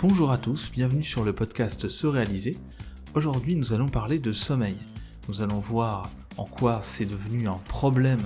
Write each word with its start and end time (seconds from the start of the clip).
Bonjour 0.00 0.30
à 0.30 0.38
tous, 0.38 0.70
bienvenue 0.70 1.02
sur 1.02 1.24
le 1.24 1.32
podcast 1.32 1.88
Se 1.88 2.06
réaliser. 2.06 2.56
Aujourd'hui 3.14 3.56
nous 3.56 3.72
allons 3.72 3.88
parler 3.88 4.20
de 4.20 4.32
sommeil. 4.32 4.76
Nous 5.28 5.42
allons 5.42 5.58
voir 5.58 6.08
en 6.36 6.44
quoi 6.44 6.78
c'est 6.82 7.04
devenu 7.04 7.48
un 7.48 7.58
problème 7.66 8.22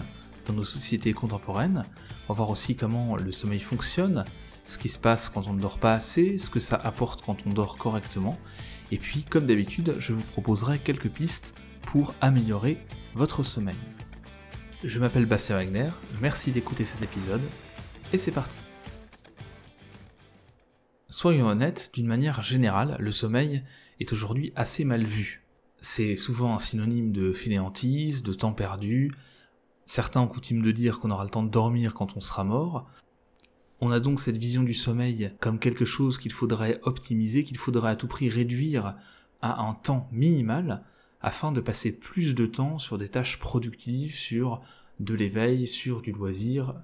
dans 0.47 0.53
nos 0.53 0.65
sociétés 0.65 1.15
contemporaines. 1.15 1.87
On 2.29 2.35
va 2.35 2.37
voir 2.37 2.51
aussi 2.51 2.77
comment 2.77 3.17
le 3.17 3.33
sommeil 3.33 3.59
fonctionne, 3.59 4.27
ce 4.67 4.77
qui 4.77 4.91
se 4.91 4.99
passe 4.99 5.31
quand 5.31 5.47
on 5.47 5.55
ne 5.55 5.63
dort 5.63 5.79
pas 5.79 5.95
assez, 5.95 6.37
ce 6.37 6.51
que 6.51 6.61
ça 6.61 6.77
apporte 6.77 7.25
quand 7.25 7.39
on 7.47 7.51
dort 7.55 7.79
correctement. 7.79 8.39
Et 8.91 8.99
puis 8.99 9.25
comme 9.25 9.47
d'habitude, 9.47 9.97
je 9.99 10.13
vous 10.13 10.21
proposerai 10.21 10.79
quelques 10.79 11.09
pistes 11.09 11.55
pour 11.81 12.13
améliorer 12.21 12.85
votre 13.15 13.45
sommeil. 13.45 13.77
Je 14.85 15.01
m'appelle 15.01 15.25
Bastien 15.25 15.57
Wagner, 15.57 15.89
merci 16.21 16.51
d'écouter 16.51 16.85
cet 16.85 17.01
épisode, 17.01 17.41
et 18.13 18.19
c'est 18.19 18.31
parti. 18.31 18.62
Soyons 21.23 21.47
honnêtes, 21.47 21.93
d'une 21.95 22.09
manière 22.09 22.43
générale, 22.43 22.97
le 22.99 23.13
sommeil 23.13 23.63
est 24.01 24.13
aujourd'hui 24.13 24.53
assez 24.57 24.85
mal 24.85 25.05
vu. 25.05 25.47
C'est 25.81 26.17
souvent 26.17 26.53
un 26.53 26.59
synonyme 26.59 27.13
de 27.13 27.31
fainéantise, 27.31 28.25
de 28.25 28.33
temps 28.33 28.53
perdu. 28.53 29.13
Certains 29.87 30.23
ont 30.23 30.27
coutume 30.27 30.63
de 30.63 30.73
dire 30.73 30.99
qu'on 30.99 31.13
aura 31.13 31.23
le 31.23 31.31
temps 31.31 31.45
de 31.45 31.49
dormir 31.49 31.95
quand 31.95 32.17
on 32.17 32.21
sera 32.21 32.43
mort. 32.43 32.91
On 33.81 33.93
a 33.93 34.01
donc 34.01 34.19
cette 34.19 34.37
vision 34.37 34.65
du 34.65 34.75
sommeil 34.75 35.31
comme 35.39 35.61
quelque 35.61 35.85
chose 35.85 36.19
qu'il 36.19 36.33
faudrait 36.33 36.81
optimiser, 36.83 37.45
qu'il 37.45 37.57
faudrait 37.57 37.93
à 37.93 37.95
tout 37.95 38.09
prix 38.09 38.29
réduire 38.29 38.97
à 39.43 39.63
un 39.63 39.75
temps 39.75 40.09
minimal 40.11 40.83
afin 41.21 41.53
de 41.53 41.61
passer 41.61 41.97
plus 41.97 42.35
de 42.35 42.47
temps 42.47 42.81
sur 42.81 42.99
des 42.99 43.09
tâches 43.09 43.39
productives, 43.39 44.17
sur 44.17 44.61
de 44.99 45.15
l'éveil, 45.15 45.69
sur 45.69 46.03
du 46.03 46.11
loisir, 46.11 46.75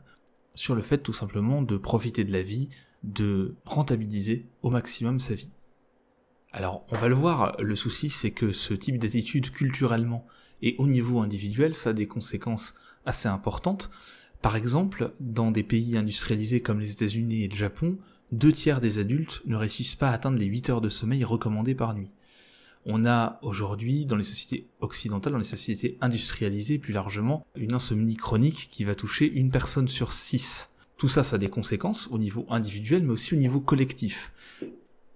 sur 0.54 0.76
le 0.76 0.82
fait 0.82 0.98
tout 0.98 1.12
simplement 1.12 1.60
de 1.60 1.76
profiter 1.76 2.22
de 2.22 2.32
la 2.32 2.42
vie, 2.42 2.68
de 3.02 3.54
rentabiliser 3.64 4.46
au 4.62 4.70
maximum 4.70 5.20
sa 5.20 5.34
vie. 5.34 5.50
Alors, 6.52 6.84
on 6.90 6.96
va 6.96 7.08
le 7.08 7.14
voir, 7.14 7.56
le 7.60 7.76
souci 7.76 8.08
c'est 8.08 8.30
que 8.30 8.52
ce 8.52 8.74
type 8.74 8.98
d'attitude 8.98 9.50
culturellement 9.50 10.26
et 10.62 10.74
au 10.78 10.86
niveau 10.86 11.20
individuel, 11.20 11.74
ça 11.74 11.90
a 11.90 11.92
des 11.92 12.06
conséquences 12.06 12.74
assez 13.04 13.28
importantes. 13.28 13.90
Par 14.42 14.56
exemple, 14.56 15.12
dans 15.20 15.50
des 15.50 15.62
pays 15.62 15.96
industrialisés 15.96 16.60
comme 16.60 16.80
les 16.80 16.92
États-Unis 16.92 17.44
et 17.44 17.48
le 17.48 17.56
Japon, 17.56 17.98
deux 18.32 18.52
tiers 18.52 18.80
des 18.80 18.98
adultes 18.98 19.42
ne 19.46 19.56
réussissent 19.56 19.94
pas 19.94 20.10
à 20.10 20.14
atteindre 20.14 20.38
les 20.38 20.46
8 20.46 20.70
heures 20.70 20.80
de 20.80 20.88
sommeil 20.88 21.24
recommandées 21.24 21.74
par 21.74 21.94
nuit. 21.94 22.10
On 22.84 23.04
a 23.04 23.38
aujourd'hui, 23.42 24.06
dans 24.06 24.16
les 24.16 24.22
sociétés 24.22 24.68
occidentales, 24.80 25.32
dans 25.32 25.38
les 25.38 25.44
sociétés 25.44 25.98
industrialisées 26.00 26.78
plus 26.78 26.92
largement, 26.92 27.46
une 27.56 27.74
insomnie 27.74 28.16
chronique 28.16 28.68
qui 28.70 28.84
va 28.84 28.94
toucher 28.94 29.30
une 29.30 29.50
personne 29.50 29.88
sur 29.88 30.12
six. 30.12 30.70
Tout 30.98 31.08
ça, 31.08 31.22
ça 31.22 31.36
a 31.36 31.38
des 31.38 31.48
conséquences 31.48 32.08
au 32.10 32.18
niveau 32.18 32.44
individuel, 32.50 33.04
mais 33.04 33.12
aussi 33.12 33.32
au 33.34 33.38
niveau 33.38 33.60
collectif. 33.60 34.32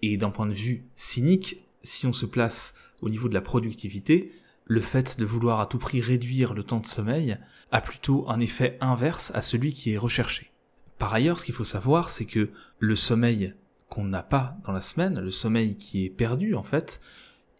Et 0.00 0.16
d'un 0.16 0.30
point 0.30 0.46
de 0.46 0.52
vue 0.52 0.84
cynique, 0.94 1.64
si 1.82 2.06
on 2.06 2.12
se 2.12 2.24
place 2.24 2.76
au 3.02 3.10
niveau 3.10 3.28
de 3.28 3.34
la 3.34 3.40
productivité, 3.40 4.32
le 4.64 4.80
fait 4.80 5.18
de 5.18 5.24
vouloir 5.24 5.58
à 5.58 5.66
tout 5.66 5.78
prix 5.78 6.00
réduire 6.00 6.54
le 6.54 6.62
temps 6.62 6.78
de 6.78 6.86
sommeil 6.86 7.36
a 7.72 7.80
plutôt 7.80 8.30
un 8.30 8.38
effet 8.38 8.78
inverse 8.80 9.32
à 9.34 9.42
celui 9.42 9.72
qui 9.72 9.90
est 9.90 9.98
recherché. 9.98 10.52
Par 10.98 11.12
ailleurs, 11.12 11.40
ce 11.40 11.46
qu'il 11.46 11.54
faut 11.54 11.64
savoir, 11.64 12.10
c'est 12.10 12.26
que 12.26 12.50
le 12.78 12.94
sommeil 12.94 13.52
qu'on 13.88 14.04
n'a 14.04 14.22
pas 14.22 14.56
dans 14.64 14.72
la 14.72 14.80
semaine, 14.80 15.18
le 15.18 15.32
sommeil 15.32 15.76
qui 15.76 16.04
est 16.04 16.10
perdu 16.10 16.54
en 16.54 16.62
fait, 16.62 17.00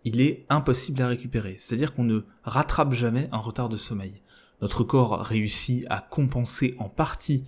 il 0.04 0.20
est 0.20 0.46
impossible 0.48 1.02
à 1.02 1.08
récupérer. 1.08 1.56
C'est-à-dire 1.58 1.92
qu'on 1.92 2.04
ne 2.04 2.20
rattrape 2.44 2.92
jamais 2.92 3.28
un 3.32 3.38
retard 3.38 3.68
de 3.68 3.76
sommeil. 3.76 4.22
Notre 4.60 4.84
corps 4.84 5.20
réussit 5.20 5.84
à 5.90 6.00
compenser 6.00 6.76
en 6.78 6.88
partie 6.88 7.44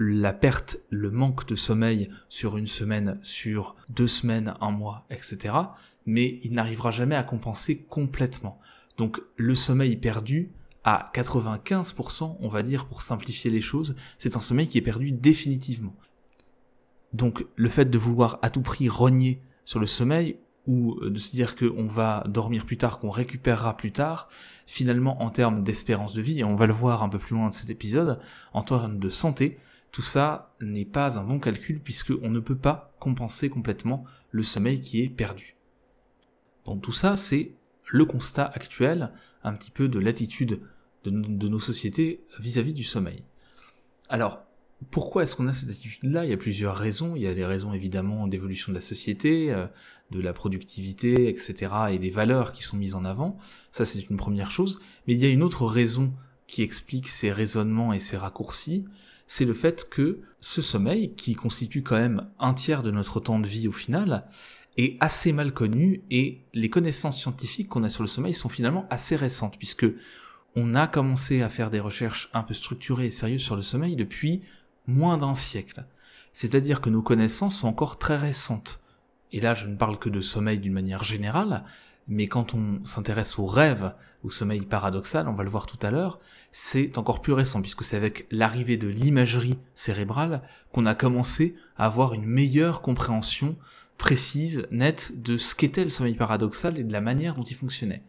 la 0.00 0.32
perte, 0.32 0.78
le 0.90 1.10
manque 1.10 1.44
de 1.48 1.56
sommeil 1.56 2.08
sur 2.28 2.56
une 2.56 2.68
semaine, 2.68 3.18
sur 3.22 3.74
deux 3.88 4.06
semaines, 4.06 4.54
un 4.60 4.70
mois, 4.70 5.06
etc. 5.10 5.54
Mais 6.06 6.38
il 6.44 6.52
n'arrivera 6.52 6.92
jamais 6.92 7.16
à 7.16 7.24
compenser 7.24 7.82
complètement. 7.82 8.60
Donc 8.96 9.20
le 9.36 9.56
sommeil 9.56 9.96
perdu, 9.96 10.52
à 10.84 11.10
95%, 11.12 12.36
on 12.38 12.48
va 12.48 12.62
dire 12.62 12.86
pour 12.86 13.02
simplifier 13.02 13.50
les 13.50 13.60
choses, 13.60 13.96
c'est 14.18 14.36
un 14.36 14.40
sommeil 14.40 14.68
qui 14.68 14.78
est 14.78 14.82
perdu 14.82 15.10
définitivement. 15.10 15.96
Donc 17.12 17.44
le 17.56 17.68
fait 17.68 17.86
de 17.86 17.98
vouloir 17.98 18.38
à 18.42 18.50
tout 18.50 18.62
prix 18.62 18.88
rogner 18.88 19.42
sur 19.64 19.80
le 19.80 19.86
sommeil 19.86 20.38
ou 20.68 21.00
de 21.02 21.18
se 21.18 21.32
dire 21.32 21.56
qu'on 21.56 21.86
va 21.86 22.22
dormir 22.28 22.66
plus 22.66 22.76
tard, 22.76 23.00
qu'on 23.00 23.10
récupérera 23.10 23.76
plus 23.76 23.90
tard, 23.90 24.28
finalement 24.64 25.22
en 25.22 25.30
termes 25.30 25.64
d'espérance 25.64 26.14
de 26.14 26.22
vie, 26.22 26.38
et 26.38 26.44
on 26.44 26.54
va 26.54 26.66
le 26.66 26.72
voir 26.72 27.02
un 27.02 27.08
peu 27.08 27.18
plus 27.18 27.34
loin 27.34 27.48
de 27.48 27.54
cet 27.54 27.70
épisode, 27.70 28.20
en 28.52 28.62
termes 28.62 29.00
de 29.00 29.08
santé, 29.08 29.58
tout 29.92 30.02
ça 30.02 30.54
n'est 30.60 30.84
pas 30.84 31.18
un 31.18 31.24
bon 31.24 31.38
calcul 31.38 31.80
puisqu'on 31.80 32.30
ne 32.30 32.40
peut 32.40 32.56
pas 32.56 32.94
compenser 32.98 33.48
complètement 33.48 34.04
le 34.30 34.42
sommeil 34.42 34.80
qui 34.80 35.02
est 35.02 35.08
perdu. 35.08 35.56
Bon, 36.64 36.76
tout 36.78 36.92
ça, 36.92 37.16
c'est 37.16 37.52
le 37.90 38.04
constat 38.04 38.44
actuel, 38.44 39.12
un 39.42 39.54
petit 39.54 39.70
peu 39.70 39.88
de 39.88 39.98
l'attitude 39.98 40.60
de, 41.04 41.48
nos 41.48 41.60
sociétés 41.60 42.24
vis-à-vis 42.38 42.74
du 42.74 42.84
sommeil. 42.84 43.22
Alors, 44.08 44.42
pourquoi 44.90 45.22
est-ce 45.22 45.34
qu'on 45.34 45.48
a 45.48 45.52
cette 45.52 45.70
attitude-là? 45.70 46.24
Il 46.24 46.30
y 46.30 46.34
a 46.34 46.36
plusieurs 46.36 46.76
raisons. 46.76 47.16
Il 47.16 47.22
y 47.22 47.26
a 47.26 47.34
des 47.34 47.44
raisons 47.44 47.72
évidemment 47.72 48.28
d'évolution 48.28 48.70
de 48.70 48.76
la 48.76 48.82
société, 48.82 49.52
euh, 49.52 49.66
de 50.10 50.20
la 50.20 50.32
productivité, 50.32 51.28
etc., 51.28 51.72
et 51.90 51.98
des 51.98 52.10
valeurs 52.10 52.52
qui 52.52 52.62
sont 52.62 52.76
mises 52.76 52.94
en 52.94 53.04
avant. 53.04 53.38
Ça, 53.72 53.84
c'est 53.84 54.00
une 54.08 54.16
première 54.16 54.50
chose. 54.50 54.80
Mais 55.06 55.14
il 55.14 55.20
y 55.20 55.24
a 55.24 55.30
une 55.30 55.42
autre 55.42 55.66
raison 55.66 56.12
qui 56.46 56.62
explique 56.62 57.08
ces 57.08 57.32
raisonnements 57.32 57.92
et 57.92 58.00
ces 58.00 58.16
raccourcis, 58.16 58.84
c'est 59.28 59.44
le 59.44 59.54
fait 59.54 59.88
que 59.88 60.22
ce 60.40 60.60
sommeil, 60.62 61.14
qui 61.14 61.34
constitue 61.34 61.82
quand 61.82 61.96
même 61.96 62.28
un 62.40 62.54
tiers 62.54 62.82
de 62.82 62.90
notre 62.90 63.20
temps 63.20 63.38
de 63.38 63.46
vie 63.46 63.68
au 63.68 63.72
final, 63.72 64.26
est 64.76 64.96
assez 65.00 65.32
mal 65.32 65.52
connu 65.52 66.02
et 66.10 66.40
les 66.54 66.70
connaissances 66.70 67.20
scientifiques 67.20 67.68
qu'on 67.68 67.84
a 67.84 67.90
sur 67.90 68.02
le 68.02 68.08
sommeil 68.08 68.34
sont 68.34 68.48
finalement 68.48 68.86
assez 68.90 69.16
récentes 69.16 69.58
puisque 69.58 69.86
on 70.56 70.74
a 70.74 70.86
commencé 70.86 71.42
à 71.42 71.48
faire 71.48 71.70
des 71.70 71.80
recherches 71.80 72.30
un 72.32 72.42
peu 72.42 72.54
structurées 72.54 73.06
et 73.06 73.10
sérieuses 73.10 73.42
sur 73.42 73.56
le 73.56 73.62
sommeil 73.62 73.96
depuis 73.96 74.40
moins 74.86 75.18
d'un 75.18 75.34
siècle. 75.34 75.84
C'est-à-dire 76.32 76.80
que 76.80 76.90
nos 76.90 77.02
connaissances 77.02 77.58
sont 77.58 77.68
encore 77.68 77.98
très 77.98 78.16
récentes. 78.16 78.80
Et 79.32 79.40
là, 79.40 79.54
je 79.54 79.66
ne 79.66 79.76
parle 79.76 79.98
que 79.98 80.08
de 80.08 80.20
sommeil 80.20 80.58
d'une 80.58 80.72
manière 80.72 81.04
générale, 81.04 81.64
mais 82.08 82.26
quand 82.26 82.54
on 82.54 82.84
s'intéresse 82.84 83.38
au 83.38 83.46
rêve, 83.46 83.94
au 84.24 84.30
sommeil 84.30 84.62
paradoxal, 84.62 85.28
on 85.28 85.34
va 85.34 85.44
le 85.44 85.50
voir 85.50 85.66
tout 85.66 85.78
à 85.86 85.90
l'heure, 85.90 86.18
c'est 86.50 86.96
encore 86.96 87.20
plus 87.20 87.34
récent, 87.34 87.60
puisque 87.60 87.84
c'est 87.84 87.96
avec 87.96 88.26
l'arrivée 88.30 88.78
de 88.78 88.88
l'imagerie 88.88 89.58
cérébrale 89.74 90.42
qu'on 90.72 90.86
a 90.86 90.94
commencé 90.94 91.54
à 91.76 91.84
avoir 91.84 92.14
une 92.14 92.24
meilleure 92.24 92.80
compréhension 92.80 93.56
précise, 93.98 94.66
nette, 94.70 95.20
de 95.22 95.36
ce 95.36 95.54
qu'était 95.54 95.84
le 95.84 95.90
sommeil 95.90 96.14
paradoxal 96.14 96.78
et 96.78 96.84
de 96.84 96.92
la 96.92 97.00
manière 97.00 97.34
dont 97.34 97.44
il 97.44 97.56
fonctionnait. 97.56 98.02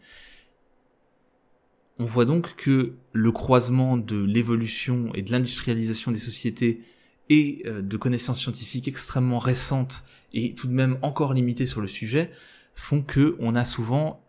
On 1.97 2.05
voit 2.05 2.25
donc 2.25 2.55
que 2.55 2.95
le 3.11 3.31
croisement 3.33 3.97
de 3.97 4.23
l'évolution 4.23 5.11
et 5.15 5.21
de 5.21 5.31
l'industrialisation 5.31 6.11
des 6.11 6.19
sociétés 6.19 6.81
et 7.27 7.63
euh, 7.65 7.81
de 7.81 7.97
connaissances 7.97 8.39
scientifiques 8.39 8.87
extrêmement 8.87 9.39
récentes 9.39 10.03
et 10.33 10.53
tout 10.55 10.67
de 10.67 10.73
même 10.73 10.97
encore 11.01 11.33
limitées 11.33 11.65
sur 11.65 11.81
le 11.81 11.87
sujet 11.87 12.31
font 12.79 13.01
que 13.01 13.35
on 13.39 13.55
a 13.55 13.65
souvent 13.65 14.21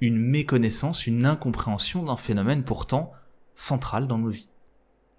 une 0.00 0.18
méconnaissance, 0.18 1.06
une 1.06 1.26
incompréhension 1.26 2.02
d'un 2.04 2.16
phénomène 2.16 2.64
pourtant 2.64 3.12
central 3.54 4.06
dans 4.06 4.18
nos 4.18 4.30
vies. 4.30 4.48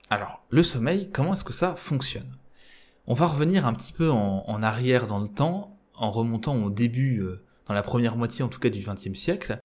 Alors, 0.09 0.43
le 0.49 0.63
sommeil, 0.63 1.09
comment 1.11 1.33
est-ce 1.33 1.43
que 1.43 1.53
ça 1.53 1.75
fonctionne? 1.75 2.37
On 3.07 3.13
va 3.13 3.27
revenir 3.27 3.67
un 3.67 3.73
petit 3.73 3.93
peu 3.93 4.09
en, 4.09 4.63
arrière 4.63 5.07
dans 5.07 5.19
le 5.19 5.27
temps, 5.27 5.77
en 5.93 6.09
remontant 6.09 6.55
au 6.63 6.69
début, 6.69 7.19
euh, 7.19 7.43
dans 7.67 7.73
la 7.73 7.83
première 7.83 8.17
moitié 8.17 8.43
en 8.43 8.47
tout 8.47 8.59
cas 8.59 8.69
du 8.69 8.83
XXe 8.83 9.17
siècle. 9.17 9.59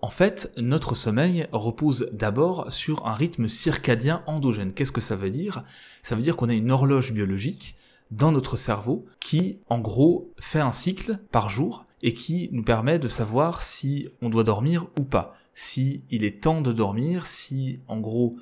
En 0.00 0.10
fait, 0.10 0.52
notre 0.56 0.94
sommeil 0.94 1.46
repose 1.52 2.08
d'abord 2.12 2.72
sur 2.72 3.06
un 3.06 3.14
rythme 3.14 3.48
circadien 3.48 4.22
endogène. 4.26 4.72
Qu'est-ce 4.72 4.92
que 4.92 5.00
ça 5.00 5.16
veut 5.16 5.30
dire? 5.30 5.64
Ça 6.02 6.14
veut 6.14 6.22
dire 6.22 6.36
qu'on 6.36 6.48
a 6.48 6.54
une 6.54 6.70
horloge 6.70 7.12
biologique 7.12 7.76
dans 8.10 8.32
notre 8.32 8.56
cerveau 8.56 9.06
qui, 9.20 9.60
en 9.68 9.78
gros, 9.78 10.32
fait 10.38 10.60
un 10.60 10.72
cycle 10.72 11.18
par 11.30 11.50
jour 11.50 11.86
et 12.02 12.14
qui 12.14 12.48
nous 12.52 12.62
permet 12.62 12.98
de 12.98 13.08
savoir 13.08 13.62
si 13.62 14.08
on 14.20 14.28
doit 14.28 14.44
dormir 14.44 14.86
ou 14.98 15.04
pas, 15.04 15.36
si 15.54 16.04
il 16.10 16.24
est 16.24 16.42
temps 16.42 16.60
de 16.60 16.72
dormir, 16.72 17.26
si 17.26 17.80
en 17.88 18.00
gros 18.00 18.34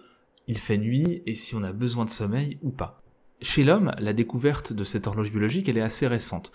il 0.46 0.58
fait 0.58 0.78
nuit 0.78 1.22
et 1.26 1.34
si 1.34 1.54
on 1.54 1.62
a 1.62 1.72
besoin 1.72 2.04
de 2.04 2.10
sommeil 2.10 2.58
ou 2.62 2.70
pas. 2.70 3.02
Chez 3.42 3.64
l'homme, 3.64 3.92
la 3.98 4.12
découverte 4.12 4.72
de 4.72 4.84
cette 4.84 5.06
horloge 5.06 5.30
biologique, 5.30 5.68
elle 5.68 5.78
est 5.78 5.82
assez 5.82 6.06
récente. 6.06 6.52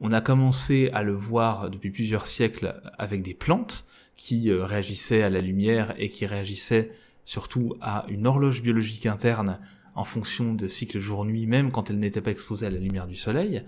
On 0.00 0.12
a 0.12 0.20
commencé 0.20 0.90
à 0.92 1.02
le 1.02 1.12
voir 1.12 1.70
depuis 1.70 1.90
plusieurs 1.90 2.26
siècles 2.26 2.80
avec 2.98 3.22
des 3.22 3.34
plantes 3.34 3.84
qui 4.16 4.50
euh, 4.50 4.64
réagissaient 4.64 5.22
à 5.22 5.30
la 5.30 5.40
lumière 5.40 5.94
et 5.98 6.10
qui 6.10 6.26
réagissaient 6.26 6.92
surtout 7.24 7.74
à 7.80 8.06
une 8.08 8.26
horloge 8.26 8.62
biologique 8.62 9.06
interne 9.06 9.58
en 9.94 10.04
fonction 10.04 10.54
de 10.54 10.68
cycle 10.68 11.00
jour-nuit, 11.00 11.46
même 11.46 11.70
quand 11.70 11.90
elle 11.90 11.98
n'était 11.98 12.20
pas 12.20 12.30
exposée 12.30 12.66
à 12.66 12.70
la 12.70 12.78
lumière 12.78 13.06
du 13.06 13.16
soleil. 13.16 13.62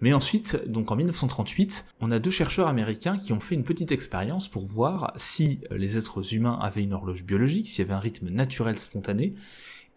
Mais 0.00 0.12
ensuite, 0.12 0.62
donc 0.68 0.90
en 0.90 0.96
1938, 0.96 1.86
on 2.00 2.10
a 2.10 2.18
deux 2.18 2.30
chercheurs 2.30 2.68
américains 2.68 3.16
qui 3.16 3.32
ont 3.32 3.40
fait 3.40 3.54
une 3.56 3.64
petite 3.64 3.90
expérience 3.90 4.48
pour 4.48 4.64
voir 4.64 5.12
si 5.16 5.60
les 5.70 5.98
êtres 5.98 6.34
humains 6.34 6.58
avaient 6.60 6.84
une 6.84 6.92
horloge 6.92 7.24
biologique, 7.24 7.68
s'il 7.68 7.80
y 7.80 7.82
avait 7.82 7.94
un 7.94 7.98
rythme 7.98 8.28
naturel 8.28 8.78
spontané, 8.78 9.34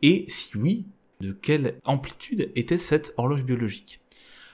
et 0.01 0.25
si 0.27 0.57
oui, 0.57 0.87
de 1.19 1.31
quelle 1.31 1.79
amplitude 1.83 2.51
était 2.55 2.77
cette 2.77 3.13
horloge 3.17 3.43
biologique. 3.43 4.01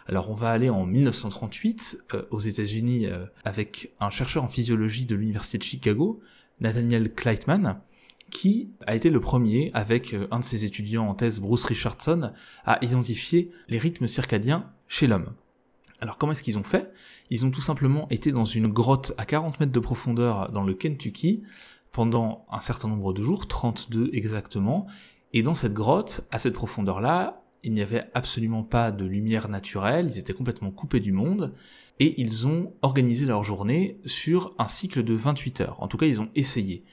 Alors 0.08 0.30
on 0.30 0.34
va 0.34 0.52
aller 0.52 0.70
en 0.70 0.86
1938 0.86 2.06
euh, 2.14 2.24
aux 2.32 2.40
États-Unis 2.40 3.08
euh, 3.08 3.26
avec 3.44 3.92
un 4.00 4.10
chercheur 4.10 4.44
en 4.44 4.48
physiologie 4.48 5.06
de 5.06 5.16
l'université 5.16 5.58
de 5.58 5.64
Chicago, 5.64 6.22
Nathaniel 6.62 7.14
Kleitman, 7.14 7.82
qui 8.32 8.72
a 8.86 8.96
été 8.96 9.10
le 9.10 9.20
premier, 9.20 9.72
avec 9.74 10.14
euh, 10.14 10.28
un 10.32 10.40
de 10.40 10.44
ses 10.44 10.66
étudiants 10.66 11.08
en 11.08 11.14
thèse, 11.14 11.40
Bruce 11.40 11.66
Richardson, 11.66 12.32
à 12.66 12.84
identifier 12.84 13.52
les 13.70 13.78
rythmes 13.78 14.08
circadiens 14.08 14.70
chez 14.88 15.08
l'homme. 15.08 15.34
Alors 16.00 16.18
comment 16.18 16.34
est-ce 16.34 16.44
qu'ils 16.44 16.58
ont 16.58 16.64
fait? 16.64 16.92
Ils 17.30 17.46
ont 17.46 17.52
tout 17.52 17.62
simplement 17.62 18.08
été 18.10 18.32
dans 18.32 18.46
une 18.46 18.68
grotte 18.68 19.14
à 19.18 19.26
40 19.26 19.60
mètres 19.60 19.72
de 19.72 19.80
profondeur 19.80 20.52
dans 20.52 20.64
le 20.64 20.74
Kentucky 20.74 21.44
pendant 21.92 22.46
un 22.52 22.60
certain 22.60 22.88
nombre 22.88 23.14
de 23.14 23.24
jours, 23.24 23.48
32 23.48 24.12
exactement, 24.14 24.88
et 25.34 25.42
dans 25.42 25.56
cette 25.56 25.74
grotte, 25.74 26.22
à 26.32 26.40
cette 26.40 26.54
profondeur-là, 26.54 27.44
il 27.64 27.74
n'y 27.74 27.82
avait 27.82 28.10
absolument 28.14 28.64
pas 28.64 28.92
de 28.92 29.06
lumière 29.06 29.50
naturelle, 29.50 30.08
ils 30.08 30.20
étaient 30.20 30.34
complètement 30.34 30.72
coupés 30.72 31.00
du 31.00 31.12
monde, 31.12 31.54
et 32.00 32.22
ils 32.22 32.46
ont 32.46 32.74
organisé 32.82 33.26
leur 33.26 33.44
journée 33.44 34.00
sur 34.06 34.54
un 34.60 34.68
cycle 34.68 35.04
de 35.04 35.14
28 35.14 35.62
heures. 35.62 35.82
En 35.82 35.88
tout 35.88 35.98
cas, 35.98 36.06
ils 36.06 36.22
ont 36.22 36.30
essayé. 36.36 36.86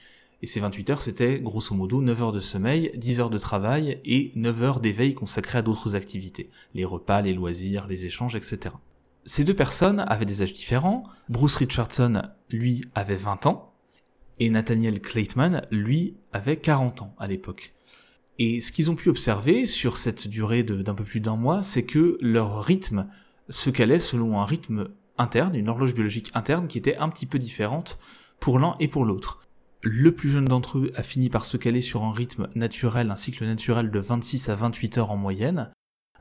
Et 0.45 0.47
ces 0.47 0.59
28 0.59 0.89
heures, 0.91 1.01
c'était 1.01 1.39
grosso 1.39 1.73
modo 1.73 2.03
9 2.03 2.21
heures 2.21 2.31
de 2.31 2.39
sommeil, 2.39 2.91
10 2.93 3.19
heures 3.19 3.29
de 3.31 3.39
travail 3.39 3.99
et 4.05 4.31
9 4.35 4.61
heures 4.61 4.79
d'éveil 4.79 5.15
consacrées 5.15 5.57
à 5.57 5.61
d'autres 5.63 5.95
activités. 5.95 6.51
Les 6.75 6.85
repas, 6.85 7.23
les 7.23 7.33
loisirs, 7.33 7.87
les 7.87 8.05
échanges, 8.05 8.35
etc. 8.35 8.75
Ces 9.25 9.43
deux 9.43 9.55
personnes 9.55 10.05
avaient 10.07 10.25
des 10.25 10.43
âges 10.43 10.53
différents. 10.53 11.01
Bruce 11.29 11.55
Richardson, 11.55 12.21
lui, 12.51 12.83
avait 12.93 13.15
20 13.15 13.47
ans. 13.47 13.73
Et 14.37 14.51
Nathaniel 14.51 15.01
Claytman, 15.01 15.65
lui, 15.71 16.15
avait 16.31 16.57
40 16.57 17.01
ans 17.01 17.15
à 17.17 17.25
l'époque. 17.25 17.73
Et 18.37 18.61
ce 18.61 18.71
qu'ils 18.71 18.91
ont 18.91 18.95
pu 18.95 19.09
observer 19.09 19.65
sur 19.65 19.97
cette 19.97 20.27
durée 20.27 20.61
d'un 20.61 20.93
peu 20.93 21.05
plus 21.05 21.21
d'un 21.21 21.37
mois, 21.37 21.63
c'est 21.63 21.85
que 21.85 22.19
leur 22.21 22.63
rythme 22.63 23.07
se 23.49 23.71
calait 23.71 23.97
selon 23.97 24.39
un 24.39 24.45
rythme 24.45 24.89
interne, 25.17 25.55
une 25.55 25.69
horloge 25.69 25.95
biologique 25.95 26.29
interne 26.35 26.67
qui 26.67 26.77
était 26.77 26.97
un 26.97 27.09
petit 27.09 27.25
peu 27.25 27.39
différente 27.39 27.97
pour 28.39 28.59
l'un 28.59 28.75
et 28.79 28.87
pour 28.87 29.05
l'autre. 29.05 29.39
Le 29.87 30.15
plus 30.15 30.29
jeune 30.29 30.45
d'entre 30.45 30.79
eux 30.79 30.91
a 30.95 31.03
fini 31.03 31.29
par 31.29 31.45
se 31.45 31.57
caler 31.57 31.83
sur 31.83 32.03
un 32.05 32.11
rythme 32.11 32.49
naturel, 32.55 33.11
un 33.11 33.15
cycle 33.15 33.45
naturel 33.45 33.91
de 33.91 33.99
26 33.99 34.49
à 34.49 34.55
28 34.55 34.97
heures 34.97 35.11
en 35.11 35.15
moyenne, 35.15 35.71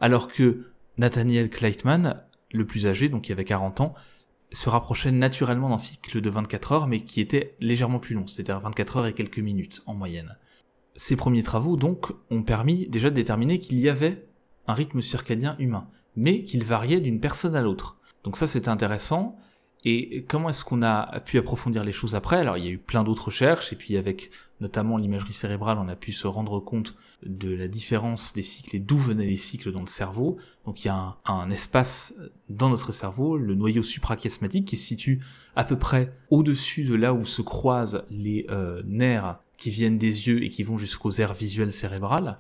alors 0.03 0.29
que 0.29 0.67
Nathaniel 0.99 1.49
Kleitman, 1.49 2.23
le 2.53 2.67
plus 2.67 2.87
âgé, 2.87 3.09
donc 3.09 3.23
qui 3.23 3.33
avait 3.33 3.47
40 3.47 3.81
ans, 3.81 3.95
se 4.53 4.69
rapprochait 4.69 5.13
naturellement 5.13 5.71
d'un 5.71 5.79
cycle 5.79 6.21
de 6.21 6.29
24 6.29 6.73
heures, 6.73 6.87
mais 6.89 7.01
qui 7.01 7.23
était 7.23 7.57
légèrement 7.59 8.01
plus 8.01 8.15
long, 8.15 8.27
c'est-à-dire 8.27 8.61
24 8.61 8.99
heures 8.99 9.07
et 9.07 9.15
quelques 9.15 9.39
minutes 9.39 9.83
en 9.87 9.95
moyenne. 9.95 10.37
Ces 10.97 11.17
premiers 11.17 11.43
travaux, 11.43 11.79
donc, 11.79 12.13
ont 12.31 12.43
permis 12.43 12.87
déjà 12.89 13.09
de 13.09 13.15
déterminer 13.15 13.61
qu'il 13.61 13.81
y 13.81 13.89
avait 13.89 14.27
un 14.67 14.75
rythme 14.75 15.01
circadien 15.01 15.57
humain, 15.59 15.89
mais 16.17 16.45
qu'il 16.45 16.65
variait 16.65 17.01
d'une 17.01 17.19
personne 17.19 17.57
à 17.57 17.63
l'autre. 17.63 17.97
Donc 18.25 18.37
ça, 18.37 18.47
c'est 18.47 18.69
intéressant, 18.69 19.39
et 19.85 20.25
comment 20.27 20.49
est-ce 20.49 20.65
qu'on 20.65 20.83
a 20.83 21.21
pu 21.21 21.37
approfondir 21.37 21.85
les 21.85 21.93
choses 21.93 22.15
après? 22.15 22.37
Alors 22.37 22.57
il 22.57 22.65
y 22.65 22.69
a 22.69 22.71
eu 22.71 22.79
plein 22.79 23.05
d'autres 23.05 23.27
recherches, 23.27 23.73
et 23.73 23.77
puis 23.77 23.97
avec 23.97 24.31
notamment 24.61 24.97
l'imagerie 24.97 25.35
cérébrale, 25.35 25.79
on 25.79 25.89
a 25.89 25.97
pu 25.97 26.13
se 26.13 26.27
rendre 26.27 26.59
compte 26.59 26.95
de 27.25 27.55
la 27.55 27.69
différence 27.69 28.33
des 28.33 28.43
cycles 28.43 28.77
et 28.77 28.79
d'où 28.79 28.97
venaient 28.97 29.27
les 29.27 29.37
cycles 29.37 29.73
dans 29.73 29.81
le 29.81 29.87
cerveau. 29.87 30.39
Donc 30.65 30.85
il 30.85 30.89
y 30.89 30.91
a 30.91 31.17
un, 31.27 31.51
espace 31.51 32.15
dans 32.49 32.71
notre 32.71 32.93
cerveau, 32.93 33.37
le 33.37 33.55
noyau 33.55 33.83
suprachiasmatique, 33.83 34.67
qui 34.67 34.77
se 34.77 34.87
situe 34.87 35.21
à 35.55 35.65
peu 35.65 35.77
près 35.77 36.15
au-dessus 36.31 36.85
de 36.85 36.95
là 36.95 37.13
où 37.13 37.27
se 37.27 37.43
croisent 37.43 38.05
les 38.11 38.47
euh, 38.51 38.83
nerfs 38.87 39.39
qui 39.59 39.71
viennent 39.71 39.99
des 39.99 40.29
yeux 40.29 40.43
et 40.43 40.49
qui 40.49 40.63
vont 40.63 40.79
jusqu'aux 40.79 41.13
aires 41.13 41.35
visuelles 41.35 41.73
cérébrales. 41.73 42.39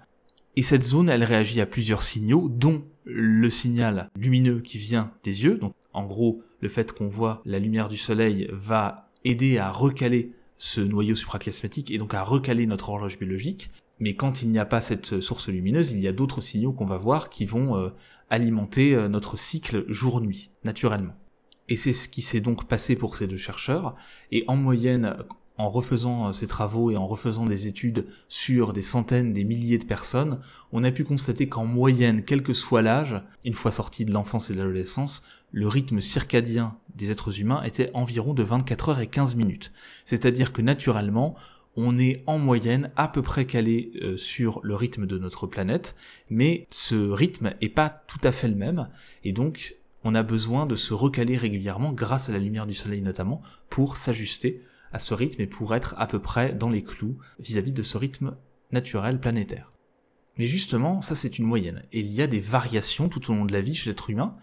Et 0.56 0.62
cette 0.62 0.84
zone, 0.84 1.08
elle 1.08 1.24
réagit 1.24 1.60
à 1.60 1.66
plusieurs 1.66 2.02
signaux, 2.02 2.48
dont 2.48 2.84
le 3.04 3.50
signal 3.50 4.08
lumineux 4.16 4.60
qui 4.60 4.78
vient 4.78 5.10
des 5.24 5.42
yeux. 5.44 5.56
Donc, 5.56 5.74
en 5.92 6.04
gros, 6.04 6.42
le 6.64 6.70
fait 6.70 6.92
qu'on 6.92 7.08
voit 7.08 7.42
la 7.44 7.58
lumière 7.58 7.90
du 7.90 7.98
soleil 7.98 8.48
va 8.50 9.10
aider 9.22 9.58
à 9.58 9.70
recaler 9.70 10.32
ce 10.56 10.80
noyau 10.80 11.14
suprachiasmatique 11.14 11.90
et 11.90 11.98
donc 11.98 12.14
à 12.14 12.22
recaler 12.22 12.66
notre 12.66 12.88
horloge 12.88 13.18
biologique. 13.18 13.70
Mais 13.98 14.14
quand 14.14 14.40
il 14.40 14.48
n'y 14.48 14.58
a 14.58 14.64
pas 14.64 14.80
cette 14.80 15.20
source 15.20 15.48
lumineuse, 15.48 15.92
il 15.92 16.00
y 16.00 16.08
a 16.08 16.12
d'autres 16.12 16.40
signaux 16.40 16.72
qu'on 16.72 16.86
va 16.86 16.96
voir 16.96 17.28
qui 17.28 17.44
vont 17.44 17.76
euh, 17.76 17.90
alimenter 18.30 18.94
euh, 18.94 19.08
notre 19.08 19.36
cycle 19.36 19.84
jour-nuit, 19.88 20.52
naturellement. 20.64 21.14
Et 21.68 21.76
c'est 21.76 21.92
ce 21.92 22.08
qui 22.08 22.22
s'est 22.22 22.40
donc 22.40 22.66
passé 22.66 22.96
pour 22.96 23.16
ces 23.16 23.26
deux 23.26 23.36
chercheurs. 23.36 23.94
Et 24.32 24.44
en 24.48 24.56
moyenne, 24.56 25.18
en 25.58 25.68
refaisant 25.68 26.28
euh, 26.28 26.32
ces 26.32 26.46
travaux 26.46 26.90
et 26.90 26.96
en 26.96 27.06
refaisant 27.06 27.44
des 27.44 27.66
études 27.66 28.06
sur 28.28 28.72
des 28.72 28.82
centaines, 28.82 29.32
des 29.34 29.44
milliers 29.44 29.78
de 29.78 29.84
personnes, 29.84 30.40
on 30.72 30.82
a 30.82 30.90
pu 30.90 31.04
constater 31.04 31.46
qu'en 31.46 31.66
moyenne, 31.66 32.24
quel 32.24 32.42
que 32.42 32.54
soit 32.54 32.82
l'âge, 32.82 33.22
une 33.44 33.52
fois 33.52 33.70
sorti 33.70 34.04
de 34.04 34.12
l'enfance 34.12 34.48
et 34.48 34.54
de 34.54 34.58
l'adolescence, 34.58 35.22
le 35.54 35.68
rythme 35.68 36.00
circadien 36.00 36.76
des 36.96 37.12
êtres 37.12 37.40
humains 37.40 37.62
était 37.62 37.90
environ 37.94 38.34
de 38.34 38.42
24 38.42 38.88
heures 38.88 39.00
et 39.00 39.06
15 39.06 39.36
minutes. 39.36 39.72
C'est-à-dire 40.04 40.52
que 40.52 40.60
naturellement, 40.62 41.36
on 41.76 41.96
est 41.96 42.24
en 42.26 42.38
moyenne 42.38 42.90
à 42.96 43.06
peu 43.06 43.22
près 43.22 43.46
calé 43.46 43.92
euh, 44.02 44.16
sur 44.16 44.58
le 44.64 44.74
rythme 44.74 45.06
de 45.06 45.16
notre 45.16 45.46
planète, 45.46 45.94
mais 46.28 46.66
ce 46.70 46.96
rythme 46.96 47.54
est 47.60 47.68
pas 47.68 47.88
tout 47.88 48.18
à 48.24 48.32
fait 48.32 48.48
le 48.48 48.56
même, 48.56 48.88
et 49.22 49.32
donc 49.32 49.76
on 50.02 50.16
a 50.16 50.24
besoin 50.24 50.66
de 50.66 50.74
se 50.74 50.92
recaler 50.92 51.36
régulièrement 51.36 51.92
grâce 51.92 52.28
à 52.28 52.32
la 52.32 52.40
lumière 52.40 52.66
du 52.66 52.74
soleil 52.74 53.00
notamment 53.00 53.40
pour 53.70 53.96
s'ajuster 53.96 54.60
à 54.92 54.98
ce 54.98 55.14
rythme 55.14 55.40
et 55.40 55.46
pour 55.46 55.74
être 55.74 55.94
à 55.98 56.08
peu 56.08 56.18
près 56.18 56.52
dans 56.52 56.68
les 56.68 56.82
clous 56.82 57.16
vis-à-vis 57.38 57.72
de 57.72 57.82
ce 57.84 57.96
rythme 57.96 58.36
naturel 58.72 59.20
planétaire. 59.20 59.70
Mais 60.36 60.48
justement, 60.48 61.00
ça 61.00 61.14
c'est 61.14 61.38
une 61.38 61.46
moyenne. 61.46 61.84
Et 61.92 62.00
il 62.00 62.12
y 62.12 62.22
a 62.22 62.26
des 62.26 62.40
variations 62.40 63.08
tout 63.08 63.30
au 63.30 63.34
long 63.34 63.44
de 63.44 63.52
la 63.52 63.60
vie 63.60 63.74
chez 63.74 63.88
l'être 63.88 64.10
humain. 64.10 64.36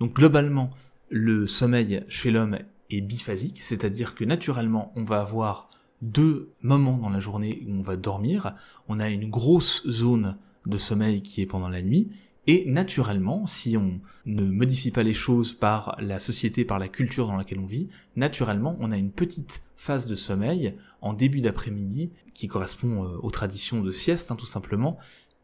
Donc 0.00 0.14
globalement, 0.14 0.70
le 1.10 1.46
sommeil 1.46 2.02
chez 2.08 2.30
l'homme 2.30 2.58
est 2.90 3.00
biphasique, 3.00 3.58
c'est-à-dire 3.62 4.14
que 4.14 4.24
naturellement, 4.24 4.92
on 4.96 5.02
va 5.02 5.20
avoir 5.20 5.68
deux 6.02 6.52
moments 6.62 6.96
dans 6.96 7.10
la 7.10 7.20
journée 7.20 7.62
où 7.66 7.72
on 7.72 7.82
va 7.82 7.96
dormir. 7.96 8.54
On 8.88 8.98
a 8.98 9.10
une 9.10 9.28
grosse 9.28 9.86
zone 9.88 10.38
de 10.66 10.78
sommeil 10.78 11.22
qui 11.22 11.42
est 11.42 11.46
pendant 11.46 11.68
la 11.68 11.82
nuit, 11.82 12.10
et 12.46 12.64
naturellement, 12.66 13.46
si 13.46 13.76
on 13.76 14.00
ne 14.24 14.42
modifie 14.42 14.90
pas 14.90 15.02
les 15.02 15.14
choses 15.14 15.52
par 15.52 15.96
la 16.00 16.18
société, 16.18 16.64
par 16.64 16.78
la 16.78 16.88
culture 16.88 17.26
dans 17.26 17.36
laquelle 17.36 17.60
on 17.60 17.66
vit, 17.66 17.88
naturellement, 18.16 18.76
on 18.80 18.90
a 18.90 18.96
une 18.96 19.12
petite 19.12 19.62
phase 19.76 20.06
de 20.06 20.14
sommeil 20.14 20.74
en 21.00 21.12
début 21.12 21.42
d'après-midi 21.42 22.10
qui 22.34 22.48
correspond 22.48 23.04
euh, 23.04 23.18
aux 23.22 23.30
traditions 23.30 23.82
de 23.82 23.92
sieste, 23.92 24.30
hein, 24.30 24.36
tout 24.36 24.46
simplement, 24.46 24.98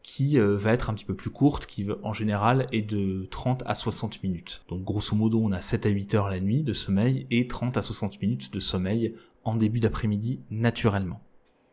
qui 0.07 0.39
euh, 0.39 0.55
va 0.55 0.71
être 0.71 0.89
un 0.89 0.93
petit 0.93 1.03
peu 1.03 1.15
plus 1.15 1.29
courte, 1.29 1.65
qui 1.65 1.85
en 2.01 2.13
général 2.13 2.65
est 2.71 2.81
de 2.81 3.27
30 3.29 3.63
à 3.65 3.75
60 3.75 4.23
minutes. 4.23 4.63
Donc 4.69 4.81
grosso 4.85 5.13
modo, 5.13 5.41
on 5.43 5.51
a 5.51 5.59
7 5.59 5.85
à 5.85 5.89
8 5.89 6.15
heures 6.15 6.29
la 6.29 6.39
nuit 6.39 6.63
de 6.63 6.71
sommeil 6.71 7.27
et 7.29 7.45
30 7.45 7.75
à 7.75 7.81
60 7.81 8.21
minutes 8.21 8.53
de 8.53 8.61
sommeil 8.61 9.15
en 9.43 9.55
début 9.55 9.81
d'après-midi 9.81 10.39
naturellement. 10.49 11.21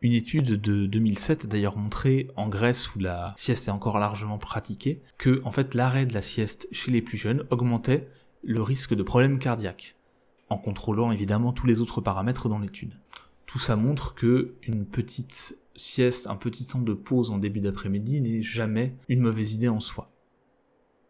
Une 0.01 0.11
étude 0.11 0.59
de 0.61 0.85
2007 0.85 1.45
a 1.45 1.47
d'ailleurs 1.47 1.77
montré, 1.77 2.29
en 2.35 2.49
Grèce 2.49 2.93
où 2.93 2.99
la 2.99 3.33
sieste 3.37 3.69
est 3.69 3.71
encore 3.71 3.99
largement 3.99 4.37
pratiquée, 4.37 5.01
que 5.17 5.41
en 5.45 5.51
fait 5.51 5.73
l'arrêt 5.73 6.05
de 6.05 6.13
la 6.13 6.21
sieste 6.21 6.67
chez 6.73 6.91
les 6.91 7.01
plus 7.01 7.17
jeunes 7.17 7.45
augmentait 7.51 8.09
le 8.43 8.61
risque 8.61 8.93
de 8.93 9.01
problèmes 9.01 9.39
cardiaques, 9.39 9.95
en 10.49 10.57
contrôlant 10.57 11.13
évidemment 11.13 11.53
tous 11.53 11.67
les 11.67 11.79
autres 11.79 12.01
paramètres 12.01 12.49
dans 12.49 12.59
l'étude. 12.59 12.99
Tout 13.45 13.59
ça 13.59 13.77
montre 13.77 14.13
que 14.13 14.55
une 14.67 14.85
petite 14.85 15.57
sieste, 15.75 16.27
un 16.27 16.35
petit 16.35 16.65
temps 16.65 16.81
de 16.81 16.93
pause 16.93 17.31
en 17.31 17.37
début 17.37 17.61
d'après-midi 17.61 18.21
n'est 18.21 18.41
jamais 18.41 18.95
une 19.09 19.21
mauvaise 19.21 19.53
idée 19.53 19.67
en 19.67 19.79
soi. 19.79 20.11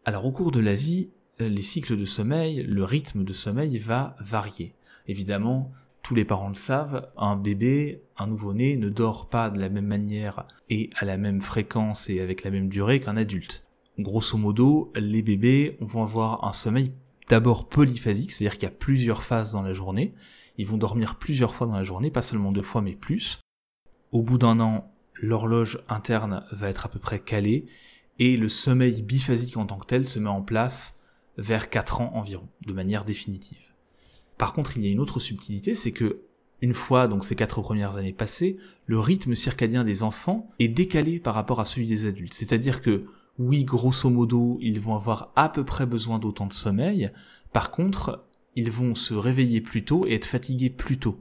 Alors 0.06 0.26
au 0.26 0.32
cours 0.32 0.52
de 0.52 0.60
la 0.60 0.76
vie, 0.76 1.12
les 1.40 1.64
cycles 1.64 1.98
de 1.98 2.06
sommeil, 2.06 2.64
le 2.64 2.84
rythme 2.84 3.24
de 3.24 3.34
sommeil 3.34 3.78
va 3.78 4.16
varier. 4.20 4.76
Évidemment, 5.08 5.72
tous 6.02 6.16
les 6.16 6.26
parents 6.26 6.50
le 6.50 6.56
savent, 6.56 7.10
un 7.18 7.36
bébé, 7.36 8.04
un 8.18 8.28
nouveau-né 8.28 8.78
ne 8.78 8.90
dort 8.90 9.28
pas 9.28 9.50
de 9.50 9.60
la 9.60 9.70
même 9.70 9.88
manière 9.88 10.46
et 10.70 10.90
à 10.98 11.06
la 11.06 11.18
même 11.18 11.42
fréquence 11.42 12.10
et 12.10 12.22
avec 12.22 12.44
la 12.44 12.52
même 12.52 12.70
durée 12.70 13.00
qu'un 13.00 13.18
adulte. 13.18 13.66
Grosso 13.98 14.38
modo, 14.38 14.92
les 14.96 15.22
bébés 15.22 15.78
vont 15.80 16.04
avoir 16.04 16.46
un 16.46 16.54
sommeil 16.54 16.92
d'abord 17.28 17.68
polyphasique, 17.68 18.32
c'est-à-dire 18.32 18.58
qu'il 18.60 18.70
y 18.70 18.72
a 18.72 18.76
plusieurs 18.76 19.24
phases 19.24 19.54
dans 19.54 19.64
la 19.64 19.74
journée. 19.74 20.14
Ils 20.58 20.68
vont 20.68 20.78
dormir 20.78 21.18
plusieurs 21.18 21.56
fois 21.56 21.66
dans 21.68 21.76
la 21.76 21.84
journée, 21.84 22.12
pas 22.12 22.22
seulement 22.22 22.52
deux 22.52 22.62
fois 22.62 22.82
mais 22.82 22.96
plus. 22.96 23.40
Au 24.16 24.24
bout 24.24 24.38
d'un 24.38 24.62
an, 24.62 24.94
l'horloge 25.16 25.84
interne 25.90 26.46
va 26.50 26.70
être 26.70 26.86
à 26.86 26.90
peu 26.90 27.00
près 27.00 27.20
calée 27.20 27.66
et 28.18 28.38
le 28.38 28.48
sommeil 28.48 29.02
biphasique 29.02 29.58
en 29.58 29.66
tant 29.66 29.78
que 29.78 29.88
tel 29.88 30.06
se 30.06 30.20
met 30.20 30.30
en 30.30 30.42
place 30.42 31.02
vers 31.38 31.70
4 31.70 32.00
ans 32.00 32.12
environ, 32.14 32.48
de 32.66 32.72
manière 32.72 33.04
définitive. 33.04 33.74
Par 34.38 34.54
contre, 34.54 34.78
il 34.78 34.86
y 34.86 34.88
a 34.88 34.92
une 34.94 35.02
autre 35.02 35.20
subtilité, 35.20 35.76
c'est 35.76 35.92
que 35.92 36.22
une 36.62 36.74
fois 36.74 37.10
donc 37.10 37.26
ces 37.26 37.36
quatre 37.36 37.62
premières 37.62 37.98
années 37.98 38.14
passées, 38.14 38.56
le 38.86 39.02
rythme 39.02 39.36
circadien 39.36 39.84
des 39.84 40.02
enfants 40.02 40.50
est 40.60 40.70
décalé 40.70 41.20
par 41.20 41.34
rapport 41.34 41.60
à 41.60 41.66
celui 41.66 41.86
des 41.86 42.06
adultes. 42.06 42.36
C'est-à-dire 42.36 42.82
que 42.82 43.04
oui, 43.38 43.66
grosso 43.66 44.10
modo, 44.10 44.60
ils 44.62 44.80
vont 44.80 44.96
avoir 44.96 45.34
à 45.36 45.50
peu 45.50 45.66
près 45.66 45.86
besoin 45.86 46.20
d'autant 46.20 46.48
de 46.48 46.54
sommeil. 46.54 47.12
Par 47.52 47.70
contre, 47.70 48.24
ils 48.56 48.72
vont 48.72 48.96
se 48.96 49.14
réveiller 49.14 49.60
plus 49.60 49.84
tôt 49.84 50.06
et 50.08 50.14
être 50.14 50.26
fatigués 50.26 50.70
plus 50.70 51.00
tôt. 51.00 51.20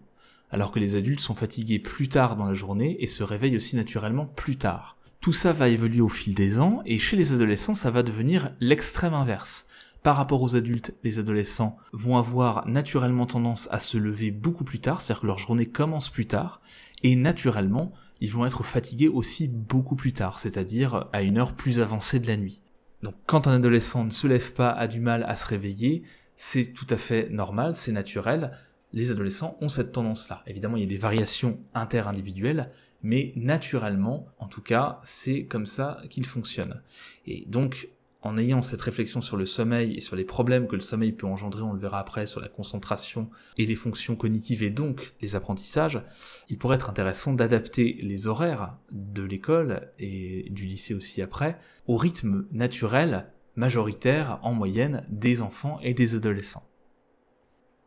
Alors 0.55 0.71
que 0.71 0.79
les 0.79 0.95
adultes 0.95 1.19
sont 1.19 1.35
fatigués 1.35 1.81
plus 1.81 2.09
tard 2.09 2.37
dans 2.37 2.45
la 2.45 2.55
journée 2.55 2.97
et 3.03 3.09
se 3.09 3.25
réveillent 3.25 3.57
aussi 3.57 3.75
naturellement 3.75 4.27
plus 4.27 4.55
tard. 4.55 4.97
Tout 5.21 5.33
ça 5.33 5.53
va 5.53 5.69
évoluer 5.69 6.01
au 6.01 6.09
fil 6.09 6.37
des 6.37 6.61
ans 6.61 6.81
et 6.87 7.01
chez 7.01 7.17
les 7.17 7.33
adolescents, 7.33 7.75
ça 7.75 7.91
va 7.91 8.05
devenir 8.05 8.53
l'extrême 8.61 9.15
inverse. 9.15 9.67
par 10.05 10.17
rapport 10.17 10.43
aux 10.43 10.55
adultes, 10.55 10.95
les 11.03 11.19
adolescents 11.19 11.79
vont 11.93 12.19
avoir 12.19 12.69
naturellement 12.69 13.25
tendance 13.25 13.69
à 13.73 13.81
se 13.81 13.97
lever 13.97 14.31
beaucoup 14.31 14.63
plus 14.63 14.79
tard, 14.79 15.01
c'est-à-dire 15.01 15.23
que 15.23 15.27
leur 15.27 15.39
journée 15.39 15.67
commence 15.67 16.11
plus 16.11 16.27
tard, 16.27 16.61
et 17.03 17.17
naturellement, 17.17 17.93
ils 18.21 18.31
vont 18.31 18.45
être 18.45 18.63
fatigués 18.63 19.09
aussi 19.09 19.49
beaucoup 19.49 19.97
plus 19.97 20.13
tard, 20.13 20.39
c'est-à-dire 20.39 21.09
à 21.15 21.23
une 21.23 21.39
heure 21.39 21.55
plus 21.55 21.81
avancée 21.81 22.21
de 22.21 22.27
la 22.27 22.37
nuit. 22.37 22.61
Donc 23.03 23.15
quand 23.25 23.49
un 23.49 23.55
adolescent 23.55 24.05
ne 24.05 24.11
se 24.11 24.27
lève 24.27 24.53
pas, 24.53 24.71
a 24.71 24.89
du 24.89 25.01
mal 25.01 25.25
à 25.27 25.37
se 25.37 25.47
réveiller, 25.47 26.03
c'est 26.37 26.75
tout 26.75 26.87
à 26.91 26.97
fait 26.97 27.31
normal, 27.31 27.75
c'est 27.75 27.93
naturel, 27.93 28.53
les 28.95 29.11
adolescents 29.11 29.59
ont 29.61 29.69
cette 29.69 29.93
tendance-là. 29.93 30.43
Évidemment, 30.47 30.77
il 30.77 30.85
y 30.85 30.87
a 30.87 30.89
des 30.89 30.97
variations 30.97 31.59
inter-individuelles, 31.75 32.71
mais 33.03 33.33
naturellement, 33.37 34.29
en 34.39 34.47
tout 34.47 34.63
cas, 34.63 35.01
c'est 35.03 35.45
comme 35.45 35.67
ça 35.67 36.01
qu'il 36.09 36.25
fonctionne. 36.25 36.81
Et 37.27 37.45
donc, 37.49 37.89
en 38.23 38.39
ayant 38.39 38.63
cette 38.63 38.81
réflexion 38.81 39.21
sur 39.21 39.37
le 39.37 39.47
sommeil 39.47 39.95
et 39.97 40.01
sur 40.01 40.17
les 40.17 40.25
problèmes 40.25 40.69
que 40.69 40.77
le 40.77 40.81
sommeil 40.81 41.13
peut 41.13 41.27
engendrer, 41.27 41.63
on 41.63 41.73
le 41.73 41.79
verra 41.79 41.99
après, 41.99 42.25
sur 42.25 42.41
la 42.41 42.49
concentration 42.49 43.29
et 43.59 43.67
les 43.67 43.75
fonctions 43.75 44.17
cognitives 44.17 44.63
et 44.63 44.71
donc 44.71 45.15
les 45.21 45.35
apprentissages, 45.35 46.01
il 46.49 46.57
pourrait 46.57 46.77
être 46.77 46.89
intéressant 46.89 47.35
d'adapter 47.35 47.99
les 48.01 48.27
horaires 48.27 48.79
de 48.93 49.25
l'école 49.25 49.91
et 49.99 50.49
du 50.51 50.65
lycée 50.65 50.95
aussi 50.95 51.21
après 51.21 51.59
au 51.87 51.97
rythme 51.97 52.47
naturel 52.53 53.27
majoritaire 53.57 54.39
en 54.43 54.55
moyenne 54.55 55.05
des 55.11 55.43
enfants 55.43 55.79
et 55.83 55.95
des 55.95 56.15
adolescents. 56.15 56.65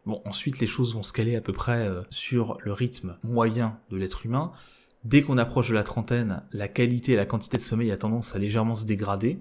Bon, 0.08 0.22
ensuite 0.24 0.60
les 0.60 0.68
choses 0.68 0.96
vont 0.96 1.04
se 1.04 1.12
caler 1.12 1.36
à 1.36 1.42
peu 1.42 1.52
près 1.52 1.86
euh, 1.86 2.02
sur 2.10 2.58
le 2.64 2.72
rythme 2.72 3.18
moyen 3.24 3.78
de 3.92 3.98
l'être 3.98 4.26
humain. 4.26 4.54
Dès 5.04 5.22
qu'on 5.22 5.38
approche 5.38 5.68
de 5.68 5.74
la 5.74 5.84
trentaine, 5.84 6.44
la 6.54 6.70
qualité 6.70 7.12
et 7.12 7.16
la 7.18 7.26
quantité 7.26 7.58
de 7.58 7.62
sommeil 7.62 7.92
a 7.92 7.98
tendance 7.98 8.34
à 8.34 8.40
légèrement 8.40 8.78
se 8.78 8.86
dégrader. 8.86 9.38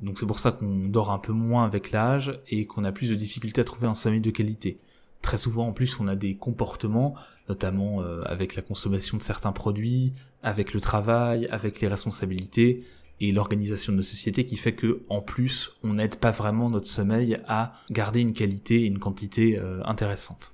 Donc 0.00 0.20
c'est 0.20 0.26
pour 0.26 0.38
ça 0.38 0.52
qu'on 0.52 0.86
dort 0.86 1.10
un 1.10 1.18
peu 1.18 1.32
moins 1.32 1.64
avec 1.64 1.90
l'âge 1.90 2.40
et 2.46 2.66
qu'on 2.66 2.84
a 2.84 2.92
plus 2.92 3.10
de 3.10 3.16
difficultés 3.16 3.62
à 3.62 3.64
trouver 3.64 3.88
un 3.88 3.96
sommeil 3.96 4.20
de 4.20 4.30
qualité. 4.30 4.78
Très 5.22 5.38
souvent 5.38 5.66
en 5.66 5.72
plus 5.72 5.98
on 5.98 6.06
a 6.06 6.14
des 6.14 6.36
comportements, 6.36 7.16
notamment 7.48 8.00
euh, 8.00 8.22
avec 8.26 8.54
la 8.54 8.62
consommation 8.62 9.16
de 9.16 9.22
certains 9.24 9.50
produits, 9.50 10.12
avec 10.44 10.72
le 10.72 10.78
travail, 10.78 11.48
avec 11.50 11.80
les 11.80 11.88
responsabilités 11.88 12.84
et 13.20 13.32
l'organisation 13.32 13.92
de 13.92 13.98
nos 13.98 14.02
sociétés 14.02 14.44
qui 14.44 14.56
fait 14.56 14.74
que 14.74 15.02
en 15.08 15.20
plus 15.20 15.72
on 15.82 15.94
n'aide 15.94 16.16
pas 16.16 16.30
vraiment 16.30 16.70
notre 16.70 16.86
sommeil 16.86 17.38
à 17.46 17.72
garder 17.90 18.20
une 18.20 18.32
qualité 18.32 18.82
et 18.82 18.86
une 18.86 18.98
quantité 18.98 19.58
euh, 19.58 19.82
intéressante. 19.84 20.52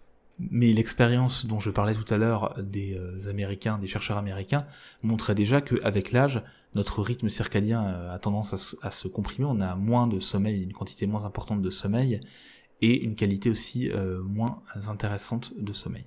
Mais 0.51 0.73
l'expérience 0.73 1.47
dont 1.47 1.61
je 1.61 1.71
parlais 1.71 1.95
tout 1.95 2.13
à 2.13 2.17
l'heure 2.19 2.55
des 2.59 2.97
euh, 2.97 3.29
Américains, 3.29 3.79
des 3.79 3.87
chercheurs 3.87 4.17
américains, 4.17 4.67
montrait 5.03 5.35
déjà 5.35 5.61
qu'avec 5.61 6.13
l'âge, 6.13 6.43
notre 6.75 7.03
rythme 7.03 7.29
circadien 7.29 7.85
euh, 7.87 8.15
a 8.15 8.19
tendance 8.19 8.77
à 8.83 8.91
se, 8.91 9.09
comprimer, 9.09 9.47
on 9.49 9.61
a 9.61 9.77
moins 9.77 10.07
de 10.07 10.21
sommeil, 10.21 10.63
une 10.63 10.73
quantité 10.73 11.07
moins 11.07 11.25
importante 11.25 11.63
de 11.63 11.71
sommeil, 11.71 12.21
et 12.81 13.01
une 13.05 13.15
qualité 13.15 13.51
aussi 13.51 13.91
euh, 13.91 14.23
moins 14.23 14.63
intéressante 14.89 15.53
de 15.57 15.73
sommeil. 15.73 16.05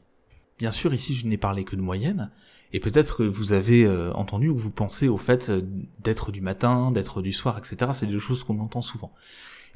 Bien 0.58 0.72
sûr, 0.72 0.94
ici 0.94 1.16
je 1.16 1.28
n'ai 1.28 1.38
parlé 1.38 1.64
que 1.64 1.76
de 1.76 1.82
moyenne, 1.82 2.32
et 2.72 2.80
peut-être 2.80 3.18
que 3.18 3.24
vous 3.24 3.54
avez 3.54 3.88
entendu 4.14 4.50
ou 4.50 4.58
vous 4.58 4.72
pensez 4.72 5.08
au 5.08 5.18
fait 5.18 5.52
d'être 6.00 6.32
du 6.32 6.42
matin, 6.42 6.92
d'être 6.92 7.22
du 7.22 7.32
soir, 7.32 7.58
etc. 7.58 7.92
C'est 7.94 8.08
des 8.08 8.20
choses 8.20 8.44
qu'on 8.44 8.60
entend 8.60 8.82
souvent. 8.82 9.14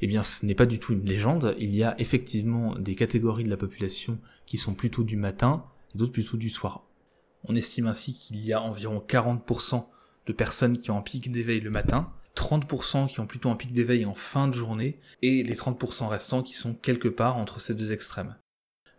Eh 0.02 0.06
bien, 0.06 0.22
ce 0.22 0.46
n'est 0.46 0.54
pas 0.54 0.66
du 0.66 0.78
tout 0.78 0.94
une 0.94 1.04
légende. 1.04 1.54
Il 1.58 1.74
y 1.74 1.82
a 1.82 1.94
effectivement 2.00 2.74
des 2.78 2.94
catégories 2.94 3.44
de 3.44 3.50
la 3.50 3.58
population 3.58 4.18
qui 4.46 4.56
sont 4.56 4.74
plutôt 4.74 5.04
du 5.04 5.16
matin 5.16 5.64
et 5.94 5.98
d'autres 5.98 6.12
plutôt 6.12 6.38
du 6.38 6.48
soir. 6.48 6.84
On 7.44 7.54
estime 7.54 7.86
ainsi 7.86 8.14
qu'il 8.14 8.44
y 8.44 8.52
a 8.52 8.62
environ 8.62 9.02
40% 9.06 9.86
de 10.26 10.32
personnes 10.32 10.78
qui 10.78 10.90
ont 10.90 10.98
un 10.98 11.02
pic 11.02 11.30
d'éveil 11.30 11.60
le 11.60 11.70
matin, 11.70 12.12
30% 12.36 13.08
qui 13.08 13.20
ont 13.20 13.26
plutôt 13.26 13.50
un 13.50 13.56
pic 13.56 13.72
d'éveil 13.72 14.06
en 14.06 14.14
fin 14.14 14.48
de 14.48 14.54
journée, 14.54 14.98
et 15.20 15.42
les 15.42 15.54
30% 15.54 16.06
restants 16.06 16.42
qui 16.42 16.54
sont 16.54 16.74
quelque 16.74 17.08
part 17.08 17.36
entre 17.36 17.60
ces 17.60 17.74
deux 17.74 17.92
extrêmes. 17.92 18.36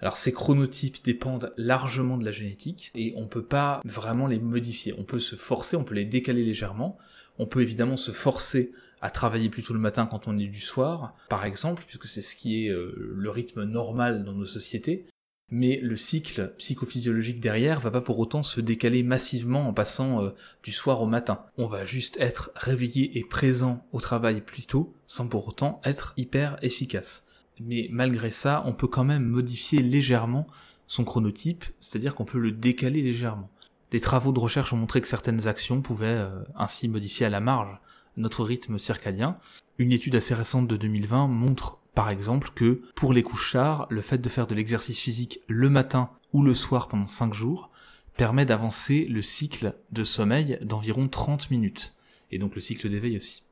Alors 0.02 0.18
ces 0.18 0.34
chronotypes 0.34 1.04
dépendent 1.04 1.54
largement 1.58 2.18
de 2.18 2.26
la 2.26 2.32
génétique 2.32 2.92
et 2.96 3.14
on 3.16 3.28
peut 3.28 3.44
pas 3.44 3.82
vraiment 3.86 4.28
les 4.28 4.40
modifier. 4.40 4.96
On 4.98 5.04
peut 5.04 5.20
se 5.20 5.36
forcer, 5.36 5.78
on 5.78 5.84
peut 5.84 5.96
les 5.96 6.06
décaler 6.06 6.44
légèrement. 6.44 6.98
On 7.38 7.46
peut 7.46 7.62
évidemment 7.62 7.98
se 7.98 8.12
forcer 8.12 8.72
à 9.02 9.10
travailler 9.10 9.50
plutôt 9.50 9.74
le 9.74 9.80
matin 9.80 10.06
quand 10.06 10.28
on 10.28 10.38
est 10.38 10.48
du 10.48 10.60
soir, 10.60 11.16
par 11.30 11.46
exemple, 11.46 11.84
puisque 11.88 12.06
c'est 12.06 12.22
ce 12.22 12.36
qui 12.36 12.66
est 12.66 12.70
euh, 12.70 13.14
le 13.16 13.30
rythme 13.30 13.64
normal 13.64 14.24
dans 14.24 14.34
nos 14.34 14.46
sociétés, 14.46 15.08
mais 15.50 15.80
le 15.82 15.98
cycle 15.98 16.54
psychophysiologique 16.58 17.40
derrière 17.40 17.80
va 17.80 17.92
pas 17.92 18.02
pour 18.02 18.20
autant 18.20 18.44
se 18.44 18.62
décaler 18.62 19.04
massivement 19.04 19.68
en 19.68 19.74
passant 19.74 20.24
euh, 20.24 20.30
du 20.64 20.72
soir 20.72 21.02
au 21.02 21.08
matin. 21.08 21.46
On 21.58 21.68
va 21.68 21.86
juste 21.86 22.18
être 22.20 22.52
réveillé 22.56 23.18
et 23.18 23.24
présent 23.24 23.86
au 23.92 24.00
travail 24.00 24.42
plus 24.42 24.64
tôt, 24.64 24.94
sans 25.08 25.28
pour 25.28 25.48
autant 25.48 25.82
être 25.84 26.14
hyper 26.16 26.58
efficace. 26.62 27.28
Mais 27.60 27.88
malgré 27.92 28.32
ça, 28.32 28.64
on 28.66 28.74
peut 28.74 28.88
quand 28.88 29.04
même 29.04 29.26
modifier 29.26 29.82
légèrement 29.82 30.48
son 30.88 31.04
chronotype, 31.04 31.66
c'est-à-dire 31.80 32.16
qu'on 32.16 32.26
peut 32.26 32.40
le 32.40 32.52
décaler 32.52 33.02
légèrement. 33.02 33.50
Des 33.92 34.00
travaux 34.00 34.32
de 34.32 34.40
recherche 34.40 34.74
ont 34.74 34.78
montré 34.78 35.02
que 35.02 35.08
certaines 35.08 35.48
actions 35.48 35.82
pouvaient 35.82 36.08
euh, 36.08 36.44
ainsi 36.56 36.88
modifier 36.88 37.26
à 37.26 37.30
la 37.30 37.42
marge 37.42 37.78
notre 38.18 38.44
rythme 38.44 38.78
circadien. 38.78 39.38
Une 39.78 39.92
étude 39.92 40.16
assez 40.16 40.34
récente 40.34 40.68
de 40.68 40.78
2020 40.78 41.28
montre 41.28 41.80
par 41.94 42.10
exemple 42.10 42.52
que 42.56 42.82
pour 42.96 43.14
les 43.14 43.24
couchards, 43.24 43.88
le 43.90 44.02
fait 44.02 44.18
de 44.18 44.30
faire 44.30 44.48
de 44.48 44.56
l'exercice 44.56 45.00
physique 45.00 45.42
le 45.48 45.70
matin 45.70 46.10
ou 46.34 46.44
le 46.44 46.54
soir 46.54 46.88
pendant 46.88 47.08
5 47.08 47.34
jours 47.34 47.70
permet 48.16 48.46
d'avancer 48.46 49.06
le 49.06 49.22
cycle 49.22 49.76
de 49.92 50.04
sommeil 50.04 50.58
d'environ 50.62 51.08
30 51.08 51.52
minutes, 51.52 51.96
et 52.30 52.38
donc 52.38 52.56
le 52.56 52.62
cycle 52.62 52.90
d'éveil 52.90 53.18
aussi. 53.18 53.44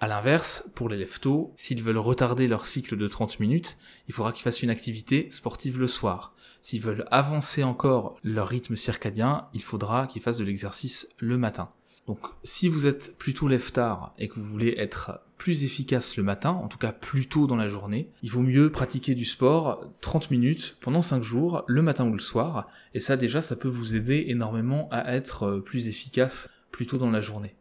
A 0.00 0.06
l'inverse, 0.06 0.70
pour 0.76 0.88
les 0.88 0.96
leftos, 0.96 1.52
s'ils 1.56 1.82
veulent 1.82 1.98
retarder 1.98 2.46
leur 2.46 2.66
cycle 2.66 2.96
de 2.96 3.08
30 3.08 3.40
minutes, 3.40 3.78
il 4.06 4.14
faudra 4.14 4.30
qu'ils 4.30 4.44
fassent 4.44 4.62
une 4.62 4.70
activité 4.70 5.26
sportive 5.32 5.80
le 5.80 5.88
soir. 5.88 6.36
S'ils 6.62 6.80
veulent 6.80 7.04
avancer 7.10 7.64
encore 7.64 8.16
leur 8.22 8.46
rythme 8.46 8.76
circadien, 8.76 9.48
il 9.54 9.62
faudra 9.62 10.06
qu'ils 10.06 10.22
fassent 10.22 10.38
de 10.38 10.44
l'exercice 10.44 11.08
le 11.18 11.36
matin. 11.36 11.70
Donc 12.06 12.20
si 12.44 12.68
vous 12.68 12.86
êtes 12.86 13.18
plutôt 13.18 13.48
lève-tard 13.48 14.14
et 14.18 14.28
que 14.28 14.36
vous 14.36 14.44
voulez 14.44 14.74
être 14.78 15.20
plus 15.36 15.64
efficace 15.64 16.16
le 16.16 16.22
matin, 16.22 16.50
en 16.50 16.68
tout 16.68 16.78
cas 16.78 16.92
plus 16.92 17.28
tôt 17.28 17.48
dans 17.48 17.56
la 17.56 17.68
journée, 17.68 18.08
il 18.22 18.30
vaut 18.30 18.42
mieux 18.42 18.70
pratiquer 18.70 19.16
du 19.16 19.24
sport 19.24 19.84
30 20.00 20.30
minutes 20.30 20.76
pendant 20.80 21.02
5 21.02 21.24
jours, 21.24 21.64
le 21.66 21.82
matin 21.82 22.06
ou 22.06 22.12
le 22.12 22.20
soir, 22.20 22.68
et 22.94 23.00
ça 23.00 23.16
déjà 23.16 23.42
ça 23.42 23.56
peut 23.56 23.68
vous 23.68 23.96
aider 23.96 24.26
énormément 24.28 24.88
à 24.92 25.12
être 25.12 25.58
plus 25.58 25.88
efficace 25.88 26.48
plus 26.70 26.86
tôt 26.86 26.98
dans 26.98 27.10
la 27.10 27.20
journée. 27.20 27.56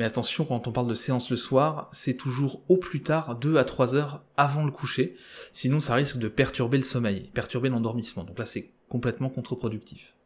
Mais 0.00 0.06
attention, 0.06 0.46
quand 0.46 0.66
on 0.66 0.72
parle 0.72 0.88
de 0.88 0.94
séance 0.94 1.28
le 1.28 1.36
soir, 1.36 1.90
c'est 1.92 2.16
toujours 2.16 2.62
au 2.70 2.78
plus 2.78 3.02
tard 3.02 3.36
2 3.38 3.58
à 3.58 3.64
3 3.64 3.96
heures 3.96 4.24
avant 4.38 4.64
le 4.64 4.70
coucher, 4.70 5.14
sinon 5.52 5.80
ça 5.80 5.94
risque 5.94 6.16
de 6.16 6.28
perturber 6.28 6.78
le 6.78 6.84
sommeil, 6.84 7.28
perturber 7.34 7.68
l'endormissement, 7.68 8.24
donc 8.24 8.38
là 8.38 8.46
c'est 8.46 8.70
complètement 8.88 9.28
contre-productif. 9.28 10.16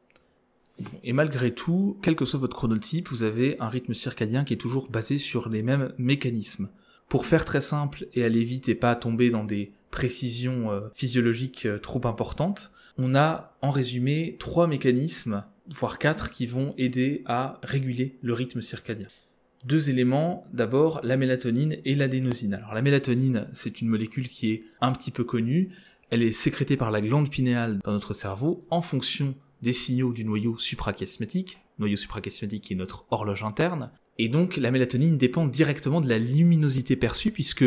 Et 1.02 1.12
malgré 1.12 1.52
tout, 1.52 1.99
quel 2.02 2.14
que 2.14 2.25
soit 2.25 2.38
votre 2.38 2.54
chronotype, 2.54 3.09
vous 3.09 3.25
avez 3.25 3.57
un 3.59 3.69
rythme 3.69 3.95
circadien 3.95 4.45
qui 4.45 4.54
est 4.54 4.59
toujours 4.59 4.90
basé 4.90 5.19
sur 5.19 5.49
les 5.49 5.64
mêmes 5.64 5.93
mécanismes. 5.99 6.69
Pour 7.09 7.26
faire 7.26 7.45
très 7.45 7.61
simple 7.61 8.07
et 8.14 8.23
aller 8.23 8.45
vite 8.45 8.69
et 8.69 8.76
pas 8.76 8.95
tomber 8.95 9.28
dans 9.28 9.43
des 9.43 9.73
précisions 9.90 10.71
euh, 10.71 10.83
physiologiques 10.95 11.66
euh, 11.66 11.81
trop 11.81 12.07
importantes, 12.07 12.71
on 12.97 13.16
a 13.16 13.57
en 13.61 13.73
résumé 13.73 14.37
trois 14.38 14.69
mécanismes, 14.69 15.43
voire 15.66 15.99
quatre, 15.99 16.31
qui 16.31 16.47
vont 16.47 16.75
aider 16.78 17.25
à 17.26 17.59
réguler 17.64 18.21
le 18.23 18.35
rythme 18.35 18.62
circadien. 18.62 19.09
Deux 19.64 19.88
éléments, 19.88 20.47
d'abord 20.52 21.00
la 21.02 21.16
mélatonine 21.16 21.78
et 21.87 21.94
l'adénosine. 21.94 22.52
Alors 22.52 22.75
la 22.75 22.83
mélatonine, 22.83 23.49
c'est 23.54 23.80
une 23.80 23.88
molécule 23.88 24.28
qui 24.28 24.52
est 24.52 24.64
un 24.83 24.92
petit 24.92 25.11
peu 25.11 25.25
connue, 25.25 25.71
elle 26.11 26.23
est 26.23 26.33
sécrétée 26.33 26.76
par 26.76 26.90
la 26.90 27.00
glande 27.00 27.30
pinéale 27.30 27.78
dans 27.83 27.92
notre 27.92 28.12
cerveau 28.12 28.66
en 28.68 28.83
fonction 28.83 29.35
des 29.62 29.73
signaux 29.73 30.12
du 30.12 30.26
noyau 30.26 30.59
suprachiasmatique, 30.59 31.59
noyau 31.78 31.97
suprachiasmatique 31.97 32.64
qui 32.64 32.75
est 32.75 32.76
notre 32.76 33.06
horloge 33.11 33.42
interne, 33.42 33.90
et 34.18 34.28
donc 34.28 34.59
la 34.59 34.71
mélatonine 34.71 35.16
dépend 35.16 35.47
directement 35.47 36.02
de 36.02 36.11
la 36.11 36.18
luminosité 36.18 36.94
perçue 36.94 37.30
puisque 37.30 37.64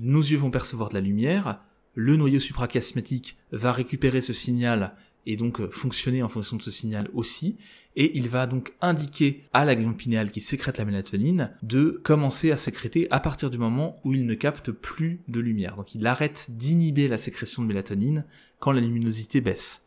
nos 0.00 0.22
yeux 0.22 0.38
vont 0.38 0.50
percevoir 0.50 0.88
de 0.88 0.94
la 0.94 1.02
lumière, 1.02 1.60
le 1.94 2.16
noyau 2.16 2.40
suprachiasmatique 2.40 3.36
va 3.52 3.72
récupérer 3.72 4.22
ce 4.22 4.32
signal 4.32 4.94
et 5.26 5.36
donc 5.36 5.70
fonctionner 5.70 6.22
en 6.22 6.28
fonction 6.28 6.56
de 6.56 6.62
ce 6.62 6.70
signal 6.70 7.10
aussi, 7.12 7.58
et 7.96 8.16
il 8.16 8.28
va 8.28 8.46
donc 8.46 8.72
indiquer 8.80 9.42
à 9.52 9.64
la 9.64 9.74
glande 9.74 9.96
pinéale 9.96 10.30
qui 10.30 10.40
sécrète 10.40 10.78
la 10.78 10.84
mélatonine 10.84 11.50
de 11.62 12.00
commencer 12.04 12.52
à 12.52 12.56
sécréter 12.56 13.08
à 13.10 13.20
partir 13.20 13.50
du 13.50 13.58
moment 13.58 13.96
où 14.04 14.14
il 14.14 14.26
ne 14.26 14.34
capte 14.34 14.70
plus 14.70 15.20
de 15.28 15.40
lumière. 15.40 15.76
Donc 15.76 15.94
il 15.94 16.06
arrête 16.06 16.50
d'inhiber 16.50 17.08
la 17.08 17.18
sécrétion 17.18 17.62
de 17.62 17.68
mélatonine 17.68 18.24
quand 18.58 18.72
la 18.72 18.80
luminosité 18.80 19.40
baisse. 19.40 19.86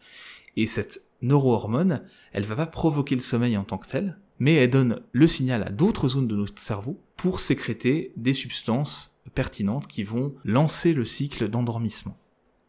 Et 0.57 0.67
cette 0.67 1.03
neurohormone, 1.21 2.01
elle 2.33 2.43
va 2.43 2.55
pas 2.55 2.65
provoquer 2.65 3.15
le 3.15 3.21
sommeil 3.21 3.57
en 3.57 3.63
tant 3.63 3.77
que 3.77 3.87
tel, 3.87 4.17
mais 4.39 4.55
elle 4.55 4.69
donne 4.69 5.01
le 5.11 5.27
signal 5.27 5.63
à 5.63 5.69
d'autres 5.69 6.09
zones 6.09 6.27
de 6.27 6.35
notre 6.35 6.61
cerveau 6.61 6.99
pour 7.17 7.39
sécréter 7.39 8.13
des 8.15 8.33
substances 8.33 9.19
pertinentes 9.35 9.87
qui 9.87 10.03
vont 10.03 10.33
lancer 10.43 10.93
le 10.93 11.05
cycle 11.05 11.49
d'endormissement. 11.49 12.17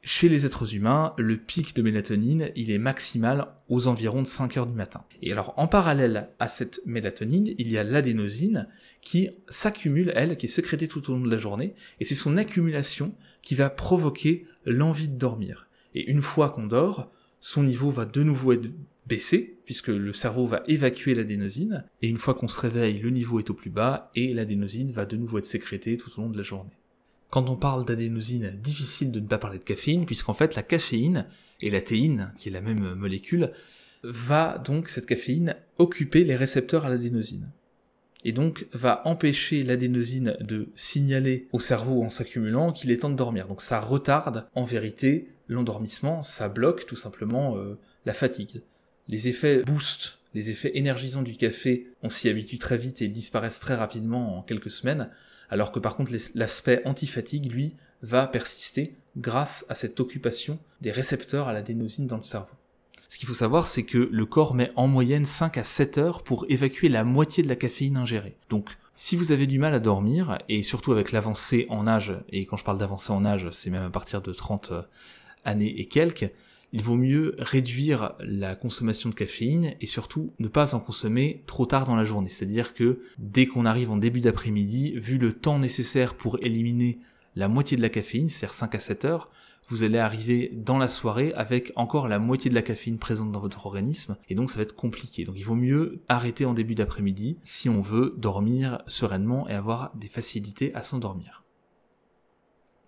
Chez 0.02 0.30
les 0.30 0.46
êtres 0.46 0.74
humains, 0.74 1.12
le 1.18 1.36
pic 1.36 1.76
de 1.76 1.82
mélatonine, 1.82 2.50
il 2.56 2.70
est 2.70 2.78
maximal 2.78 3.48
aux 3.68 3.86
environs 3.86 4.22
de 4.22 4.26
5 4.26 4.56
heures 4.56 4.66
du 4.66 4.74
matin. 4.74 5.04
Et 5.20 5.30
alors, 5.30 5.52
en 5.58 5.68
parallèle 5.68 6.30
à 6.38 6.48
cette 6.48 6.80
mélatonine, 6.86 7.54
il 7.58 7.70
y 7.70 7.76
a 7.76 7.84
l'adénosine 7.84 8.66
qui 9.02 9.28
s'accumule, 9.50 10.12
elle, 10.16 10.36
qui 10.38 10.46
est 10.46 10.48
sécrétée 10.48 10.88
tout 10.88 11.10
au 11.10 11.14
long 11.14 11.20
de 11.20 11.30
la 11.30 11.36
journée, 11.36 11.74
et 12.00 12.06
c'est 12.06 12.14
son 12.14 12.38
accumulation 12.38 13.14
qui 13.42 13.54
va 13.54 13.68
provoquer 13.68 14.46
l'envie 14.64 15.08
de 15.08 15.18
dormir. 15.18 15.68
Et 15.94 16.08
une 16.10 16.22
fois 16.22 16.48
qu'on 16.48 16.66
dort, 16.66 17.10
son 17.40 17.62
niveau 17.62 17.90
va 17.90 18.06
de 18.06 18.22
nouveau 18.22 18.52
être 18.52 18.70
baissé, 19.06 19.58
puisque 19.66 19.88
le 19.88 20.12
cerveau 20.14 20.46
va 20.46 20.62
évacuer 20.66 21.14
l'adénosine, 21.14 21.84
et 22.00 22.08
une 22.08 22.16
fois 22.16 22.32
qu'on 22.32 22.48
se 22.48 22.60
réveille, 22.60 23.00
le 23.00 23.10
niveau 23.10 23.38
est 23.38 23.50
au 23.50 23.54
plus 23.54 23.70
bas, 23.70 24.10
et 24.14 24.32
l'adénosine 24.32 24.92
va 24.92 25.04
de 25.04 25.16
nouveau 25.16 25.38
être 25.38 25.44
sécrétée 25.44 25.98
tout 25.98 26.10
au 26.18 26.22
long 26.22 26.30
de 26.30 26.38
la 26.38 26.42
journée. 26.42 26.79
Quand 27.30 27.48
on 27.48 27.56
parle 27.56 27.84
d'adénosine, 27.84 28.58
difficile 28.62 29.12
de 29.12 29.20
ne 29.20 29.26
pas 29.26 29.38
parler 29.38 29.58
de 29.58 29.64
caféine, 29.64 30.04
puisqu'en 30.04 30.34
fait 30.34 30.56
la 30.56 30.62
caféine 30.62 31.26
et 31.60 31.70
la 31.70 31.80
théine, 31.80 32.32
qui 32.36 32.48
est 32.48 32.52
la 32.52 32.60
même 32.60 32.94
molécule, 32.94 33.52
va 34.02 34.58
donc 34.58 34.88
cette 34.88 35.06
caféine 35.06 35.54
occuper 35.78 36.24
les 36.24 36.36
récepteurs 36.36 36.84
à 36.84 36.90
l'adénosine. 36.90 37.50
Et 38.24 38.32
donc 38.32 38.66
va 38.72 39.02
empêcher 39.06 39.62
l'adénosine 39.62 40.36
de 40.40 40.68
signaler 40.74 41.48
au 41.52 41.60
cerveau 41.60 42.02
en 42.02 42.08
s'accumulant 42.08 42.72
qu'il 42.72 42.90
est 42.90 42.98
temps 42.98 43.10
de 43.10 43.16
dormir. 43.16 43.46
Donc 43.46 43.62
ça 43.62 43.80
retarde 43.80 44.46
en 44.54 44.64
vérité 44.64 45.28
l'endormissement, 45.48 46.22
ça 46.22 46.48
bloque 46.48 46.86
tout 46.86 46.96
simplement 46.96 47.56
euh, 47.56 47.78
la 48.04 48.12
fatigue. 48.12 48.62
Les 49.08 49.28
effets 49.28 49.62
boost, 49.62 50.18
les 50.34 50.50
effets 50.50 50.72
énergisants 50.74 51.22
du 51.22 51.36
café, 51.36 51.88
on 52.02 52.10
s'y 52.10 52.28
habitue 52.28 52.58
très 52.58 52.76
vite 52.76 53.02
et 53.02 53.08
disparaissent 53.08 53.58
très 53.60 53.74
rapidement 53.74 54.38
en 54.38 54.42
quelques 54.42 54.70
semaines, 54.70 55.10
alors 55.50 55.72
que 55.72 55.78
par 55.78 55.96
contre 55.96 56.12
l'aspect 56.34 56.82
antifatigue, 56.84 57.52
lui, 57.52 57.74
va 58.02 58.26
persister 58.26 58.94
grâce 59.16 59.66
à 59.68 59.74
cette 59.74 60.00
occupation 60.00 60.58
des 60.80 60.90
récepteurs 60.90 61.48
à 61.48 61.52
l'adénosine 61.52 62.06
dans 62.06 62.16
le 62.16 62.22
cerveau. 62.22 62.54
Ce 63.08 63.18
qu'il 63.18 63.26
faut 63.26 63.34
savoir, 63.34 63.66
c'est 63.66 63.82
que 63.82 63.98
le 63.98 64.24
corps 64.24 64.54
met 64.54 64.70
en 64.76 64.86
moyenne 64.86 65.26
5 65.26 65.58
à 65.58 65.64
7 65.64 65.98
heures 65.98 66.22
pour 66.22 66.46
évacuer 66.48 66.88
la 66.88 67.02
moitié 67.02 67.42
de 67.42 67.48
la 67.48 67.56
caféine 67.56 67.96
ingérée. 67.96 68.36
Donc, 68.48 68.70
si 68.94 69.16
vous 69.16 69.32
avez 69.32 69.48
du 69.48 69.58
mal 69.58 69.74
à 69.74 69.80
dormir, 69.80 70.38
et 70.48 70.62
surtout 70.62 70.92
avec 70.92 71.10
l'avancée 71.10 71.66
en 71.70 71.88
âge, 71.88 72.14
et 72.28 72.46
quand 72.46 72.56
je 72.56 72.64
parle 72.64 72.78
d'avancée 72.78 73.10
en 73.10 73.24
âge, 73.24 73.48
c'est 73.50 73.70
même 73.70 73.82
à 73.82 73.90
partir 73.90 74.22
de 74.22 74.32
30 74.32 74.70
euh, 74.70 74.82
années 75.44 75.80
et 75.80 75.86
quelques, 75.86 76.30
il 76.72 76.82
vaut 76.82 76.96
mieux 76.96 77.34
réduire 77.38 78.14
la 78.20 78.54
consommation 78.54 79.10
de 79.10 79.14
caféine 79.14 79.74
et 79.80 79.86
surtout 79.86 80.32
ne 80.38 80.48
pas 80.48 80.74
en 80.74 80.80
consommer 80.80 81.42
trop 81.46 81.66
tard 81.66 81.86
dans 81.86 81.96
la 81.96 82.04
journée. 82.04 82.28
C'est-à-dire 82.28 82.74
que 82.74 83.00
dès 83.18 83.46
qu'on 83.46 83.66
arrive 83.66 83.90
en 83.90 83.96
début 83.96 84.20
d'après-midi, 84.20 84.92
vu 84.92 85.18
le 85.18 85.32
temps 85.32 85.58
nécessaire 85.58 86.14
pour 86.14 86.38
éliminer 86.42 87.00
la 87.34 87.48
moitié 87.48 87.76
de 87.76 87.82
la 87.82 87.88
caféine, 87.88 88.28
c'est-à-dire 88.28 88.54
5 88.54 88.74
à 88.74 88.78
7 88.78 89.04
heures, 89.04 89.30
vous 89.68 89.84
allez 89.84 89.98
arriver 89.98 90.50
dans 90.52 90.78
la 90.78 90.88
soirée 90.88 91.32
avec 91.34 91.72
encore 91.76 92.08
la 92.08 92.18
moitié 92.18 92.50
de 92.50 92.56
la 92.56 92.62
caféine 92.62 92.98
présente 92.98 93.30
dans 93.30 93.38
votre 93.40 93.66
organisme, 93.66 94.16
et 94.28 94.34
donc 94.34 94.50
ça 94.50 94.56
va 94.56 94.62
être 94.62 94.74
compliqué. 94.74 95.24
Donc 95.24 95.36
il 95.38 95.44
vaut 95.44 95.54
mieux 95.54 96.02
arrêter 96.08 96.44
en 96.44 96.54
début 96.54 96.74
d'après-midi 96.74 97.38
si 97.44 97.68
on 97.68 97.80
veut 97.80 98.14
dormir 98.18 98.82
sereinement 98.88 99.48
et 99.48 99.54
avoir 99.54 99.94
des 99.96 100.08
facilités 100.08 100.74
à 100.74 100.82
s'endormir. 100.82 101.44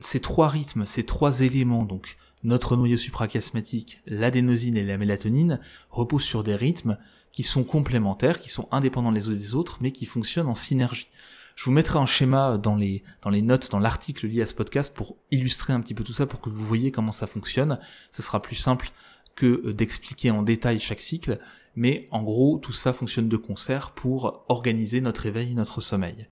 Ces 0.01 0.19
trois 0.19 0.49
rythmes, 0.49 0.85
ces 0.85 1.07
trois 1.07 1.43
éléments, 1.43 1.85
donc 1.85 2.17
notre 2.45 2.77
noyau 2.77 2.97
suprachiasmatique, 2.97 4.01
l'adénosine 4.07 4.77
et 4.77 4.85
la 4.85 4.99
mélatonine, 4.99 5.61
reposent 5.91 6.25
sur 6.25 6.43
des 6.43 6.57
rythmes 6.57 6.99
qui 7.33 7.43
sont 7.43 7.65
complémentaires, 7.65 8.41
qui 8.41 8.51
sont 8.51 8.69
indépendants 8.71 9.11
les 9.11 9.29
uns 9.29 9.33
des 9.33 9.55
autres, 9.55 9.79
mais 9.81 9.93
qui 9.93 10.07
fonctionnent 10.07 10.49
en 10.49 10.55
synergie. 10.55 11.09
Je 11.57 11.65
vous 11.65 11.73
mettrai 11.73 11.99
un 11.99 12.07
schéma 12.07 12.59
dans 12.59 12.77
les, 12.77 13.03
dans 13.23 13.31
les 13.31 13.43
notes, 13.43 13.71
dans 13.71 13.79
l'article 13.79 14.27
lié 14.27 14.43
à 14.43 14.47
ce 14.47 14.55
podcast 14.55 14.95
pour 14.95 15.17
illustrer 15.31 15.73
un 15.73 15.81
petit 15.81 15.95
peu 15.95 16.05
tout 16.05 16.13
ça, 16.13 16.27
pour 16.27 16.41
que 16.41 16.51
vous 16.51 16.65
voyez 16.65 16.91
comment 16.91 17.13
ça 17.13 17.27
fonctionne. 17.27 17.79
Ce 18.11 18.23
sera 18.23 18.41
plus 18.41 18.57
simple 18.57 18.91
que 19.35 19.63
euh, 19.67 19.73
d'expliquer 19.73 20.31
en 20.31 20.43
détail 20.43 20.81
chaque 20.81 21.01
cycle, 21.01 21.39
mais 21.75 22.07
en 22.11 22.23
gros, 22.23 22.59
tout 22.59 22.73
ça 22.73 22.93
fonctionne 22.93 23.29
de 23.29 23.37
concert 23.37 23.93
pour 23.93 24.45
organiser 24.49 25.01
notre 25.01 25.27
éveil 25.27 25.53
et 25.53 25.55
notre 25.55 25.81
sommeil. 25.81 26.29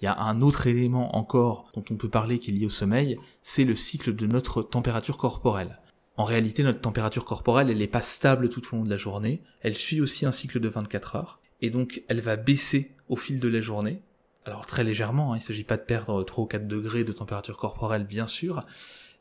Il 0.00 0.06
y 0.06 0.08
a 0.08 0.18
un 0.18 0.40
autre 0.40 0.66
élément 0.66 1.16
encore 1.16 1.70
dont 1.74 1.84
on 1.90 1.96
peut 1.96 2.08
parler 2.08 2.38
qui 2.38 2.50
est 2.50 2.54
lié 2.54 2.66
au 2.66 2.70
sommeil, 2.70 3.18
c'est 3.42 3.64
le 3.64 3.76
cycle 3.76 4.14
de 4.14 4.26
notre 4.26 4.62
température 4.62 5.18
corporelle. 5.18 5.78
En 6.16 6.24
réalité, 6.24 6.62
notre 6.62 6.80
température 6.80 7.24
corporelle, 7.24 7.70
elle 7.70 7.78
n'est 7.78 7.86
pas 7.86 8.00
stable 8.00 8.48
tout 8.48 8.62
au 8.72 8.76
long 8.76 8.84
de 8.84 8.90
la 8.90 8.96
journée, 8.96 9.42
elle 9.60 9.76
suit 9.76 10.00
aussi 10.00 10.24
un 10.24 10.32
cycle 10.32 10.58
de 10.58 10.68
24 10.68 11.16
heures, 11.16 11.40
et 11.60 11.70
donc 11.70 12.02
elle 12.08 12.20
va 12.20 12.36
baisser 12.36 12.94
au 13.08 13.16
fil 13.16 13.40
de 13.40 13.48
la 13.48 13.60
journée. 13.60 14.00
Alors 14.46 14.66
très 14.66 14.84
légèrement, 14.84 15.32
hein, 15.32 15.36
il 15.36 15.40
ne 15.40 15.44
s'agit 15.44 15.64
pas 15.64 15.76
de 15.76 15.82
perdre 15.82 16.22
3 16.22 16.44
ou 16.44 16.46
4 16.46 16.66
degrés 16.66 17.04
de 17.04 17.12
température 17.12 17.58
corporelle, 17.58 18.04
bien 18.04 18.26
sûr, 18.26 18.64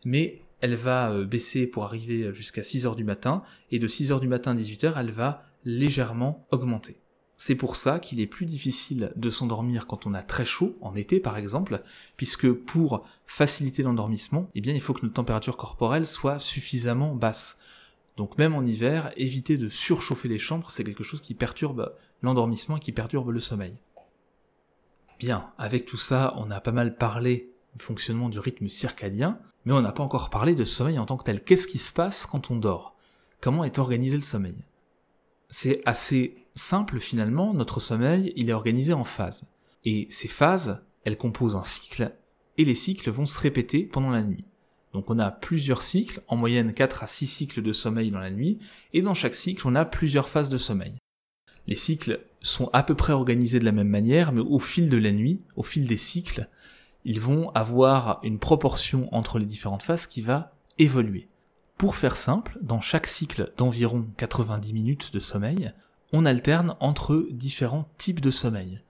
mais 0.06 0.42
elle 0.62 0.76
va 0.76 1.12
euh, 1.12 1.26
baisser 1.26 1.68
pour 1.68 1.84
arriver 1.84 2.34
jusqu'à 2.34 2.64
6 2.64 2.86
heures 2.86 2.96
du 2.96 3.04
matin, 3.04 3.44
et 3.72 3.80
de 3.80 3.88
6 3.88 4.14
heures 4.14 4.22
du 4.22 4.30
matin 4.30 4.52
à 4.52 4.56
18 4.56 4.84
heures, 4.86 4.98
elle 4.98 5.12
va 5.12 5.44
légèrement 5.66 6.48
augmenter. 6.52 7.02
C'est 7.42 7.56
pour 7.56 7.78
ça 7.78 8.00
qu'il 8.00 8.20
est 8.20 8.28
plus 8.28 8.46
difficile 8.46 9.14
de 9.16 9.30
s'endormir 9.30 9.88
quand 9.88 10.06
on 10.06 10.14
a 10.14 10.22
très 10.22 10.44
chaud, 10.44 10.78
en 10.82 10.94
été 10.94 11.22
par 11.22 11.38
exemple, 11.38 11.82
puisque 12.18 12.52
pour 12.52 13.06
faciliter 13.26 13.82
l'endormissement, 13.82 14.50
eh 14.56 14.62
bien 14.62 14.74
il 14.74 14.82
faut 14.82 14.94
que 14.94 15.04
notre 15.04 15.14
température 15.14 15.56
corporelle 15.56 16.06
soit 16.06 16.38
suffisamment 16.38 17.16
basse. 17.16 17.60
Donc 18.18 18.38
même 18.38 18.56
en 18.56 18.66
hiver, 18.66 19.14
éviter 19.16 19.56
de 19.58 19.70
surchauffer 19.70 20.28
les 20.28 20.38
chambres, 20.38 20.70
c'est 20.70 20.84
quelque 20.84 21.06
chose 21.06 21.22
qui 21.22 21.34
perturbe 21.34 21.96
l'endormissement 22.22 22.76
et 22.76 22.82
qui 22.82 22.92
perturbe 22.92 23.30
le 23.30 23.40
sommeil. 23.40 23.76
Bien, 25.18 25.50
avec 25.58 25.86
tout 25.86 25.96
ça, 25.96 26.34
on 26.36 26.52
a 26.52 26.60
pas 26.60 26.74
mal 26.74 26.98
parlé 26.98 27.54
du 27.74 27.82
fonctionnement 27.82 28.28
du 28.28 28.40
rythme 28.40 28.68
circadien, 28.68 29.40
mais 29.64 29.72
on 29.72 29.82
n'a 29.82 29.94
pas 29.94 30.04
encore 30.04 30.30
parlé 30.30 30.56
de 30.56 30.66
sommeil 30.66 31.00
en 31.00 31.06
tant 31.06 31.16
que 31.16 31.24
tel. 31.24 31.42
Qu'est-ce 31.42 31.70
qui 31.70 31.78
se 31.78 31.94
passe 31.94 32.26
quand 32.26 32.52
on 32.52 32.58
dort? 32.58 32.98
Comment 33.40 33.64
est 33.64 33.80
organisé 33.80 34.18
le 34.18 34.24
sommeil? 34.24 34.58
C'est 35.50 35.82
assez 35.86 36.36
simple 36.56 37.00
finalement, 37.00 37.54
notre 37.54 37.80
sommeil, 37.80 38.34
il 38.36 38.50
est 38.50 38.54
organisé 38.54 38.94
en 38.94 39.04
phases. 39.04 39.50
Et 39.86 40.08
ces 40.10 40.28
phases, 40.28 40.84
elles 41.04 41.18
composent 41.18 41.56
un 41.56 41.64
cycle, 41.64 42.14
et 42.58 42.66
les 42.66 42.76
cycles 42.76 43.10
vont 43.10 43.26
se 43.26 43.40
répéter 43.40 43.84
pendant 43.84 44.10
la 44.10 44.22
nuit. 44.22 44.46
Donc 44.94 45.10
on 45.10 45.20
a 45.20 45.32
plusieurs 45.32 45.82
cycles, 45.82 46.22
en 46.28 46.36
moyenne 46.36 46.74
4 46.74 47.04
à 47.04 47.08
6 47.08 47.28
cycles 47.28 47.62
de 47.62 47.72
sommeil 47.72 48.12
dans 48.12 48.20
la 48.20 48.32
nuit, 48.32 48.60
et 48.94 49.02
dans 49.02 49.14
chaque 49.14 49.36
cycle 49.36 49.68
on 49.68 49.76
a 49.76 49.86
plusieurs 49.86 50.28
phases 50.28 50.50
de 50.50 50.58
sommeil. 50.58 50.96
Les 51.68 51.76
cycles 51.76 52.20
sont 52.42 52.70
à 52.74 52.84
peu 52.84 52.96
près 52.96 53.14
organisés 53.14 53.60
de 53.60 53.66
la 53.66 53.72
même 53.72 53.90
manière, 53.90 54.32
mais 54.32 54.42
au 54.42 54.60
fil 54.60 54.90
de 54.90 54.98
la 54.98 55.12
nuit, 55.12 55.42
au 55.56 55.64
fil 55.64 55.88
des 55.88 55.98
cycles, 55.98 56.50
ils 57.06 57.22
vont 57.22 57.50
avoir 57.52 58.20
une 58.24 58.40
proportion 58.40 59.08
entre 59.14 59.40
les 59.40 59.46
différentes 59.46 59.84
phases 59.84 60.08
qui 60.08 60.22
va 60.22 60.54
évoluer. 60.78 61.29
Pour 61.80 61.96
faire 61.96 62.18
simple, 62.18 62.58
dans 62.62 62.82
chaque 62.82 63.08
cycle 63.08 63.54
d'environ 63.56 64.06
90 64.18 64.74
minutes 64.74 65.14
de 65.14 65.20
sommeil, 65.20 65.72
on 66.12 66.26
alterne 66.26 66.76
entre 66.82 67.26
différents 67.32 67.88
types 67.98 68.20
de 68.20 68.32
sommeil. 68.32 68.82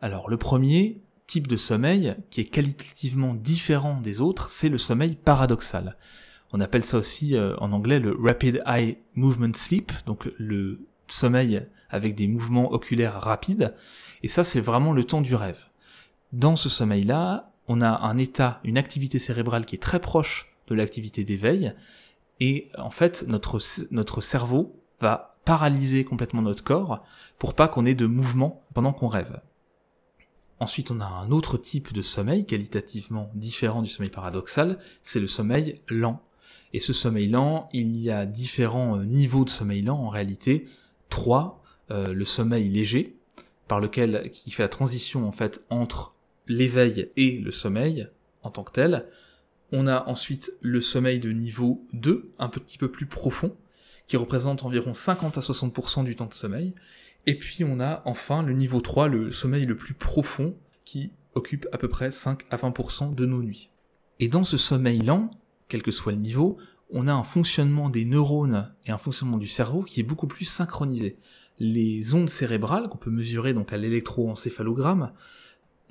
Alors 0.00 0.30
le 0.30 0.38
premier 0.38 1.02
type 1.26 1.46
de 1.48 1.58
sommeil, 1.58 2.16
qui 2.30 2.40
est 2.40 2.46
qualitativement 2.46 3.34
différent 3.34 4.00
des 4.00 4.22
autres, 4.22 4.48
c'est 4.48 4.70
le 4.70 4.78
sommeil 4.78 5.16
paradoxal. 5.16 5.98
On 6.54 6.60
appelle 6.60 6.82
ça 6.82 6.96
aussi 6.96 7.36
euh, 7.36 7.54
en 7.58 7.72
anglais 7.72 8.00
le 8.00 8.16
Rapid 8.18 8.62
Eye 8.66 8.96
Movement 9.16 9.52
Sleep, 9.52 9.92
donc 10.06 10.26
le 10.38 10.88
sommeil 11.08 11.66
avec 11.90 12.14
des 12.14 12.26
mouvements 12.26 12.72
oculaires 12.72 13.20
rapides, 13.20 13.74
et 14.22 14.28
ça 14.28 14.44
c'est 14.44 14.62
vraiment 14.62 14.94
le 14.94 15.04
temps 15.04 15.20
du 15.20 15.34
rêve. 15.34 15.66
Dans 16.32 16.56
ce 16.56 16.70
sommeil-là, 16.70 17.52
on 17.68 17.82
a 17.82 17.90
un 17.90 18.16
état, 18.16 18.60
une 18.64 18.78
activité 18.78 19.18
cérébrale 19.18 19.66
qui 19.66 19.74
est 19.74 19.78
très 19.78 20.00
proche 20.00 20.56
de 20.68 20.74
l'activité 20.74 21.22
d'éveil, 21.22 21.74
et 22.40 22.70
en 22.78 22.90
fait 22.90 23.24
notre, 23.28 23.58
notre 23.90 24.20
cerveau 24.20 24.80
va 25.00 25.38
paralyser 25.44 26.04
complètement 26.04 26.42
notre 26.42 26.64
corps 26.64 27.04
pour 27.38 27.54
pas 27.54 27.68
qu'on 27.68 27.86
ait 27.86 27.94
de 27.94 28.06
mouvement 28.06 28.62
pendant 28.74 28.92
qu'on 28.92 29.08
rêve. 29.08 29.40
Ensuite, 30.58 30.90
on 30.90 31.00
a 31.00 31.06
un 31.06 31.30
autre 31.30 31.56
type 31.56 31.94
de 31.94 32.02
sommeil 32.02 32.44
qualitativement 32.44 33.30
différent 33.34 33.80
du 33.80 33.88
sommeil 33.88 34.10
paradoxal, 34.10 34.78
c'est 35.02 35.20
le 35.20 35.26
sommeil 35.26 35.80
lent. 35.88 36.20
Et 36.74 36.80
ce 36.80 36.92
sommeil 36.92 37.28
lent, 37.28 37.70
il 37.72 37.96
y 37.96 38.10
a 38.10 38.26
différents 38.26 38.98
euh, 38.98 39.04
niveaux 39.04 39.44
de 39.46 39.50
sommeil 39.50 39.80
lent 39.80 39.98
en 39.98 40.10
réalité. 40.10 40.68
Trois, 41.08 41.62
euh, 41.90 42.12
le 42.12 42.24
sommeil 42.26 42.68
léger, 42.68 43.16
par 43.68 43.80
lequel 43.80 44.30
qui 44.30 44.50
fait 44.50 44.62
la 44.62 44.68
transition 44.68 45.26
en 45.26 45.32
fait 45.32 45.64
entre 45.70 46.14
l'éveil 46.46 47.10
et 47.16 47.38
le 47.38 47.52
sommeil 47.52 48.08
en 48.42 48.50
tant 48.50 48.62
que 48.62 48.72
tel. 48.72 49.06
On 49.72 49.86
a 49.86 50.04
ensuite 50.06 50.52
le 50.60 50.80
sommeil 50.80 51.20
de 51.20 51.30
niveau 51.30 51.86
2, 51.92 52.32
un 52.38 52.48
petit 52.48 52.78
peu 52.78 52.90
plus 52.90 53.06
profond, 53.06 53.56
qui 54.06 54.16
représente 54.16 54.64
environ 54.64 54.94
50 54.94 55.38
à 55.38 55.40
60% 55.40 56.04
du 56.04 56.16
temps 56.16 56.26
de 56.26 56.34
sommeil. 56.34 56.74
Et 57.26 57.38
puis 57.38 57.64
on 57.64 57.78
a 57.80 58.02
enfin 58.04 58.42
le 58.42 58.52
niveau 58.52 58.80
3, 58.80 59.08
le 59.08 59.30
sommeil 59.30 59.66
le 59.66 59.76
plus 59.76 59.94
profond, 59.94 60.56
qui 60.84 61.12
occupe 61.34 61.68
à 61.72 61.78
peu 61.78 61.88
près 61.88 62.10
5 62.10 62.40
à 62.50 62.56
20% 62.56 63.14
de 63.14 63.26
nos 63.26 63.42
nuits. 63.42 63.70
Et 64.18 64.28
dans 64.28 64.44
ce 64.44 64.56
sommeil 64.56 64.98
lent, 64.98 65.30
quel 65.68 65.82
que 65.82 65.92
soit 65.92 66.12
le 66.12 66.18
niveau, 66.18 66.58
on 66.90 67.06
a 67.06 67.12
un 67.12 67.22
fonctionnement 67.22 67.88
des 67.88 68.04
neurones 68.04 68.72
et 68.86 68.90
un 68.90 68.98
fonctionnement 68.98 69.38
du 69.38 69.46
cerveau 69.46 69.82
qui 69.82 70.00
est 70.00 70.04
beaucoup 70.04 70.26
plus 70.26 70.44
synchronisé. 70.44 71.16
Les 71.58 72.14
ondes 72.14 72.28
cérébrales 72.28 72.88
qu'on 72.88 72.98
peut 72.98 73.10
mesurer 73.10 73.52
donc 73.52 73.72
à 73.72 73.76
l'électroencéphalogramme 73.76 75.12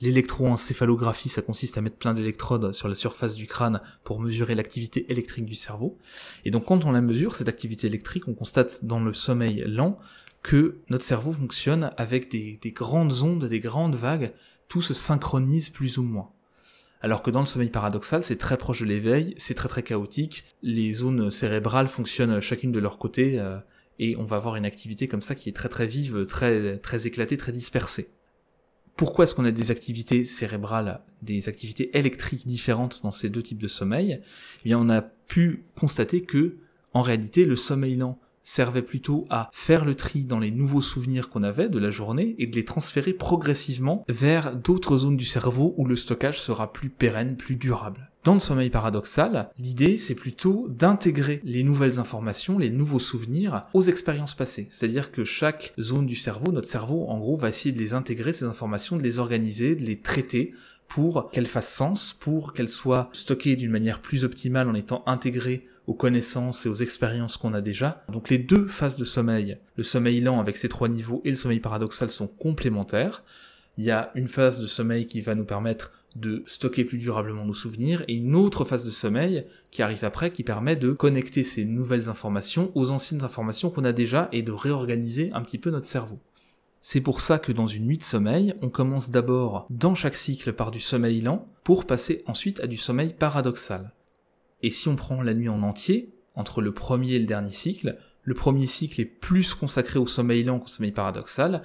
L'électroencéphalographie, 0.02 1.28
ça 1.28 1.42
consiste 1.42 1.78
à 1.78 1.82
mettre 1.82 1.98
plein 1.98 2.14
d'électrodes 2.14 2.72
sur 2.72 2.88
la 2.88 2.96
surface 2.96 3.36
du 3.36 3.48
crâne 3.48 3.82
pour 4.04 4.22
mesurer 4.22 4.56
l'activité 4.56 5.06
électrique 5.12 5.46
du 5.46 5.56
cerveau. 5.56 5.98
Et 6.46 6.52
donc 6.52 6.66
quand 6.66 6.86
on 6.86 6.92
la 6.92 7.02
mesure, 7.02 7.36
cette 7.36 7.50
activité 7.50 7.88
électrique, 7.88 8.28
on 8.28 8.34
constate 8.34 8.86
dans 8.86 9.00
le 9.00 9.14
sommeil 9.14 9.64
lent 9.68 10.00
que 10.42 10.78
notre 10.90 11.04
cerveau 11.04 11.34
fonctionne 11.34 11.92
avec 11.98 12.32
des, 12.32 12.60
des 12.62 12.72
grandes 12.72 13.24
ondes, 13.24 13.44
des 13.46 13.60
grandes 13.60 13.96
vagues, 13.96 14.32
tout 14.70 14.82
se 14.82 14.94
synchronise 14.94 15.68
plus 15.68 15.98
ou 15.98 16.04
moins. 16.04 16.30
Alors 17.02 17.24
que 17.24 17.32
dans 17.32 17.42
le 17.42 17.46
sommeil 17.46 17.70
paradoxal, 17.70 18.24
c'est 18.24 18.38
très 18.38 18.58
proche 18.58 18.82
de 18.82 18.86
l'éveil, 18.86 19.34
c'est 19.38 19.54
très 19.54 19.70
très 19.70 19.84
chaotique, 19.84 20.46
les 20.64 20.94
zones 20.94 21.32
cérébrales 21.32 21.88
fonctionnent 21.88 22.42
chacune 22.42 22.72
de 22.72 22.80
leur 22.80 22.98
côté, 22.98 23.40
euh, 23.40 23.58
et 24.00 24.16
on 24.18 24.24
va 24.24 24.38
avoir 24.38 24.56
une 24.56 24.66
activité 24.66 25.08
comme 25.08 25.22
ça 25.22 25.36
qui 25.36 25.50
est 25.50 25.54
très 25.54 25.70
très 25.70 25.88
vive, 25.88 26.26
très 26.26 26.78
très 26.78 27.08
éclatée, 27.08 27.38
très 27.38 27.52
dispersée. 27.52 28.10
Pourquoi 29.00 29.24
est-ce 29.24 29.34
qu'on 29.34 29.46
a 29.46 29.52
des 29.52 29.72
activités 29.72 30.26
cérébrales, 30.26 31.00
des 31.22 31.48
activités 31.48 31.98
électriques 31.98 32.46
différentes 32.46 33.00
dans 33.02 33.14
ces 33.14 33.30
deux 33.30 33.42
types 33.42 33.62
de 33.62 33.70
sommeil? 33.70 34.20
Eh 34.60 34.64
bien, 34.66 34.78
on 34.78 34.90
a 34.90 35.02
pu 35.02 35.64
constater 35.80 36.24
que, 36.24 36.58
en 36.94 37.02
réalité, 37.02 37.46
le 37.46 37.56
sommeil 37.56 37.96
lent 37.96 38.20
servait 38.44 38.82
plutôt 38.82 39.26
à 39.30 39.50
faire 39.54 39.86
le 39.86 39.96
tri 39.96 40.26
dans 40.26 40.40
les 40.40 40.52
nouveaux 40.52 40.82
souvenirs 40.82 41.30
qu'on 41.30 41.44
avait 41.44 41.70
de 41.70 41.80
la 41.80 41.92
journée 41.92 42.36
et 42.40 42.48
de 42.48 42.58
les 42.58 42.66
transférer 42.66 43.14
progressivement 43.14 44.04
vers 44.10 44.54
d'autres 44.54 44.98
zones 44.98 45.16
du 45.16 45.24
cerveau 45.24 45.74
où 45.78 45.86
le 45.86 45.96
stockage 45.96 46.42
sera 46.42 46.74
plus 46.74 46.90
pérenne, 46.90 47.38
plus 47.38 47.56
durable. 47.56 48.09
Dans 48.26 48.34
le 48.34 48.42
sommeil 48.42 48.70
paradoxal, 48.70 49.50
l'idée 49.58 49.98
c'est 49.98 50.14
plutôt 50.14 50.68
d'intégrer 50.68 51.40
les 51.46 51.64
nouvelles 51.64 52.00
informations, 52.00 52.60
les 52.60 52.70
nouveaux 52.70 53.00
souvenirs 53.00 53.66
aux 53.74 53.82
expériences 53.82 54.36
passées. 54.36 54.68
C'est-à-dire 54.70 55.12
que 55.14 55.24
chaque 55.24 55.74
zone 55.80 56.06
du 56.06 56.18
cerveau, 56.18 56.52
notre 56.52 56.68
cerveau 56.68 57.06
en 57.08 57.18
gros 57.18 57.38
va 57.38 57.48
essayer 57.48 57.72
de 57.72 57.80
les 57.80 57.94
intégrer, 57.94 58.34
ces 58.34 58.44
informations, 58.44 58.98
de 58.98 59.04
les 59.04 59.20
organiser, 59.20 59.76
de 59.76 59.86
les 59.86 60.02
traiter 60.02 60.54
pour 60.90 61.30
qu'elles 61.32 61.46
fassent 61.46 61.72
sens, 61.72 62.12
pour 62.12 62.52
qu'elles 62.52 62.68
soient 62.68 63.10
stockées 63.14 63.56
d'une 63.56 63.72
manière 63.72 64.02
plus 64.02 64.26
optimale 64.26 64.68
en 64.68 64.74
étant 64.74 65.02
intégrées 65.06 65.66
aux 65.88 65.94
connaissances 65.94 66.66
et 66.66 66.70
aux 66.70 66.76
expériences 66.76 67.38
qu'on 67.38 67.54
a 67.54 67.62
déjà. 67.62 68.04
Donc 68.10 68.30
les 68.30 68.38
deux 68.38 68.68
phases 68.68 68.98
de 68.98 69.06
sommeil, 69.06 69.58
le 69.78 69.84
sommeil 69.84 70.20
lent 70.20 70.42
avec 70.42 70.58
ses 70.58 70.68
trois 70.68 70.90
niveaux 70.90 71.22
et 71.24 71.30
le 71.30 71.36
sommeil 71.36 71.62
paradoxal 71.62 72.10
sont 72.10 72.28
complémentaires. 72.28 73.24
Il 73.78 73.86
y 73.86 73.92
a 73.92 74.12
une 74.16 74.28
phase 74.28 74.60
de 74.60 74.68
sommeil 74.68 75.08
qui 75.08 75.22
va 75.22 75.36
nous 75.36 75.46
permettre 75.46 75.94
de 76.16 76.44
stocker 76.48 76.86
plus 76.86 76.98
durablement 76.98 77.46
nos 77.46 77.54
souvenirs 77.54 78.04
et 78.08 78.16
une 78.16 78.36
autre 78.36 78.66
phase 78.66 78.86
de 78.86 78.92
sommeil 78.92 79.46
qui 79.72 79.82
arrive 79.82 80.04
après 80.04 80.32
qui 80.32 80.44
permet 80.44 80.76
de 80.76 80.92
connecter 80.92 81.44
ces 81.44 81.66
nouvelles 81.66 82.10
informations 82.10 82.72
aux 82.76 82.92
anciennes 82.92 83.24
informations 83.24 83.70
qu'on 83.70 83.86
a 83.86 83.92
déjà 83.92 84.30
et 84.32 84.42
de 84.42 84.52
réorganiser 84.52 85.32
un 85.34 85.42
petit 85.42 85.58
peu 85.58 85.70
notre 85.70 85.86
cerveau. 85.86 86.20
C'est 86.82 87.02
pour 87.02 87.22
ça 87.22 87.40
que 87.40 87.52
dans 87.52 87.68
une 87.68 87.86
nuit 87.86 87.98
de 87.98 88.04
sommeil, 88.04 88.54
on 88.62 88.70
commence 88.70 89.12
d'abord 89.12 89.68
dans 89.70 89.96
chaque 89.96 90.16
cycle 90.16 90.54
par 90.54 90.72
du 90.72 90.80
sommeil 90.80 91.22
lent 91.22 91.48
pour 91.64 91.86
passer 91.86 92.24
ensuite 92.26 92.62
à 92.62 92.68
du 92.68 92.78
sommeil 92.78 93.14
paradoxal. 93.14 93.94
Et 94.64 94.72
si 94.72 94.88
on 94.88 94.96
prend 94.96 95.22
la 95.22 95.34
nuit 95.34 95.50
en 95.50 95.62
entier, 95.62 96.14
entre 96.36 96.62
le 96.62 96.74
premier 96.74 97.14
et 97.14 97.20
le 97.20 97.26
dernier 97.26 97.52
cycle, 97.52 97.98
le 98.24 98.34
premier 98.34 98.68
cycle 98.68 99.02
est 99.02 99.06
plus 99.06 99.54
consacré 99.54 100.00
au 100.00 100.08
sommeil 100.08 100.44
lent 100.44 100.60
qu'au 100.60 100.68
sommeil 100.68 100.92
paradoxal, 100.92 101.64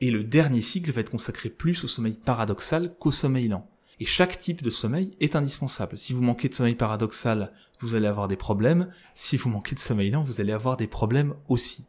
et 0.00 0.10
le 0.10 0.24
dernier 0.24 0.62
cycle 0.62 0.90
va 0.92 1.02
être 1.02 1.10
consacré 1.10 1.50
plus 1.50 1.84
au 1.84 1.88
sommeil 1.88 2.14
paradoxal 2.14 2.94
qu'au 2.98 3.12
sommeil 3.12 3.48
lent. 3.48 3.68
Et 4.00 4.04
chaque 4.04 4.38
type 4.38 4.62
de 4.62 4.70
sommeil 4.70 5.12
est 5.20 5.36
indispensable. 5.36 5.98
Si 5.98 6.12
vous 6.12 6.22
manquez 6.22 6.48
de 6.48 6.54
sommeil 6.54 6.74
paradoxal, 6.74 7.52
vous 7.80 7.94
allez 7.94 8.06
avoir 8.06 8.28
des 8.28 8.36
problèmes. 8.36 8.88
Si 9.14 9.36
vous 9.36 9.50
manquez 9.50 9.74
de 9.74 9.80
sommeil 9.80 10.10
lent, 10.10 10.22
vous 10.22 10.40
allez 10.40 10.52
avoir 10.52 10.76
des 10.76 10.86
problèmes 10.86 11.34
aussi. 11.48 11.86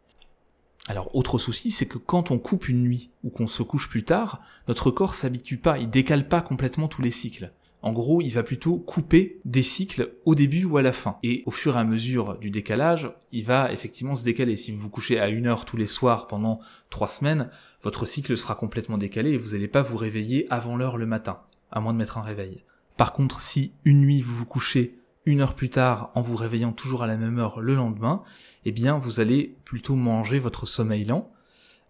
Alors, 0.87 1.15
autre 1.15 1.39
souci, 1.39 1.71
c'est 1.71 1.87
que 1.87 1.97
quand 1.97 2.29
on 2.29 2.37
coupe 2.37 2.69
une 2.69 2.83
nuit 2.83 3.09
ou 3.23 3.29
qu'on 3.29 3.47
se 3.47 3.63
couche 3.63 3.89
plus 3.89 4.03
tard, 4.03 4.41
notre 4.67 4.91
corps 4.91 5.15
s'habitue 5.15 5.57
pas, 5.57 5.79
il 5.79 5.89
décale 5.89 6.27
pas 6.27 6.41
complètement 6.41 6.87
tous 6.87 7.01
les 7.01 7.11
cycles. 7.11 7.51
En 7.81 7.91
gros, 7.91 8.21
il 8.21 8.29
va 8.29 8.41
plutôt 8.43 8.77
couper 8.77 9.39
des 9.45 9.61
cycles 9.61 10.13
au 10.25 10.33
début 10.33 10.65
ou 10.65 10.77
à 10.77 10.81
la 10.81 10.91
fin. 10.91 11.17
Et 11.21 11.43
au 11.45 11.51
fur 11.51 11.75
et 11.75 11.79
à 11.79 11.83
mesure 11.83 12.37
du 12.39 12.49
décalage, 12.49 13.11
il 13.31 13.45
va 13.45 13.71
effectivement 13.71 14.15
se 14.15 14.23
décaler. 14.23 14.57
Si 14.57 14.71
vous 14.71 14.79
vous 14.79 14.89
couchez 14.89 15.19
à 15.19 15.29
une 15.29 15.45
heure 15.45 15.65
tous 15.65 15.77
les 15.77 15.85
soirs 15.85 16.27
pendant 16.27 16.59
trois 16.89 17.07
semaines, 17.07 17.49
votre 17.83 18.07
cycle 18.07 18.37
sera 18.37 18.55
complètement 18.55 18.97
décalé 18.97 19.33
et 19.33 19.37
vous 19.37 19.51
n'allez 19.51 19.67
pas 19.67 19.83
vous 19.83 19.97
réveiller 19.97 20.47
avant 20.49 20.77
l'heure 20.77 20.97
le 20.97 21.05
matin, 21.05 21.41
à 21.75 21.81
moins 21.81 21.93
de 21.93 21.99
mettre 21.99 22.17
un 22.17 22.23
réveil. 22.23 22.63
Par 22.97 23.13
contre, 23.13 23.41
si 23.41 23.73
une 23.83 24.01
nuit 24.01 24.21
vous 24.21 24.35
vous 24.35 24.45
couchez 24.45 24.97
une 25.25 25.41
heure 25.41 25.55
plus 25.55 25.69
tard 25.69 26.11
en 26.15 26.21
vous 26.21 26.35
réveillant 26.35 26.71
toujours 26.71 27.03
à 27.03 27.07
la 27.07 27.17
même 27.17 27.39
heure 27.39 27.59
le 27.59 27.75
lendemain, 27.75 28.23
eh 28.63 28.71
bien 28.71 28.97
vous 28.97 29.19
allez 29.19 29.57
plutôt 29.65 29.95
manger 29.95 30.39
votre 30.39 30.65
sommeil 30.65 31.05
lent. 31.05 31.31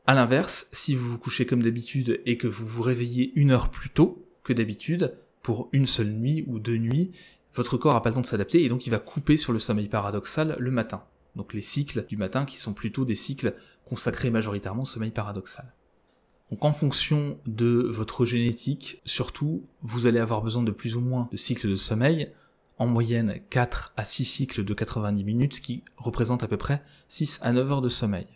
À 0.07 0.13
l'inverse, 0.13 0.67
si 0.71 0.95
vous 0.95 1.09
vous 1.09 1.17
couchez 1.17 1.45
comme 1.45 1.63
d'habitude 1.63 2.21
et 2.25 2.37
que 2.37 2.47
vous 2.47 2.65
vous 2.65 2.81
réveillez 2.81 3.31
une 3.35 3.51
heure 3.51 3.69
plus 3.69 3.89
tôt 3.89 4.27
que 4.43 4.53
d'habitude, 4.53 5.17
pour 5.41 5.69
une 5.73 5.85
seule 5.85 6.11
nuit 6.11 6.43
ou 6.47 6.59
deux 6.59 6.77
nuits, 6.77 7.11
votre 7.53 7.77
corps 7.77 7.93
n'a 7.93 8.01
pas 8.01 8.09
le 8.09 8.15
temps 8.15 8.21
de 8.21 8.25
s'adapter 8.25 8.63
et 8.63 8.69
donc 8.69 8.87
il 8.87 8.89
va 8.89 8.99
couper 8.99 9.37
sur 9.37 9.53
le 9.53 9.59
sommeil 9.59 9.87
paradoxal 9.87 10.55
le 10.59 10.71
matin. 10.71 11.03
Donc 11.35 11.53
les 11.53 11.61
cycles 11.61 12.05
du 12.07 12.17
matin 12.17 12.45
qui 12.45 12.57
sont 12.57 12.73
plutôt 12.73 13.05
des 13.05 13.15
cycles 13.15 13.53
consacrés 13.85 14.29
majoritairement 14.29 14.83
au 14.83 14.87
sommeil 14.87 15.11
paradoxal. 15.11 15.73
Donc 16.51 16.63
en 16.63 16.73
fonction 16.73 17.39
de 17.47 17.87
votre 17.89 18.25
génétique, 18.25 19.01
surtout, 19.05 19.63
vous 19.81 20.07
allez 20.07 20.19
avoir 20.19 20.41
besoin 20.41 20.63
de 20.63 20.71
plus 20.71 20.95
ou 20.95 21.01
moins 21.01 21.27
de 21.31 21.37
cycles 21.37 21.69
de 21.69 21.75
sommeil, 21.75 22.31
en 22.77 22.87
moyenne 22.87 23.39
4 23.49 23.93
à 23.97 24.05
6 24.05 24.25
cycles 24.25 24.63
de 24.63 24.73
90 24.73 25.23
minutes, 25.23 25.55
ce 25.55 25.61
qui 25.61 25.83
représente 25.97 26.43
à 26.43 26.47
peu 26.47 26.57
près 26.57 26.83
6 27.07 27.39
à 27.41 27.51
9 27.51 27.71
heures 27.71 27.81
de 27.81 27.89
sommeil. 27.89 28.27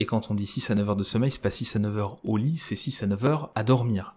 Et 0.00 0.06
quand 0.06 0.30
on 0.30 0.34
dit 0.34 0.46
6 0.46 0.70
à 0.70 0.74
9 0.74 0.90
heures 0.90 0.96
de 0.96 1.04
sommeil, 1.04 1.30
c'est 1.30 1.42
pas 1.42 1.50
6 1.50 1.76
à 1.76 1.78
9 1.78 1.98
heures 1.98 2.16
au 2.24 2.36
lit, 2.36 2.56
c'est 2.56 2.76
6 2.76 3.02
à 3.02 3.06
9 3.06 3.24
heures 3.24 3.52
à 3.54 3.62
dormir. 3.62 4.16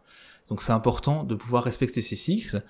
Donc 0.50 0.62
c'est 0.62 0.72
important 0.72 1.24
de 1.24 1.36
pouvoir 1.36 1.64
respecter 1.64 2.02
ces 2.02 2.16
cycles. 2.16 2.64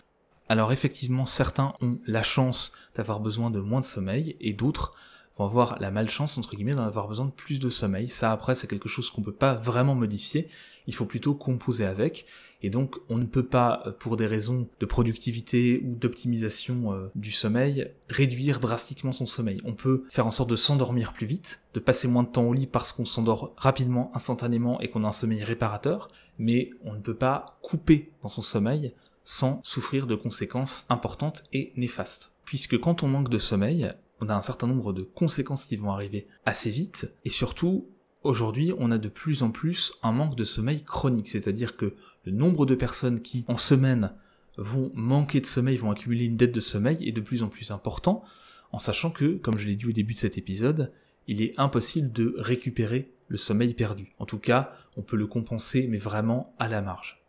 Alors 0.50 0.72
effectivement, 0.72 1.26
certains 1.26 1.74
ont 1.82 2.00
la 2.06 2.24
chance 2.24 2.74
d'avoir 2.96 3.20
besoin 3.20 3.52
de 3.52 3.60
moins 3.60 3.80
de 3.80 3.86
sommeil 3.86 4.36
et 4.40 4.54
d'autres 4.54 4.94
vont 5.38 5.45
avoir 5.45 5.80
la 5.80 5.91
malchance 5.91 6.38
entre 6.38 6.56
guillemets 6.56 6.73
d'en 6.73 6.86
avoir 6.86 7.08
besoin 7.08 7.26
de 7.26 7.32
plus 7.32 7.60
de 7.60 7.69
sommeil. 7.69 8.10
Ça 8.10 8.32
après 8.32 8.56
c'est 8.56 8.67
quelque 8.67 8.89
chose 8.89 9.10
qu'on 9.10 9.21
peut 9.21 9.32
pas 9.32 9.56
vraiment 9.56 9.95
modifier, 9.95 10.47
il 10.88 10.95
faut 10.95 11.06
plutôt 11.06 11.34
composer 11.34 11.86
avec 11.86 12.26
et 12.63 12.69
donc 12.69 12.95
on 13.10 13.17
ne 13.17 13.26
peut 13.26 13.45
pas 13.45 13.84
euh, 13.86 13.91
pour 13.91 14.17
des 14.17 14.28
raisons 14.28 14.67
de 14.80 14.86
productivité 14.86 15.84
ou 15.86 15.95
d'optimisation 15.95 16.93
euh, 16.93 17.12
du 17.15 17.32
sommeil 17.32 17.91
réduire 18.10 18.60
drastiquement 18.60 19.12
son 19.12 19.26
sommeil. 19.26 19.62
On 19.63 19.73
peut 19.73 20.04
faire 20.10 20.28
en 20.28 20.32
sorte 20.32 20.50
de 20.50 20.56
s'endormir 20.56 21.13
plus 21.13 21.28
vite, 21.28 21.62
de 21.73 21.80
passer 21.80 22.08
moins 22.08 22.23
de 22.23 22.30
temps 22.30 22.45
au 22.45 22.54
lit 22.54 22.67
parce 22.67 22.91
qu'on 22.91 23.06
s'endort 23.06 23.54
rapidement, 23.58 24.12
instantanément 24.15 24.80
et 24.82 24.89
qu'on 24.89 25.04
a 25.04 25.08
un 25.08 25.12
sommeil 25.12 25.43
réparateur, 25.43 26.10
mais 26.39 26.71
on 26.84 26.93
ne 26.93 27.00
peut 27.00 27.15
pas 27.15 27.58
couper 27.62 28.12
dans 28.23 28.30
son 28.30 28.41
sommeil 28.41 28.93
sans 29.23 29.60
souffrir 29.63 30.08
de 30.08 30.15
conséquences 30.15 30.86
importantes 30.89 31.43
et 31.52 31.73
néfastes. 31.76 32.32
Puisque 32.45 32.80
quand 32.80 33.04
on 33.04 33.10
manque 33.10 33.30
de 33.30 33.39
sommeil, 33.39 33.91
on 34.22 34.30
a 34.30 34.36
un 34.36 34.42
certain 34.42 34.68
nombre 34.68 34.94
de 34.94 35.04
conséquences 35.04 35.66
qui 35.66 35.76
vont 35.76 35.92
arriver 35.92 36.28
assez 36.46 36.70
vite, 36.70 37.14
et 37.26 37.30
surtout, 37.30 37.88
aujourd'hui, 38.24 38.74
on 38.78 38.92
a 38.92 38.98
de 38.98 39.10
plus 39.10 39.44
en 39.44 39.52
plus 39.52 39.94
un 40.04 40.12
manque 40.12 40.36
de 40.36 40.44
sommeil 40.44 40.84
chronique, 40.84 41.28
c'est-à-dire 41.28 41.78
que 41.78 41.94
le 42.26 42.32
nombre 42.32 42.66
de 42.66 42.76
personnes 42.76 43.22
qui, 43.22 43.46
en 43.48 43.58
semaine, 43.58 44.12
vont 44.58 44.92
manquer 44.96 45.40
de 45.40 45.46
sommeil, 45.46 45.78
vont 45.78 45.92
accumuler 45.92 46.26
une 46.26 46.38
dette 46.38 46.54
de 46.54 46.60
sommeil 46.60 47.08
est 47.08 47.12
de 47.12 47.22
plus 47.22 47.44
en 47.44 47.48
plus 47.48 47.72
important, 47.72 48.24
en 48.72 48.80
sachant 48.80 49.12
que, 49.12 49.38
comme 49.38 49.58
je 49.58 49.68
l'ai 49.68 49.76
dit 49.76 49.86
au 49.86 49.92
début 49.92 50.14
de 50.14 50.20
cet 50.20 50.38
épisode, 50.38 50.92
il 51.28 51.42
est 51.42 51.54
impossible 51.58 52.12
de 52.12 52.34
récupérer 52.38 53.12
le 53.28 53.38
sommeil 53.38 53.74
perdu. 53.74 54.14
En 54.20 54.26
tout 54.26 54.40
cas, 54.40 54.74
on 54.96 55.02
peut 55.02 55.18
le 55.18 55.28
compenser, 55.28 55.88
mais 55.88 55.98
vraiment 55.98 56.54
à 56.60 56.68
la 56.68 56.82
marge. 56.82 57.22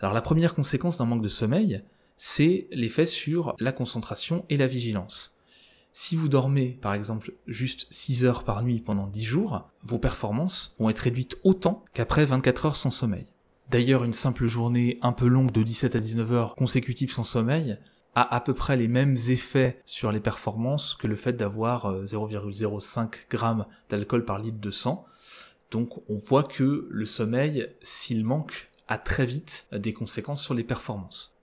Alors 0.00 0.14
la 0.14 0.22
première 0.22 0.54
conséquence 0.54 0.98
d'un 0.98 1.04
manque 1.04 1.22
de 1.22 1.28
sommeil, 1.28 1.82
c'est 2.16 2.66
l'effet 2.72 3.06
sur 3.06 3.54
la 3.58 3.72
concentration 3.72 4.44
et 4.48 4.56
la 4.56 4.66
vigilance. 4.66 5.31
Si 5.94 6.16
vous 6.16 6.28
dormez, 6.28 6.78
par 6.80 6.94
exemple, 6.94 7.34
juste 7.46 7.86
6 7.90 8.24
heures 8.24 8.44
par 8.44 8.62
nuit 8.62 8.80
pendant 8.80 9.06
10 9.06 9.24
jours, 9.24 9.68
vos 9.82 9.98
performances 9.98 10.74
vont 10.78 10.88
être 10.88 11.00
réduites 11.00 11.36
autant 11.44 11.84
qu'après 11.92 12.24
24 12.24 12.66
heures 12.66 12.76
sans 12.76 12.90
sommeil. 12.90 13.26
D'ailleurs, 13.70 14.02
une 14.02 14.14
simple 14.14 14.46
journée 14.46 14.98
un 15.02 15.12
peu 15.12 15.26
longue 15.26 15.50
de 15.52 15.62
17 15.62 15.94
à 15.94 16.00
19 16.00 16.32
heures 16.32 16.54
consécutives 16.54 17.12
sans 17.12 17.24
sommeil 17.24 17.78
a 18.14 18.34
à 18.34 18.40
peu 18.40 18.54
près 18.54 18.76
les 18.76 18.88
mêmes 18.88 19.16
effets 19.28 19.80
sur 19.84 20.12
les 20.12 20.20
performances 20.20 20.94
que 20.94 21.06
le 21.06 21.14
fait 21.14 21.34
d'avoir 21.34 22.04
0,05 22.04 23.12
g 23.30 23.64
d'alcool 23.90 24.24
par 24.24 24.38
litre 24.38 24.60
de 24.60 24.70
sang. 24.70 25.04
Donc 25.70 26.02
on 26.10 26.16
voit 26.16 26.44
que 26.44 26.86
le 26.90 27.06
sommeil, 27.06 27.68
s'il 27.82 28.24
manque, 28.24 28.70
a 28.88 28.96
très 28.96 29.26
vite 29.26 29.66
des 29.72 29.92
conséquences 29.92 30.42
sur 30.42 30.54
les 30.54 30.64
performances 30.64 31.41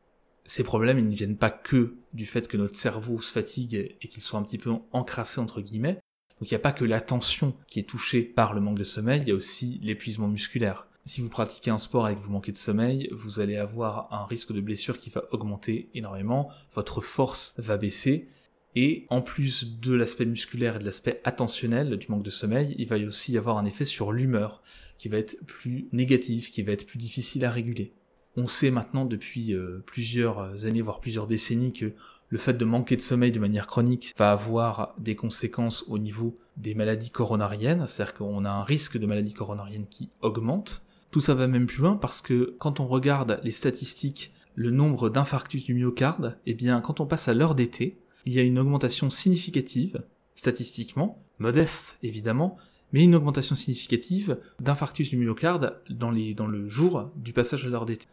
ces 0.49 0.63
problèmes, 0.63 0.97
ils 0.97 1.07
ne 1.07 1.15
viennent 1.15 1.37
pas 1.37 1.51
que 1.51 1.93
du 2.13 2.25
fait 2.25 2.47
que 2.47 2.57
notre 2.57 2.75
cerveau 2.75 3.21
se 3.21 3.31
fatigue 3.31 3.95
et 4.01 4.07
qu'il 4.07 4.23
soit 4.23 4.39
un 4.39 4.43
petit 4.43 4.57
peu 4.57 4.71
encrassé 4.91 5.39
entre 5.39 5.61
guillemets. 5.61 5.99
Donc 6.39 6.49
il 6.49 6.53
n'y 6.53 6.55
a 6.55 6.59
pas 6.59 6.71
que 6.71 6.85
l'attention 6.85 7.55
qui 7.67 7.79
est 7.79 7.83
touchée 7.83 8.23
par 8.23 8.55
le 8.55 8.59
manque 8.59 8.79
de 8.79 8.83
sommeil, 8.83 9.21
il 9.21 9.27
y 9.27 9.31
a 9.31 9.35
aussi 9.35 9.79
l'épuisement 9.83 10.27
musculaire. 10.27 10.87
Si 11.05 11.21
vous 11.21 11.29
pratiquez 11.29 11.69
un 11.69 11.77
sport 11.77 12.09
et 12.09 12.15
que 12.15 12.19
vous 12.19 12.31
manquez 12.31 12.51
de 12.51 12.57
sommeil, 12.57 13.09
vous 13.11 13.39
allez 13.39 13.57
avoir 13.57 14.11
un 14.11 14.25
risque 14.25 14.51
de 14.51 14.59
blessure 14.59 14.97
qui 14.97 15.11
va 15.11 15.23
augmenter 15.31 15.91
énormément, 15.93 16.49
votre 16.73 16.99
force 16.99 17.53
va 17.59 17.77
baisser, 17.77 18.27
et 18.75 19.05
en 19.09 19.21
plus 19.21 19.79
de 19.79 19.93
l'aspect 19.93 20.25
musculaire 20.25 20.77
et 20.77 20.79
de 20.79 20.85
l'aspect 20.85 21.21
attentionnel 21.25 21.95
du 21.97 22.07
manque 22.09 22.23
de 22.23 22.31
sommeil, 22.31 22.73
il 22.79 22.87
va 22.87 22.97
aussi 22.97 23.33
y 23.33 23.37
avoir 23.37 23.59
un 23.59 23.65
effet 23.65 23.85
sur 23.85 24.11
l'humeur, 24.11 24.63
qui 24.97 25.09
va 25.09 25.17
être 25.19 25.37
plus 25.45 25.89
négatif, 25.91 26.49
qui 26.51 26.63
va 26.63 26.71
être 26.71 26.87
plus 26.87 26.97
difficile 26.97 27.45
à 27.45 27.51
réguler. 27.51 27.93
On 28.37 28.47
sait 28.47 28.71
maintenant 28.71 29.05
depuis 29.05 29.53
euh, 29.53 29.83
plusieurs 29.85 30.65
années, 30.65 30.81
voire 30.81 30.99
plusieurs 30.99 31.27
décennies, 31.27 31.73
que 31.73 31.93
le 32.29 32.37
fait 32.37 32.53
de 32.53 32.65
manquer 32.65 32.95
de 32.95 33.01
sommeil 33.01 33.31
de 33.31 33.39
manière 33.39 33.67
chronique 33.67 34.13
va 34.17 34.31
avoir 34.31 34.93
des 34.99 35.15
conséquences 35.15 35.83
au 35.87 35.97
niveau 35.97 36.37
des 36.57 36.75
maladies 36.75 37.09
coronariennes, 37.09 37.87
c'est-à-dire 37.87 38.13
qu'on 38.13 38.45
a 38.45 38.51
un 38.51 38.63
risque 38.63 38.97
de 38.97 39.05
maladie 39.05 39.33
coronarienne 39.33 39.87
qui 39.89 40.09
augmente. 40.21 40.83
Tout 41.11 41.21
ça 41.21 41.33
va 41.33 41.47
même 41.47 41.65
plus 41.65 41.81
loin 41.81 41.95
parce 41.95 42.21
que 42.21 42.55
quand 42.59 42.79
on 42.79 42.85
regarde 42.85 43.39
les 43.43 43.51
statistiques, 43.51 44.31
le 44.53 44.69
nombre 44.69 45.09
d'infarctus 45.09 45.63
du 45.63 45.73
myocarde, 45.73 46.37
eh 46.45 46.53
bien 46.53 46.81
quand 46.81 46.99
on 46.99 47.07
passe 47.07 47.27
à 47.27 47.33
l'heure 47.33 47.55
d'été, 47.55 47.97
il 48.25 48.35
y 48.35 48.39
a 48.39 48.43
une 48.43 48.59
augmentation 48.59 49.09
significative, 49.09 50.03
statistiquement, 50.35 51.23
modeste 51.39 51.97
évidemment, 52.03 52.57
mais 52.93 53.03
une 53.03 53.15
augmentation 53.15 53.55
significative 53.55 54.37
d'infarctus 54.59 55.09
du 55.09 55.17
myocarde 55.17 55.79
dans, 55.89 56.11
les, 56.11 56.33
dans 56.33 56.47
le 56.47 56.67
jour 56.67 57.11
du 57.15 57.33
passage 57.33 57.65
à 57.65 57.69
l'heure 57.69 57.85
d'été. 57.85 58.07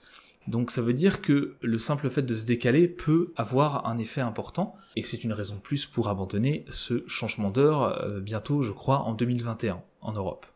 Donc 0.49 0.71
ça 0.71 0.81
veut 0.81 0.93
dire 0.93 1.23
que 1.23 1.57
le 1.61 1.79
simple 1.79 2.09
fait 2.09 2.23
de 2.23 2.35
se 2.35 2.47
décaler 2.47 2.87
peut 2.87 3.33
avoir 3.37 3.87
un 3.87 3.99
effet 3.99 4.21
important, 4.21 4.77
et 4.95 5.03
c'est 5.03 5.25
une 5.25 5.33
raison 5.33 5.57
de 5.57 5.61
plus 5.61 5.87
pour 5.87 6.09
abandonner 6.09 6.65
ce 6.69 7.03
changement 7.09 7.51
d'heure 7.51 7.83
euh, 7.83 8.21
bientôt, 8.21 8.63
je 8.63 8.71
crois, 8.71 9.01
en 9.01 9.15
2021, 9.15 9.83
en 10.03 10.13
Europe. 10.13 10.47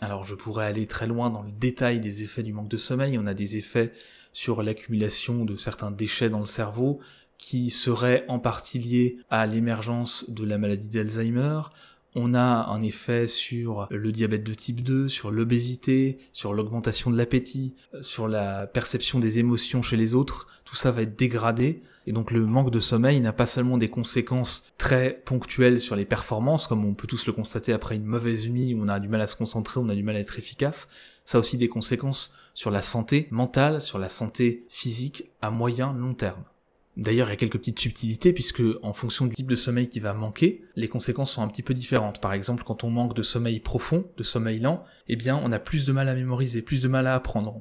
Alors 0.00 0.24
je 0.24 0.34
pourrais 0.34 0.66
aller 0.66 0.86
très 0.86 1.06
loin 1.06 1.30
dans 1.30 1.42
le 1.42 1.52
détail 1.52 2.00
des 2.00 2.22
effets 2.22 2.42
du 2.42 2.52
manque 2.52 2.68
de 2.68 2.76
sommeil, 2.76 3.18
on 3.18 3.26
a 3.26 3.34
des 3.34 3.56
effets 3.56 3.92
sur 4.32 4.62
l'accumulation 4.62 5.44
de 5.44 5.56
certains 5.56 5.90
déchets 5.90 6.30
dans 6.30 6.40
le 6.40 6.46
cerveau, 6.46 7.00
qui 7.38 7.70
seraient 7.70 8.24
en 8.28 8.38
partie 8.38 8.78
liés 8.78 9.18
à 9.30 9.46
l'émergence 9.46 10.28
de 10.28 10.44
la 10.44 10.58
maladie 10.58 10.88
d'Alzheimer, 10.88 11.60
on 12.14 12.34
a 12.34 12.66
un 12.68 12.82
effet 12.82 13.26
sur 13.26 13.86
le 13.90 14.12
diabète 14.12 14.44
de 14.44 14.54
type 14.54 14.82
2, 14.82 15.08
sur 15.08 15.30
l'obésité, 15.30 16.18
sur 16.32 16.52
l'augmentation 16.52 17.10
de 17.10 17.16
l'appétit, 17.16 17.74
sur 18.00 18.28
la 18.28 18.66
perception 18.66 19.20
des 19.20 19.38
émotions 19.38 19.82
chez 19.82 19.96
les 19.96 20.14
autres. 20.14 20.48
Tout 20.64 20.76
ça 20.76 20.90
va 20.90 21.02
être 21.02 21.16
dégradé. 21.16 21.82
Et 22.06 22.12
donc 22.12 22.30
le 22.30 22.44
manque 22.44 22.70
de 22.70 22.80
sommeil 22.80 23.20
n'a 23.20 23.32
pas 23.32 23.46
seulement 23.46 23.78
des 23.78 23.90
conséquences 23.90 24.64
très 24.78 25.22
ponctuelles 25.24 25.80
sur 25.80 25.94
les 25.94 26.04
performances, 26.04 26.66
comme 26.66 26.84
on 26.84 26.94
peut 26.94 27.06
tous 27.06 27.26
le 27.26 27.32
constater 27.32 27.72
après 27.72 27.96
une 27.96 28.04
mauvaise 28.04 28.48
nuit 28.48 28.74
où 28.74 28.82
on 28.82 28.88
a 28.88 28.98
du 28.98 29.08
mal 29.08 29.20
à 29.20 29.26
se 29.26 29.36
concentrer, 29.36 29.78
on 29.78 29.88
a 29.88 29.94
du 29.94 30.02
mal 30.02 30.16
à 30.16 30.20
être 30.20 30.38
efficace. 30.38 30.88
Ça 31.24 31.38
a 31.38 31.40
aussi 31.40 31.58
des 31.58 31.68
conséquences 31.68 32.34
sur 32.54 32.70
la 32.70 32.82
santé 32.82 33.28
mentale, 33.30 33.80
sur 33.80 33.98
la 33.98 34.08
santé 34.08 34.64
physique 34.68 35.30
à 35.40 35.50
moyen 35.50 35.92
long 35.92 36.14
terme. 36.14 36.42
D'ailleurs, 36.96 37.28
il 37.28 37.30
y 37.30 37.32
a 37.34 37.36
quelques 37.36 37.58
petites 37.58 37.78
subtilités 37.78 38.32
puisque 38.32 38.62
en 38.82 38.92
fonction 38.92 39.26
du 39.26 39.34
type 39.34 39.48
de 39.48 39.56
sommeil 39.56 39.88
qui 39.88 40.00
va 40.00 40.12
manquer, 40.12 40.64
les 40.76 40.88
conséquences 40.88 41.32
sont 41.32 41.42
un 41.42 41.48
petit 41.48 41.62
peu 41.62 41.72
différentes. 41.72 42.20
Par 42.20 42.32
exemple, 42.32 42.64
quand 42.64 42.84
on 42.84 42.90
manque 42.90 43.14
de 43.14 43.22
sommeil 43.22 43.60
profond, 43.60 44.04
de 44.16 44.22
sommeil 44.22 44.60
lent, 44.60 44.84
eh 45.08 45.16
bien, 45.16 45.40
on 45.42 45.52
a 45.52 45.58
plus 45.58 45.86
de 45.86 45.92
mal 45.92 46.08
à 46.08 46.14
mémoriser, 46.14 46.62
plus 46.62 46.82
de 46.82 46.88
mal 46.88 47.06
à 47.06 47.14
apprendre. 47.14 47.60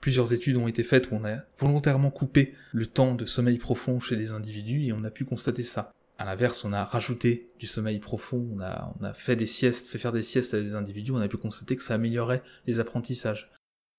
Plusieurs 0.00 0.32
études 0.32 0.56
ont 0.56 0.68
été 0.68 0.84
faites 0.84 1.10
où 1.10 1.14
on 1.14 1.24
a 1.24 1.38
volontairement 1.58 2.10
coupé 2.10 2.54
le 2.72 2.86
temps 2.86 3.14
de 3.14 3.24
sommeil 3.24 3.58
profond 3.58 3.98
chez 3.98 4.14
les 4.14 4.30
individus 4.30 4.84
et 4.84 4.92
on 4.92 5.04
a 5.04 5.10
pu 5.10 5.24
constater 5.24 5.62
ça. 5.62 5.92
À 6.18 6.24
l'inverse, 6.24 6.64
on 6.64 6.72
a 6.72 6.84
rajouté 6.84 7.50
du 7.58 7.66
sommeil 7.66 7.98
profond, 7.98 8.46
on 8.54 8.60
a, 8.60 8.94
on 9.00 9.04
a 9.04 9.12
fait 9.12 9.36
des 9.36 9.46
siestes, 9.46 9.88
fait 9.88 9.98
faire 9.98 10.12
des 10.12 10.22
siestes 10.22 10.54
à 10.54 10.60
des 10.60 10.74
individus, 10.74 11.12
on 11.12 11.20
a 11.20 11.28
pu 11.28 11.36
constater 11.36 11.76
que 11.76 11.82
ça 11.82 11.94
améliorait 11.94 12.42
les 12.66 12.78
apprentissages. 12.78 13.50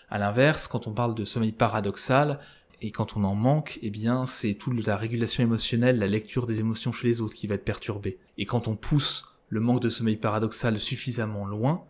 À 0.09 0.17
l'inverse, 0.17 0.67
quand 0.67 0.87
on 0.87 0.93
parle 0.93 1.13
de 1.13 1.25
sommeil 1.25 1.51
paradoxal, 1.51 2.39
et 2.81 2.91
quand 2.91 3.17
on 3.17 3.23
en 3.23 3.35
manque, 3.35 3.79
eh 3.81 3.89
bien, 3.89 4.25
c'est 4.25 4.53
toute 4.53 4.85
la 4.85 4.97
régulation 4.97 5.43
émotionnelle, 5.43 5.97
la 5.97 6.07
lecture 6.07 6.45
des 6.45 6.59
émotions 6.59 6.91
chez 6.91 7.07
les 7.07 7.21
autres 7.21 7.33
qui 7.33 7.47
va 7.47 7.55
être 7.55 7.65
perturbée. 7.65 8.19
Et 8.37 8.45
quand 8.45 8.67
on 8.67 8.75
pousse 8.75 9.25
le 9.49 9.59
manque 9.59 9.81
de 9.81 9.89
sommeil 9.89 10.17
paradoxal 10.17 10.79
suffisamment 10.79 11.45
loin, 11.45 11.85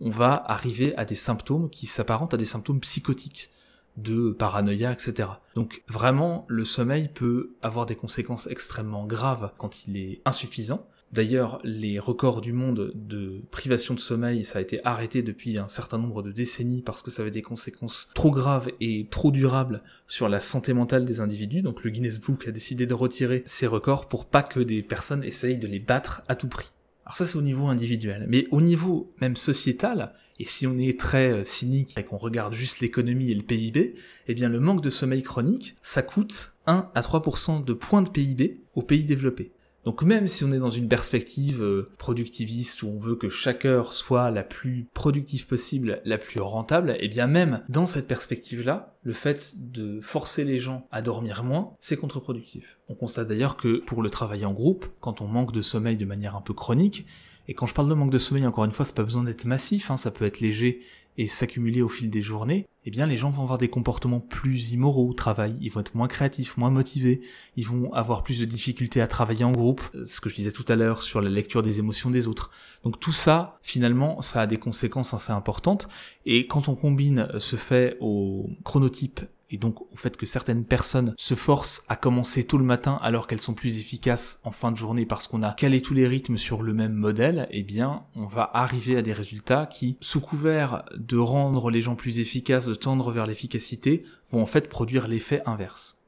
on 0.00 0.10
va 0.10 0.34
arriver 0.34 0.96
à 0.96 1.04
des 1.04 1.14
symptômes 1.14 1.70
qui 1.70 1.86
s'apparentent 1.86 2.34
à 2.34 2.36
des 2.36 2.44
symptômes 2.44 2.80
psychotiques, 2.80 3.50
de 3.96 4.30
paranoïa, 4.32 4.90
etc. 4.90 5.28
Donc 5.54 5.82
vraiment, 5.86 6.46
le 6.48 6.64
sommeil 6.64 7.08
peut 7.08 7.54
avoir 7.62 7.86
des 7.86 7.94
conséquences 7.94 8.46
extrêmement 8.46 9.04
graves 9.06 9.52
quand 9.58 9.86
il 9.86 9.96
est 9.96 10.22
insuffisant, 10.24 10.86
D'ailleurs, 11.12 11.60
les 11.62 11.98
records 11.98 12.40
du 12.40 12.54
monde 12.54 12.92
de 12.94 13.42
privation 13.50 13.92
de 13.92 14.00
sommeil, 14.00 14.44
ça 14.44 14.58
a 14.58 14.62
été 14.62 14.80
arrêté 14.82 15.22
depuis 15.22 15.58
un 15.58 15.68
certain 15.68 15.98
nombre 15.98 16.22
de 16.22 16.32
décennies 16.32 16.80
parce 16.80 17.02
que 17.02 17.10
ça 17.10 17.20
avait 17.20 17.30
des 17.30 17.42
conséquences 17.42 18.10
trop 18.14 18.30
graves 18.30 18.70
et 18.80 19.08
trop 19.10 19.30
durables 19.30 19.82
sur 20.06 20.30
la 20.30 20.40
santé 20.40 20.72
mentale 20.72 21.04
des 21.04 21.20
individus. 21.20 21.60
Donc 21.60 21.84
le 21.84 21.90
Guinness 21.90 22.18
Book 22.18 22.48
a 22.48 22.50
décidé 22.50 22.86
de 22.86 22.94
retirer 22.94 23.42
ces 23.44 23.66
records 23.66 24.08
pour 24.08 24.24
pas 24.24 24.42
que 24.42 24.60
des 24.60 24.82
personnes 24.82 25.22
essayent 25.22 25.58
de 25.58 25.68
les 25.68 25.80
battre 25.80 26.22
à 26.28 26.34
tout 26.34 26.48
prix. 26.48 26.72
Alors 27.04 27.16
ça 27.16 27.26
c'est 27.26 27.36
au 27.36 27.42
niveau 27.42 27.66
individuel, 27.66 28.24
mais 28.28 28.46
au 28.50 28.62
niveau 28.62 29.12
même 29.20 29.36
sociétal, 29.36 30.14
et 30.38 30.44
si 30.44 30.66
on 30.66 30.78
est 30.78 30.98
très 30.98 31.30
euh, 31.30 31.44
cynique 31.44 31.98
et 31.98 32.04
qu'on 32.04 32.16
regarde 32.16 32.54
juste 32.54 32.80
l'économie 32.80 33.30
et 33.30 33.34
le 33.34 33.42
PIB, 33.42 33.96
eh 34.28 34.34
bien 34.34 34.48
le 34.48 34.60
manque 34.60 34.82
de 34.82 34.88
sommeil 34.88 35.22
chronique, 35.22 35.76
ça 35.82 36.02
coûte 36.02 36.54
1 36.66 36.90
à 36.94 37.00
3% 37.00 37.64
de 37.64 37.72
points 37.72 38.02
de 38.02 38.08
PIB 38.08 38.62
aux 38.74 38.82
pays 38.82 39.04
développés. 39.04 39.52
Donc 39.84 40.02
même 40.02 40.28
si 40.28 40.44
on 40.44 40.52
est 40.52 40.58
dans 40.58 40.70
une 40.70 40.88
perspective 40.88 41.62
euh, 41.62 41.88
productiviste 41.98 42.82
où 42.82 42.88
on 42.88 42.96
veut 42.96 43.16
que 43.16 43.28
chaque 43.28 43.64
heure 43.64 43.92
soit 43.92 44.30
la 44.30 44.44
plus 44.44 44.88
productive 44.94 45.46
possible, 45.46 46.00
la 46.04 46.18
plus 46.18 46.40
rentable, 46.40 46.90
et 46.92 46.98
eh 47.00 47.08
bien 47.08 47.26
même 47.26 47.62
dans 47.68 47.86
cette 47.86 48.06
perspective-là, 48.06 48.96
le 49.02 49.12
fait 49.12 49.54
de 49.56 50.00
forcer 50.00 50.44
les 50.44 50.58
gens 50.58 50.86
à 50.92 51.02
dormir 51.02 51.42
moins, 51.42 51.74
c'est 51.80 51.96
contre-productif. 51.96 52.78
On 52.88 52.94
constate 52.94 53.28
d'ailleurs 53.28 53.56
que 53.56 53.78
pour 53.78 54.02
le 54.02 54.10
travail 54.10 54.44
en 54.44 54.52
groupe, 54.52 54.86
quand 55.00 55.20
on 55.20 55.26
manque 55.26 55.52
de 55.52 55.62
sommeil 55.62 55.96
de 55.96 56.04
manière 56.04 56.36
un 56.36 56.42
peu 56.42 56.54
chronique, 56.54 57.06
et 57.48 57.54
quand 57.54 57.66
je 57.66 57.74
parle 57.74 57.88
de 57.88 57.94
manque 57.94 58.12
de 58.12 58.18
sommeil, 58.18 58.46
encore 58.46 58.64
une 58.64 58.70
fois, 58.70 58.84
c'est 58.84 58.94
pas 58.94 59.02
besoin 59.02 59.24
d'être 59.24 59.44
massif, 59.46 59.90
hein, 59.90 59.96
ça 59.96 60.12
peut 60.12 60.24
être 60.24 60.38
léger 60.38 60.80
et 61.18 61.28
s'accumuler 61.28 61.82
au 61.82 61.88
fil 61.88 62.10
des 62.10 62.22
journées, 62.22 62.66
eh 62.84 62.90
bien 62.90 63.06
les 63.06 63.16
gens 63.16 63.30
vont 63.30 63.42
avoir 63.42 63.58
des 63.58 63.68
comportements 63.68 64.20
plus 64.20 64.72
immoraux 64.72 65.08
au 65.08 65.12
travail, 65.12 65.56
ils 65.60 65.70
vont 65.70 65.80
être 65.80 65.94
moins 65.94 66.08
créatifs, 66.08 66.56
moins 66.56 66.70
motivés, 66.70 67.20
ils 67.56 67.66
vont 67.66 67.92
avoir 67.92 68.22
plus 68.22 68.40
de 68.40 68.44
difficultés 68.44 69.00
à 69.00 69.06
travailler 69.06 69.44
en 69.44 69.52
groupe, 69.52 69.82
ce 70.04 70.20
que 70.20 70.28
je 70.28 70.34
disais 70.34 70.52
tout 70.52 70.64
à 70.68 70.76
l'heure 70.76 71.02
sur 71.02 71.20
la 71.20 71.30
lecture 71.30 71.62
des 71.62 71.78
émotions 71.78 72.10
des 72.10 72.26
autres. 72.26 72.50
Donc 72.82 72.98
tout 72.98 73.12
ça, 73.12 73.58
finalement, 73.62 74.20
ça 74.22 74.42
a 74.42 74.46
des 74.46 74.56
conséquences 74.56 75.14
assez 75.14 75.32
importantes, 75.32 75.88
et 76.26 76.46
quand 76.46 76.68
on 76.68 76.74
combine 76.74 77.28
ce 77.38 77.56
fait 77.56 77.96
au 78.00 78.50
chronotype 78.64 79.20
et 79.52 79.58
donc 79.58 79.82
au 79.82 79.96
fait 79.96 80.16
que 80.16 80.26
certaines 80.26 80.64
personnes 80.64 81.14
se 81.16 81.34
forcent 81.34 81.84
à 81.88 81.96
commencer 81.96 82.44
tôt 82.44 82.58
le 82.58 82.64
matin 82.64 82.98
alors 83.02 83.26
qu'elles 83.26 83.40
sont 83.40 83.54
plus 83.54 83.78
efficaces 83.78 84.40
en 84.44 84.50
fin 84.50 84.72
de 84.72 84.76
journée 84.76 85.06
parce 85.06 85.28
qu'on 85.28 85.42
a 85.42 85.52
calé 85.52 85.82
tous 85.82 85.94
les 85.94 86.08
rythmes 86.08 86.38
sur 86.38 86.62
le 86.62 86.72
même 86.72 86.94
modèle, 86.94 87.46
eh 87.50 87.62
bien 87.62 88.04
on 88.16 88.24
va 88.24 88.50
arriver 88.54 88.96
à 88.96 89.02
des 89.02 89.12
résultats 89.12 89.66
qui, 89.66 89.98
sous 90.00 90.20
couvert 90.20 90.84
de 90.96 91.18
rendre 91.18 91.70
les 91.70 91.82
gens 91.82 91.94
plus 91.94 92.18
efficaces, 92.18 92.66
de 92.66 92.74
tendre 92.74 93.12
vers 93.12 93.26
l'efficacité, 93.26 94.04
vont 94.30 94.42
en 94.42 94.46
fait 94.46 94.68
produire 94.68 95.06
l'effet 95.06 95.42
inverse. 95.46 95.98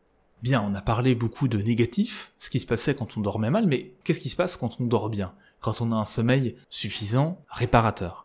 Bien, 0.43 0.63
on 0.63 0.75
a 0.75 0.83
parlé 0.83 1.15
beaucoup 1.15 1.49
de 1.49 1.59
négatifs, 1.59 2.33
ce 2.39 2.51
qui 2.51 2.61
se 2.61 2.67
passait 2.67 2.95
quand 2.95 3.17
on 3.17 3.21
dormait 3.21 3.51
mal, 3.51 3.67
mais 3.67 3.95
qu'est-ce 4.05 4.21
qui 4.21 4.29
se 4.29 4.37
passe 4.37 4.57
quand 4.57 4.79
on 4.81 4.85
dort 4.85 5.09
bien? 5.09 5.33
Quand 5.61 5.81
on 5.81 5.93
a 5.93 5.97
un 5.97 6.05
sommeil 6.05 6.57
suffisant, 6.69 7.43
réparateur 7.49 8.24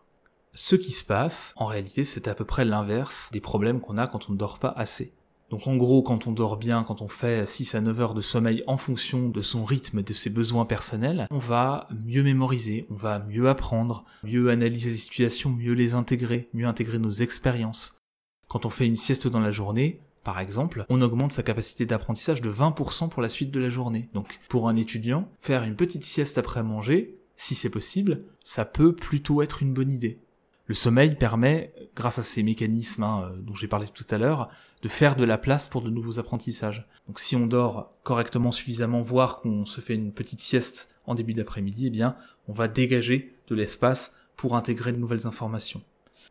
ce 0.61 0.75
qui 0.75 0.91
se 0.91 1.05
passe, 1.05 1.53
en 1.55 1.67
réalité, 1.67 2.03
c'est 2.03 2.27
à 2.27 2.35
peu 2.35 2.43
près 2.43 2.65
l'inverse 2.65 3.29
des 3.31 3.39
problèmes 3.39 3.79
qu'on 3.79 3.97
a 3.97 4.07
quand 4.07 4.27
on 4.27 4.33
ne 4.33 4.37
dort 4.37 4.59
pas 4.59 4.73
assez. 4.75 5.13
Donc 5.49 5.67
en 5.67 5.77
gros, 5.77 6.03
quand 6.03 6.27
on 6.27 6.33
dort 6.33 6.57
bien, 6.57 6.83
quand 6.83 7.01
on 7.01 7.07
fait 7.07 7.47
6 7.47 7.75
à 7.75 7.81
9 7.81 8.01
heures 8.01 8.13
de 8.13 8.19
sommeil 8.19 8.61
en 8.67 8.75
fonction 8.75 9.29
de 9.29 9.41
son 9.41 9.63
rythme 9.63 9.99
et 9.99 10.03
de 10.03 10.11
ses 10.11 10.29
besoins 10.29 10.65
personnels, 10.65 11.27
on 11.31 11.37
va 11.37 11.87
mieux 12.05 12.23
mémoriser, 12.23 12.87
on 12.89 12.95
va 12.95 13.19
mieux 13.19 13.47
apprendre, 13.47 14.03
mieux 14.25 14.49
analyser 14.49 14.89
les 14.89 14.97
situations, 14.97 15.49
mieux 15.49 15.71
les 15.71 15.93
intégrer, 15.93 16.49
mieux 16.53 16.67
intégrer 16.67 16.99
nos 16.99 17.09
expériences. 17.09 18.01
Quand 18.49 18.65
on 18.65 18.69
fait 18.69 18.85
une 18.85 18.97
sieste 18.97 19.29
dans 19.29 19.39
la 19.39 19.51
journée, 19.51 20.01
par 20.25 20.41
exemple, 20.41 20.85
on 20.89 21.01
augmente 21.01 21.31
sa 21.31 21.41
capacité 21.41 21.85
d'apprentissage 21.85 22.41
de 22.41 22.51
20% 22.51 23.07
pour 23.07 23.21
la 23.21 23.29
suite 23.29 23.51
de 23.51 23.61
la 23.61 23.69
journée. 23.69 24.09
Donc 24.13 24.41
pour 24.49 24.67
un 24.67 24.75
étudiant, 24.75 25.29
faire 25.39 25.63
une 25.63 25.77
petite 25.77 26.03
sieste 26.03 26.37
après 26.37 26.63
manger, 26.63 27.17
si 27.37 27.55
c'est 27.55 27.69
possible, 27.69 28.25
ça 28.43 28.65
peut 28.65 28.93
plutôt 28.93 29.41
être 29.41 29.63
une 29.63 29.73
bonne 29.73 29.93
idée. 29.93 30.19
Le 30.69 30.75
sommeil 30.75 31.15
permet, 31.15 31.73
grâce 31.95 32.19
à 32.19 32.23
ces 32.23 32.43
mécanismes 32.43 33.01
hein, 33.01 33.23
euh, 33.23 33.37
dont 33.41 33.55
j'ai 33.55 33.67
parlé 33.67 33.87
tout 33.87 34.05
à 34.11 34.19
l'heure, 34.19 34.49
de 34.83 34.87
faire 34.87 35.15
de 35.15 35.23
la 35.23 35.39
place 35.39 35.67
pour 35.67 35.81
de 35.81 35.89
nouveaux 35.89 36.19
apprentissages. 36.19 36.87
Donc 37.07 37.19
si 37.19 37.35
on 37.35 37.47
dort 37.47 37.89
correctement 38.03 38.51
suffisamment, 38.51 39.01
voire 39.01 39.39
qu'on 39.39 39.65
se 39.65 39.81
fait 39.81 39.95
une 39.95 40.13
petite 40.13 40.39
sieste 40.39 40.95
en 41.07 41.15
début 41.15 41.33
d'après-midi, 41.33 41.87
eh 41.87 41.89
bien, 41.89 42.15
on 42.47 42.53
va 42.53 42.67
dégager 42.67 43.35
de 43.47 43.55
l'espace 43.55 44.21
pour 44.35 44.55
intégrer 44.55 44.91
de 44.91 44.99
nouvelles 44.99 45.25
informations. 45.25 45.81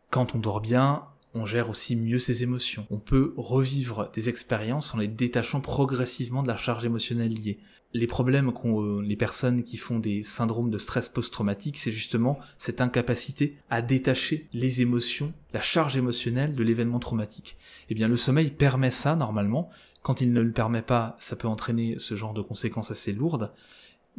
Quand 0.09 0.35
on 0.35 0.39
dort 0.39 0.61
bien, 0.61 1.03
on 1.33 1.45
gère 1.45 1.69
aussi 1.69 1.95
mieux 1.95 2.19
ses 2.19 2.43
émotions. 2.43 2.87
On 2.89 2.97
peut 2.97 3.33
revivre 3.37 4.09
des 4.13 4.29
expériences 4.29 4.93
en 4.93 4.97
les 4.97 5.07
détachant 5.07 5.61
progressivement 5.61 6.41
de 6.41 6.47
la 6.47 6.57
charge 6.57 6.85
émotionnelle 6.85 7.33
liée. 7.33 7.59
Les 7.93 8.07
problèmes 8.07 8.51
qu'ont 8.51 8.81
euh, 8.81 9.01
les 9.01 9.15
personnes 9.15 9.63
qui 9.63 9.77
font 9.77 9.99
des 9.99 10.21
syndromes 10.23 10.69
de 10.69 10.77
stress 10.77 11.09
post-traumatique, 11.09 11.77
c'est 11.77 11.91
justement 11.91 12.39
cette 12.57 12.81
incapacité 12.81 13.57
à 13.69 13.81
détacher 13.81 14.47
les 14.53 14.81
émotions, 14.81 15.33
la 15.53 15.61
charge 15.61 15.97
émotionnelle 15.97 16.55
de 16.55 16.63
l'événement 16.63 16.99
traumatique. 16.99 17.57
Eh 17.89 17.95
bien, 17.95 18.07
le 18.07 18.17
sommeil 18.17 18.51
permet 18.51 18.91
ça 18.91 19.15
normalement. 19.15 19.69
Quand 20.01 20.21
il 20.21 20.33
ne 20.33 20.41
le 20.41 20.51
permet 20.51 20.83
pas, 20.83 21.15
ça 21.19 21.35
peut 21.35 21.47
entraîner 21.47 21.95
ce 21.97 22.15
genre 22.15 22.33
de 22.33 22.41
conséquences 22.41 22.91
assez 22.91 23.11
lourdes. 23.11 23.51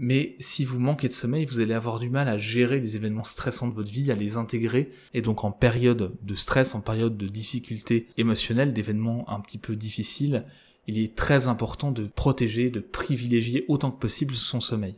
Mais 0.02 0.34
si 0.40 0.64
vous 0.64 0.78
manquez 0.78 1.08
de 1.08 1.12
sommeil, 1.12 1.44
vous 1.44 1.60
allez 1.60 1.74
avoir 1.74 1.98
du 1.98 2.08
mal 2.08 2.26
à 2.26 2.38
gérer 2.38 2.80
les 2.80 2.96
événements 2.96 3.22
stressants 3.22 3.68
de 3.68 3.74
votre 3.74 3.90
vie, 3.92 4.10
à 4.10 4.14
les 4.14 4.38
intégrer. 4.38 4.90
Et 5.12 5.20
donc 5.20 5.44
en 5.44 5.52
période 5.52 6.16
de 6.22 6.34
stress, 6.34 6.74
en 6.74 6.80
période 6.80 7.18
de 7.18 7.28
difficulté 7.28 8.06
émotionnelle, 8.16 8.72
d'événements 8.72 9.28
un 9.28 9.40
petit 9.40 9.58
peu 9.58 9.76
difficiles, 9.76 10.46
il 10.86 10.98
est 10.98 11.14
très 11.14 11.48
important 11.48 11.92
de 11.92 12.06
protéger, 12.06 12.70
de 12.70 12.80
privilégier 12.80 13.66
autant 13.68 13.90
que 13.90 14.00
possible 14.00 14.34
son 14.34 14.62
sommeil. 14.62 14.96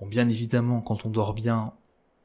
Bon, 0.00 0.08
bien 0.08 0.28
évidemment, 0.28 0.80
quand 0.80 1.06
on 1.06 1.08
dort 1.08 1.32
bien, 1.32 1.72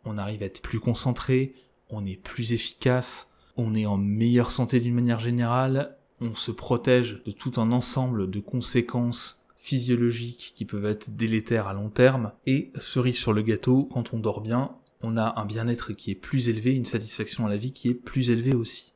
on 0.04 0.18
arrive 0.18 0.42
à 0.42 0.48
être 0.48 0.64
plus 0.64 0.80
concentré, 0.80 1.54
on 1.92 2.08
est 2.08 2.20
plus 2.20 2.54
efficace, 2.54 3.30
on 3.56 3.76
est 3.76 3.86
en 3.86 3.98
meilleure 3.98 4.50
santé 4.50 4.80
d'une 4.80 4.96
manière 4.96 5.20
générale, 5.20 5.96
on 6.22 6.34
se 6.34 6.50
protège 6.50 7.22
de 7.24 7.32
tout 7.32 7.54
un 7.58 7.72
ensemble 7.72 8.32
de 8.32 8.40
conséquences 8.40 9.47
physiologiques 9.68 10.54
qui 10.56 10.64
peuvent 10.64 10.86
être 10.86 11.14
délétères 11.18 11.68
à 11.68 11.74
long 11.74 11.90
terme, 11.90 12.32
et 12.46 12.72
cerise 12.80 13.18
sur 13.18 13.34
le 13.34 13.42
gâteau, 13.42 13.84
quand 13.92 14.14
on 14.14 14.20
dort 14.20 14.40
bien, 14.40 14.78
on 15.02 15.18
a 15.18 15.34
un 15.38 15.46
bien-être 15.46 15.92
qui 15.92 16.10
est 16.10 16.16
plus 16.16 16.48
élevé, 16.48 16.74
une 16.74 16.86
satisfaction 16.86 17.46
à 17.46 17.50
la 17.50 17.58
vie 17.58 17.74
qui 17.74 17.90
est 17.90 17.94
plus 17.94 18.30
élevée 18.30 18.56
aussi. 18.56 18.94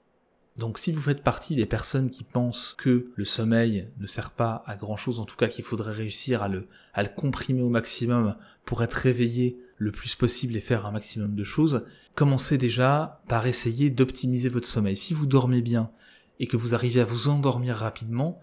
Donc 0.56 0.80
si 0.80 0.94
vous 0.94 1.02
faites 1.02 1.24
partie 1.24 1.58
des 1.58 1.66
personnes 1.66 2.10
qui 2.10 2.24
pensent 2.24 2.74
que 2.78 3.12
le 3.16 3.26
sommeil 3.26 3.90
ne 4.00 4.08
sert 4.08 4.32
pas 4.32 4.64
à 4.66 4.78
grand 4.78 4.96
chose, 4.96 5.20
en 5.20 5.26
tout 5.26 5.36
cas 5.36 5.50
qu'il 5.50 5.66
faudrait 5.66 5.92
réussir 5.92 6.42
à 6.42 6.48
le, 6.48 6.68
à 6.94 7.04
le 7.04 7.10
comprimer 7.10 7.62
au 7.62 7.70
maximum 7.70 8.38
pour 8.64 8.82
être 8.82 8.94
réveillé 8.94 9.60
le 9.76 9.92
plus 9.92 10.16
possible 10.16 10.56
et 10.56 10.62
faire 10.62 10.86
un 10.86 10.92
maximum 10.92 11.36
de 11.36 11.44
choses, 11.44 11.86
commencez 12.16 12.58
déjà 12.58 13.22
par 13.28 13.46
essayer 13.46 13.90
d'optimiser 13.90 14.48
votre 14.48 14.68
sommeil. 14.68 14.96
Si 14.96 15.14
vous 15.14 15.26
dormez 15.26 15.62
bien 15.62 15.92
et 16.40 16.48
que 16.48 16.58
vous 16.58 16.74
arrivez 16.76 17.02
à 17.02 17.06
vous 17.06 17.28
endormir 17.28 17.76
rapidement, 17.76 18.40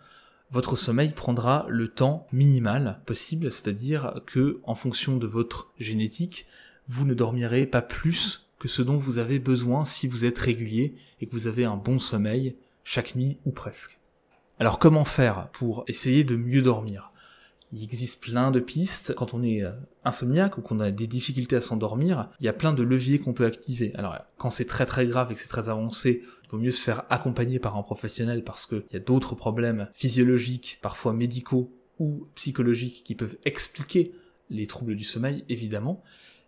votre 0.50 0.76
sommeil 0.76 1.12
prendra 1.12 1.66
le 1.68 1.88
temps 1.88 2.26
minimal 2.32 3.00
possible, 3.04 3.50
c'est-à-dire 3.52 4.14
que 4.26 4.60
en 4.62 4.74
fonction 4.74 5.16
de 5.16 5.26
votre 5.26 5.70
génétique, 5.78 6.46
vous 6.86 7.04
ne 7.04 7.14
dormirez 7.14 7.66
pas 7.66 7.82
plus 7.82 8.48
que 8.58 8.68
ce 8.68 8.82
dont 8.82 8.96
vous 8.96 9.18
avez 9.18 9.38
besoin 9.38 9.84
si 9.84 10.08
vous 10.08 10.24
êtes 10.24 10.38
régulier 10.38 10.96
et 11.20 11.26
que 11.26 11.32
vous 11.32 11.46
avez 11.46 11.64
un 11.64 11.76
bon 11.76 11.98
sommeil 11.98 12.56
chaque 12.82 13.14
nuit 13.14 13.38
ou 13.44 13.50
presque. 13.50 13.98
Alors 14.58 14.78
comment 14.78 15.04
faire 15.04 15.48
pour 15.52 15.84
essayer 15.86 16.24
de 16.24 16.34
mieux 16.34 16.62
dormir? 16.62 17.12
Il 17.72 17.82
existe 17.82 18.22
plein 18.22 18.50
de 18.50 18.60
pistes. 18.60 19.14
Quand 19.14 19.34
on 19.34 19.42
est 19.42 19.62
euh, 19.62 19.72
insomniaque 20.04 20.58
ou 20.58 20.62
qu'on 20.62 20.80
a 20.80 20.90
des 20.90 21.06
difficultés 21.06 21.56
à 21.56 21.60
s'endormir, 21.60 22.30
il 22.40 22.46
y 22.46 22.48
a 22.48 22.52
plein 22.52 22.72
de 22.72 22.82
leviers 22.82 23.18
qu'on 23.18 23.34
peut 23.34 23.44
activer. 23.44 23.94
Alors, 23.94 24.16
quand 24.36 24.50
c'est 24.50 24.64
très 24.64 24.86
très 24.86 25.06
grave 25.06 25.30
et 25.30 25.34
que 25.34 25.40
c'est 25.40 25.48
très 25.48 25.68
avancé, 25.68 26.22
il 26.44 26.50
vaut 26.50 26.58
mieux 26.58 26.70
se 26.70 26.82
faire 26.82 27.04
accompagner 27.10 27.58
par 27.58 27.76
un 27.76 27.82
professionnel 27.82 28.44
parce 28.44 28.66
qu'il 28.66 28.84
y 28.92 28.96
a 28.96 29.00
d'autres 29.00 29.34
problèmes 29.34 29.88
physiologiques, 29.92 30.78
parfois 30.80 31.12
médicaux 31.12 31.72
ou 31.98 32.28
psychologiques 32.34 33.02
qui 33.04 33.14
peuvent 33.14 33.36
expliquer 33.44 34.12
les 34.50 34.66
troubles 34.66 34.96
du 34.96 35.04
sommeil, 35.04 35.44
évidemment. 35.48 36.02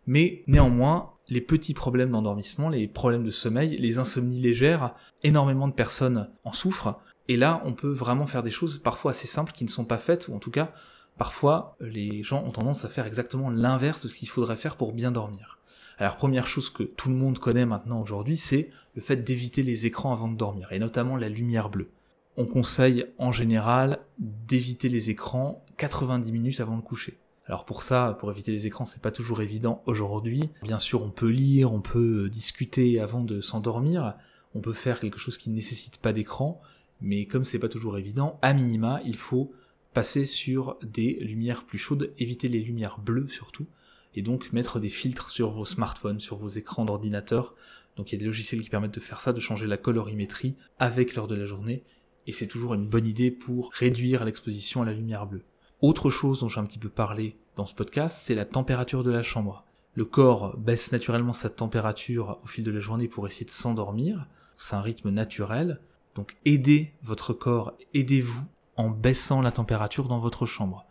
Mais 0.06 0.42
néanmoins, 0.46 1.12
les 1.28 1.40
petits 1.40 1.74
problèmes 1.74 2.10
d'endormissement, 2.10 2.68
les 2.68 2.88
problèmes 2.88 3.24
de 3.24 3.30
sommeil, 3.30 3.76
les 3.76 3.98
insomnies 3.98 4.40
légères, 4.40 4.94
énormément 5.22 5.68
de 5.68 5.74
personnes 5.74 6.30
en 6.44 6.52
souffrent. 6.52 7.00
Et 7.28 7.36
là, 7.36 7.62
on 7.64 7.74
peut 7.74 7.90
vraiment 7.90 8.26
faire 8.26 8.42
des 8.42 8.50
choses 8.50 8.78
parfois 8.78 9.12
assez 9.12 9.26
simples 9.26 9.52
qui 9.52 9.64
ne 9.64 9.68
sont 9.68 9.84
pas 9.84 9.98
faites, 9.98 10.28
ou 10.28 10.34
en 10.34 10.38
tout 10.38 10.50
cas 10.50 10.72
Parfois, 11.18 11.76
les 11.80 12.22
gens 12.22 12.42
ont 12.44 12.50
tendance 12.50 12.84
à 12.84 12.88
faire 12.88 13.06
exactement 13.06 13.50
l'inverse 13.50 14.02
de 14.02 14.08
ce 14.08 14.16
qu'il 14.16 14.28
faudrait 14.28 14.56
faire 14.56 14.76
pour 14.76 14.92
bien 14.92 15.12
dormir. 15.12 15.58
Alors 15.98 16.16
première 16.16 16.46
chose 16.46 16.70
que 16.70 16.82
tout 16.82 17.10
le 17.10 17.14
monde 17.14 17.38
connaît 17.38 17.66
maintenant 17.66 18.00
aujourd'hui, 18.00 18.38
c'est 18.38 18.70
le 18.94 19.02
fait 19.02 19.16
d'éviter 19.16 19.62
les 19.62 19.84
écrans 19.84 20.14
avant 20.14 20.28
de 20.28 20.36
dormir, 20.36 20.72
et 20.72 20.78
notamment 20.78 21.16
la 21.16 21.28
lumière 21.28 21.68
bleue. 21.68 21.90
On 22.38 22.46
conseille 22.46 23.04
en 23.18 23.32
général 23.32 23.98
d'éviter 24.18 24.88
les 24.88 25.10
écrans 25.10 25.62
90 25.76 26.32
minutes 26.32 26.60
avant 26.60 26.78
de 26.78 26.82
coucher. 26.82 27.18
Alors 27.44 27.66
pour 27.66 27.82
ça, 27.82 28.16
pour 28.18 28.30
éviter 28.30 28.50
les 28.50 28.66
écrans, 28.66 28.86
c'est 28.86 29.02
pas 29.02 29.10
toujours 29.10 29.42
évident 29.42 29.82
aujourd'hui. 29.84 30.48
Bien 30.62 30.78
sûr, 30.78 31.02
on 31.02 31.10
peut 31.10 31.28
lire, 31.28 31.72
on 31.74 31.82
peut 31.82 32.30
discuter 32.30 32.98
avant 32.98 33.22
de 33.22 33.42
s'endormir, 33.42 34.14
on 34.54 34.60
peut 34.60 34.72
faire 34.72 35.00
quelque 35.00 35.18
chose 35.18 35.36
qui 35.36 35.50
ne 35.50 35.56
nécessite 35.56 35.98
pas 35.98 36.12
d'écran, 36.12 36.62
mais 37.00 37.26
comme 37.26 37.44
c'est 37.44 37.58
pas 37.58 37.68
toujours 37.68 37.98
évident, 37.98 38.38
à 38.40 38.54
minima, 38.54 39.00
il 39.04 39.16
faut 39.16 39.52
passer 39.92 40.26
sur 40.26 40.78
des 40.82 41.14
lumières 41.14 41.64
plus 41.64 41.78
chaudes, 41.78 42.12
éviter 42.18 42.48
les 42.48 42.60
lumières 42.60 42.98
bleues 42.98 43.28
surtout, 43.28 43.66
et 44.14 44.22
donc 44.22 44.52
mettre 44.52 44.80
des 44.80 44.88
filtres 44.88 45.30
sur 45.30 45.50
vos 45.50 45.64
smartphones, 45.64 46.20
sur 46.20 46.36
vos 46.36 46.48
écrans 46.48 46.84
d'ordinateur. 46.84 47.54
Donc 47.96 48.10
il 48.10 48.14
y 48.14 48.18
a 48.18 48.20
des 48.20 48.26
logiciels 48.26 48.62
qui 48.62 48.70
permettent 48.70 48.94
de 48.94 49.00
faire 49.00 49.20
ça, 49.20 49.32
de 49.32 49.40
changer 49.40 49.66
la 49.66 49.76
colorimétrie 49.76 50.56
avec 50.78 51.14
l'heure 51.14 51.28
de 51.28 51.34
la 51.34 51.46
journée, 51.46 51.82
et 52.26 52.32
c'est 52.32 52.46
toujours 52.46 52.74
une 52.74 52.86
bonne 52.86 53.06
idée 53.06 53.30
pour 53.30 53.70
réduire 53.72 54.24
l'exposition 54.24 54.82
à 54.82 54.84
la 54.84 54.92
lumière 54.92 55.26
bleue. 55.26 55.44
Autre 55.80 56.10
chose 56.10 56.40
dont 56.40 56.48
j'ai 56.48 56.60
un 56.60 56.64
petit 56.64 56.78
peu 56.78 56.90
parlé 56.90 57.36
dans 57.56 57.66
ce 57.66 57.74
podcast, 57.74 58.20
c'est 58.22 58.34
la 58.34 58.44
température 58.44 59.02
de 59.02 59.10
la 59.10 59.22
chambre. 59.22 59.64
Le 59.94 60.04
corps 60.04 60.56
baisse 60.56 60.92
naturellement 60.92 61.32
sa 61.32 61.50
température 61.50 62.38
au 62.44 62.46
fil 62.46 62.64
de 62.64 62.70
la 62.70 62.80
journée 62.80 63.08
pour 63.08 63.26
essayer 63.26 63.46
de 63.46 63.50
s'endormir. 63.50 64.28
C'est 64.56 64.76
un 64.76 64.82
rythme 64.82 65.10
naturel. 65.10 65.80
Donc 66.14 66.36
aidez 66.44 66.92
votre 67.02 67.32
corps, 67.32 67.72
aidez-vous 67.94 68.44
en 68.76 68.90
baissant 68.90 69.42
la 69.42 69.52
température 69.52 70.08
dans 70.08 70.18
votre 70.18 70.46
chambre. 70.46 70.86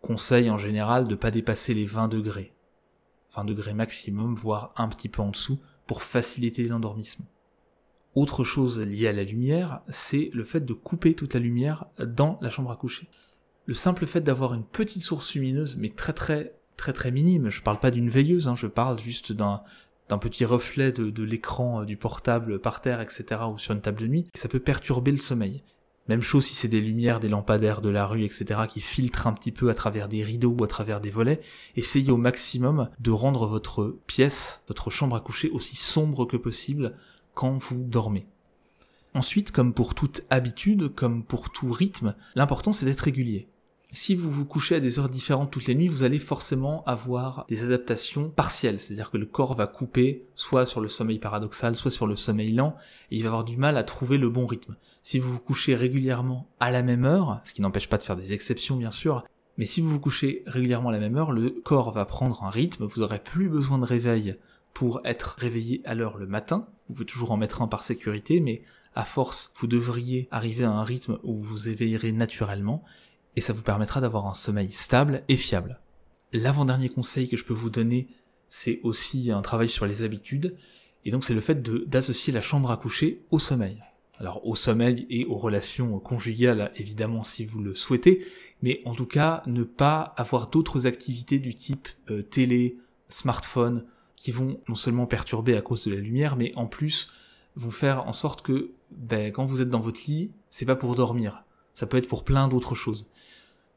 Conseil 0.00 0.50
en 0.50 0.58
général 0.58 1.04
de 1.04 1.10
ne 1.10 1.16
pas 1.16 1.30
dépasser 1.30 1.74
les 1.74 1.86
20 1.86 2.08
degrés. 2.08 2.52
20 3.34 3.44
degrés 3.44 3.74
maximum, 3.74 4.34
voire 4.34 4.72
un 4.76 4.88
petit 4.88 5.08
peu 5.08 5.22
en 5.22 5.30
dessous, 5.30 5.60
pour 5.86 6.02
faciliter 6.02 6.66
l'endormissement. 6.68 7.26
Autre 8.14 8.44
chose 8.44 8.78
liée 8.78 9.08
à 9.08 9.12
la 9.12 9.24
lumière, 9.24 9.80
c'est 9.88 10.30
le 10.34 10.44
fait 10.44 10.60
de 10.60 10.74
couper 10.74 11.14
toute 11.14 11.34
la 11.34 11.40
lumière 11.40 11.86
dans 11.98 12.38
la 12.42 12.50
chambre 12.50 12.70
à 12.70 12.76
coucher. 12.76 13.08
Le 13.64 13.74
simple 13.74 14.06
fait 14.06 14.20
d'avoir 14.20 14.54
une 14.54 14.64
petite 14.64 15.02
source 15.02 15.34
lumineuse, 15.34 15.76
mais 15.76 15.88
très 15.88 16.12
très 16.12 16.54
très 16.76 16.92
très 16.92 17.10
minime, 17.10 17.48
je 17.48 17.62
parle 17.62 17.78
pas 17.78 17.90
d'une 17.90 18.08
veilleuse, 18.08 18.48
hein, 18.48 18.56
je 18.56 18.66
parle 18.66 18.98
juste 18.98 19.32
d'un 19.32 19.62
petit 20.20 20.44
reflet 20.44 20.90
de, 20.92 21.10
de 21.10 21.22
l'écran 21.22 21.82
euh, 21.82 21.84
du 21.84 21.96
portable 21.96 22.58
par 22.58 22.80
terre, 22.80 23.00
etc., 23.00 23.42
ou 23.50 23.56
sur 23.56 23.72
une 23.72 23.80
table 23.80 24.00
de 24.00 24.08
nuit, 24.08 24.26
ça 24.34 24.48
peut 24.48 24.58
perturber 24.58 25.12
le 25.12 25.18
sommeil. 25.18 25.62
Même 26.12 26.20
chose 26.20 26.44
si 26.44 26.54
c'est 26.54 26.68
des 26.68 26.82
lumières, 26.82 27.20
des 27.20 27.30
lampadaires 27.30 27.80
de 27.80 27.88
la 27.88 28.06
rue, 28.06 28.22
etc., 28.22 28.60
qui 28.68 28.82
filtrent 28.82 29.26
un 29.26 29.32
petit 29.32 29.50
peu 29.50 29.70
à 29.70 29.74
travers 29.74 30.10
des 30.10 30.22
rideaux 30.22 30.54
ou 30.60 30.62
à 30.62 30.66
travers 30.66 31.00
des 31.00 31.08
volets. 31.08 31.40
Essayez 31.74 32.10
au 32.10 32.18
maximum 32.18 32.90
de 33.00 33.10
rendre 33.10 33.46
votre 33.46 33.96
pièce, 34.06 34.62
votre 34.68 34.90
chambre 34.90 35.16
à 35.16 35.20
coucher 35.20 35.48
aussi 35.48 35.74
sombre 35.74 36.26
que 36.26 36.36
possible 36.36 36.98
quand 37.32 37.56
vous 37.56 37.82
dormez. 37.82 38.26
Ensuite, 39.14 39.52
comme 39.52 39.72
pour 39.72 39.94
toute 39.94 40.20
habitude, 40.28 40.94
comme 40.94 41.24
pour 41.24 41.48
tout 41.48 41.72
rythme, 41.72 42.14
l'important 42.34 42.74
c'est 42.74 42.84
d'être 42.84 43.00
régulier 43.00 43.48
si 43.94 44.14
vous 44.14 44.30
vous 44.30 44.46
couchez 44.46 44.76
à 44.76 44.80
des 44.80 44.98
heures 44.98 45.10
différentes 45.10 45.50
toutes 45.50 45.66
les 45.66 45.74
nuits, 45.74 45.88
vous 45.88 46.02
allez 46.02 46.18
forcément 46.18 46.82
avoir 46.84 47.44
des 47.48 47.62
adaptations 47.62 48.30
partielles, 48.30 48.80
c'est-à-dire 48.80 49.10
que 49.10 49.18
le 49.18 49.26
corps 49.26 49.54
va 49.54 49.66
couper 49.66 50.24
soit 50.34 50.64
sur 50.64 50.80
le 50.80 50.88
sommeil 50.88 51.18
paradoxal, 51.18 51.76
soit 51.76 51.90
sur 51.90 52.06
le 52.06 52.16
sommeil 52.16 52.52
lent, 52.52 52.74
et 53.10 53.16
il 53.16 53.22
va 53.22 53.28
avoir 53.28 53.44
du 53.44 53.58
mal 53.58 53.76
à 53.76 53.84
trouver 53.84 54.16
le 54.16 54.30
bon 54.30 54.46
rythme. 54.46 54.76
Si 55.02 55.18
vous 55.18 55.32
vous 55.32 55.40
couchez 55.40 55.74
régulièrement 55.74 56.48
à 56.58 56.70
la 56.70 56.82
même 56.82 57.04
heure, 57.04 57.40
ce 57.44 57.52
qui 57.52 57.60
n'empêche 57.60 57.88
pas 57.88 57.98
de 57.98 58.02
faire 58.02 58.16
des 58.16 58.32
exceptions 58.32 58.76
bien 58.76 58.90
sûr, 58.90 59.24
mais 59.58 59.66
si 59.66 59.82
vous 59.82 59.90
vous 59.90 60.00
couchez 60.00 60.42
régulièrement 60.46 60.88
à 60.88 60.92
la 60.92 60.98
même 60.98 61.16
heure, 61.16 61.32
le 61.32 61.50
corps 61.50 61.90
va 61.90 62.06
prendre 62.06 62.44
un 62.44 62.50
rythme, 62.50 62.86
vous 62.86 63.02
aurez 63.02 63.18
plus 63.18 63.50
besoin 63.50 63.78
de 63.78 63.84
réveil 63.84 64.36
pour 64.72 65.02
être 65.04 65.36
réveillé 65.38 65.82
à 65.84 65.94
l'heure 65.94 66.16
le 66.16 66.26
matin, 66.26 66.66
vous 66.88 66.94
pouvez 66.94 67.06
toujours 67.06 67.32
en 67.32 67.36
mettre 67.36 67.60
un 67.60 67.68
par 67.68 67.84
sécurité, 67.84 68.40
mais 68.40 68.62
à 68.94 69.04
force, 69.04 69.52
vous 69.58 69.66
devriez 69.66 70.28
arriver 70.30 70.64
à 70.64 70.70
un 70.70 70.82
rythme 70.82 71.18
où 71.22 71.34
vous 71.34 71.42
vous 71.42 71.68
éveillerez 71.68 72.12
naturellement, 72.12 72.82
et 73.36 73.40
ça 73.40 73.52
vous 73.52 73.62
permettra 73.62 74.00
d'avoir 74.00 74.26
un 74.26 74.34
sommeil 74.34 74.70
stable 74.70 75.22
et 75.28 75.36
fiable. 75.36 75.80
L'avant-dernier 76.32 76.88
conseil 76.88 77.28
que 77.28 77.36
je 77.36 77.44
peux 77.44 77.54
vous 77.54 77.70
donner, 77.70 78.08
c'est 78.48 78.80
aussi 78.82 79.30
un 79.30 79.42
travail 79.42 79.68
sur 79.68 79.86
les 79.86 80.02
habitudes, 80.02 80.56
et 81.04 81.10
donc 81.10 81.24
c'est 81.24 81.34
le 81.34 81.40
fait 81.40 81.62
d'associer 81.88 82.32
la 82.32 82.40
chambre 82.40 82.70
à 82.70 82.76
coucher 82.76 83.22
au 83.30 83.38
sommeil. 83.38 83.78
Alors 84.18 84.46
au 84.46 84.54
sommeil 84.54 85.06
et 85.10 85.24
aux 85.24 85.36
relations 85.36 85.98
conjugales, 85.98 86.70
évidemment, 86.76 87.24
si 87.24 87.44
vous 87.44 87.60
le 87.60 87.74
souhaitez, 87.74 88.26
mais 88.62 88.80
en 88.84 88.94
tout 88.94 89.06
cas, 89.06 89.42
ne 89.46 89.64
pas 89.64 90.14
avoir 90.16 90.48
d'autres 90.48 90.86
activités 90.86 91.38
du 91.38 91.54
type 91.54 91.88
euh, 92.10 92.22
télé, 92.22 92.78
smartphone, 93.08 93.84
qui 94.16 94.30
vont 94.30 94.60
non 94.68 94.76
seulement 94.76 95.06
perturber 95.06 95.56
à 95.56 95.62
cause 95.62 95.84
de 95.84 95.92
la 95.92 96.00
lumière, 96.00 96.36
mais 96.36 96.52
en 96.54 96.66
plus 96.66 97.10
vont 97.56 97.72
faire 97.72 98.06
en 98.06 98.12
sorte 98.12 98.42
que 98.42 98.70
ben, 98.92 99.32
quand 99.32 99.44
vous 99.44 99.60
êtes 99.60 99.68
dans 99.68 99.80
votre 99.80 100.00
lit, 100.06 100.30
c'est 100.50 100.64
pas 100.64 100.76
pour 100.76 100.94
dormir. 100.94 101.44
Ça 101.74 101.86
peut 101.86 101.96
être 101.96 102.08
pour 102.08 102.24
plein 102.24 102.48
d'autres 102.48 102.74
choses. 102.74 103.06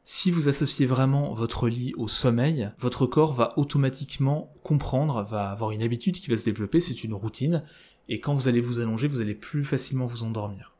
Si 0.08 0.30
vous 0.30 0.48
associez 0.48 0.86
vraiment 0.86 1.34
votre 1.34 1.68
lit 1.68 1.94
au 1.98 2.08
sommeil, 2.08 2.70
votre 2.78 3.08
corps 3.08 3.34
va 3.34 3.58
automatiquement 3.58 4.54
comprendre, 4.62 5.24
va 5.24 5.50
avoir 5.50 5.72
une 5.72 5.82
habitude 5.82 6.16
qui 6.16 6.30
va 6.30 6.38
se 6.38 6.46
développer, 6.46 6.80
c'est 6.80 7.04
une 7.04 7.16
routine, 7.16 7.64
et 8.08 8.20
quand 8.20 8.36
vous 8.36 8.48
allez 8.48 8.62
vous 8.62 8.80
allonger, 8.80 9.08
vous 9.08 9.22
allez 9.22 9.34
plus 9.34 9.64
facilement 9.64 10.06
vous 10.06 10.24
endormir. 10.24 10.76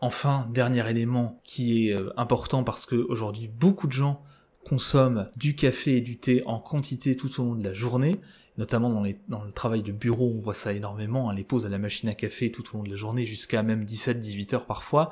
Enfin, 0.00 0.48
dernier 0.52 0.88
élément 0.88 1.40
qui 1.42 1.88
est 1.88 1.94
euh, 1.94 2.10
important 2.16 2.62
parce 2.62 2.86
que 2.86 2.94
aujourd'hui 2.94 3.48
beaucoup 3.48 3.86
de 3.86 3.92
gens 3.92 4.22
consomment 4.64 5.30
du 5.36 5.56
café 5.56 5.96
et 5.96 6.00
du 6.00 6.18
thé 6.18 6.42
en 6.46 6.58
quantité 6.58 7.16
tout 7.16 7.40
au 7.40 7.44
long 7.44 7.54
de 7.54 7.64
la 7.64 7.74
journée, 7.74 8.20
notamment 8.56 8.90
dans, 8.90 9.44
le 9.44 9.52
travail 9.52 9.82
de 9.82 9.92
bureau, 9.92 10.32
on 10.34 10.38
voit 10.38 10.54
ça 10.54 10.72
énormément, 10.72 11.28
hein, 11.30 11.34
les 11.34 11.44
pauses 11.44 11.66
à 11.66 11.68
la 11.68 11.78
machine 11.78 12.08
à 12.08 12.14
café 12.14 12.52
tout 12.52 12.62
au 12.72 12.78
long 12.78 12.84
de 12.84 12.90
la 12.90 12.96
journée, 12.96 13.26
jusqu'à 13.26 13.62
même 13.62 13.84
17-18 13.84 14.54
heures 14.54 14.66
parfois, 14.66 15.10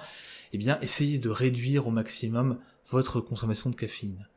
eh 0.52 0.58
bien 0.58 0.78
essayez 0.80 1.18
de 1.18 1.28
réduire 1.28 1.86
au 1.86 1.90
maximum 1.90 2.58
votre 2.88 3.20
consommation 3.20 3.70
de 3.70 3.74
caféine. 3.74 4.28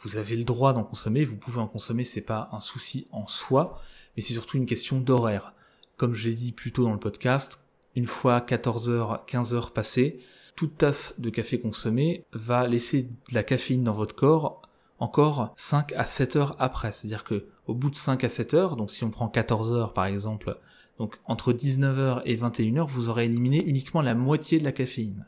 vous 0.00 0.16
avez 0.16 0.36
le 0.36 0.44
droit 0.44 0.72
d'en 0.72 0.84
consommer, 0.84 1.24
vous 1.24 1.36
pouvez 1.36 1.58
en 1.58 1.66
consommer, 1.66 2.04
c'est 2.04 2.20
pas 2.20 2.48
un 2.52 2.60
souci 2.60 3.08
en 3.10 3.26
soi, 3.26 3.80
mais 4.16 4.22
c'est 4.22 4.34
surtout 4.34 4.56
une 4.56 4.66
question 4.66 5.00
d'horaire. 5.00 5.54
Comme 5.96 6.14
je 6.14 6.28
l'ai 6.28 6.34
dit 6.34 6.52
plus 6.52 6.72
tôt 6.72 6.84
dans 6.84 6.92
le 6.92 6.98
podcast, 6.98 7.64
une 7.94 8.06
fois 8.06 8.40
14h, 8.40 9.26
15h 9.26 9.72
passées, 9.72 10.20
toute 10.54 10.78
tasse 10.78 11.20
de 11.20 11.30
café 11.30 11.60
consommée 11.60 12.24
va 12.32 12.66
laisser 12.66 13.02
de 13.02 13.34
la 13.34 13.42
caféine 13.42 13.84
dans 13.84 13.92
votre 13.92 14.14
corps 14.14 14.62
encore 14.98 15.52
5 15.56 15.92
à 15.92 16.06
7 16.06 16.36
heures 16.36 16.56
après. 16.58 16.92
C'est-à-dire 16.92 17.24
que 17.24 17.46
au 17.66 17.74
bout 17.74 17.90
de 17.90 17.96
5 17.96 18.24
à 18.24 18.28
7 18.28 18.54
heures, 18.54 18.76
donc 18.76 18.90
si 18.90 19.04
on 19.04 19.10
prend 19.10 19.28
14 19.28 19.72
heures 19.72 19.92
par 19.92 20.06
exemple, 20.06 20.58
donc 20.98 21.16
entre 21.24 21.52
19h 21.52 22.22
et 22.24 22.36
21h, 22.36 22.86
vous 22.86 23.08
aurez 23.08 23.26
éliminé 23.26 23.64
uniquement 23.64 24.02
la 24.02 24.14
moitié 24.14 24.58
de 24.58 24.64
la 24.64 24.72
caféine. 24.72 25.26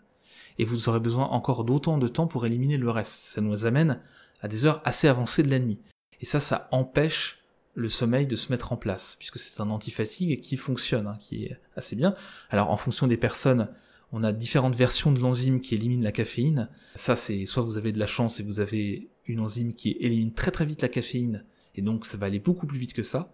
Et 0.58 0.64
vous 0.64 0.88
aurez 0.88 1.00
besoin 1.00 1.26
encore 1.26 1.64
d'autant 1.64 1.98
de 1.98 2.08
temps 2.08 2.26
pour 2.26 2.46
éliminer 2.46 2.78
le 2.78 2.90
reste. 2.90 3.12
Ça 3.12 3.40
nous 3.40 3.64
amène 3.64 4.00
à 4.40 4.48
des 4.48 4.64
heures 4.64 4.80
assez 4.84 5.06
avancées 5.06 5.42
de 5.42 5.50
la 5.50 5.58
nuit. 5.58 5.78
Et 6.20 6.26
ça, 6.26 6.40
ça 6.40 6.68
empêche 6.72 7.38
le 7.74 7.88
sommeil 7.88 8.26
de 8.26 8.34
se 8.34 8.50
mettre 8.50 8.72
en 8.72 8.76
place, 8.76 9.14
puisque 9.18 9.38
c'est 9.38 9.60
un 9.60 9.70
antifatigue 9.70 10.40
qui 10.40 10.56
fonctionne, 10.56 11.06
hein, 11.06 11.16
qui 11.20 11.44
est 11.44 11.60
assez 11.76 11.94
bien. 11.94 12.16
Alors 12.50 12.70
en 12.70 12.76
fonction 12.76 13.06
des 13.06 13.16
personnes, 13.16 13.68
on 14.10 14.24
a 14.24 14.32
différentes 14.32 14.74
versions 14.74 15.12
de 15.12 15.20
l'enzyme 15.20 15.60
qui 15.60 15.74
élimine 15.74 16.02
la 16.02 16.12
caféine. 16.12 16.70
Ça, 16.96 17.14
c'est 17.14 17.46
soit 17.46 17.62
vous 17.62 17.78
avez 17.78 17.92
de 17.92 18.00
la 18.00 18.06
chance 18.06 18.40
et 18.40 18.42
vous 18.42 18.58
avez 18.58 19.08
une 19.26 19.40
enzyme 19.40 19.74
qui 19.74 19.96
élimine 20.00 20.32
très 20.32 20.50
très 20.50 20.64
vite 20.64 20.82
la 20.82 20.88
caféine, 20.88 21.44
et 21.74 21.82
donc 21.82 22.06
ça 22.06 22.16
va 22.16 22.26
aller 22.26 22.38
beaucoup 22.38 22.66
plus 22.66 22.78
vite 22.78 22.92
que 22.92 23.02
ça. 23.02 23.32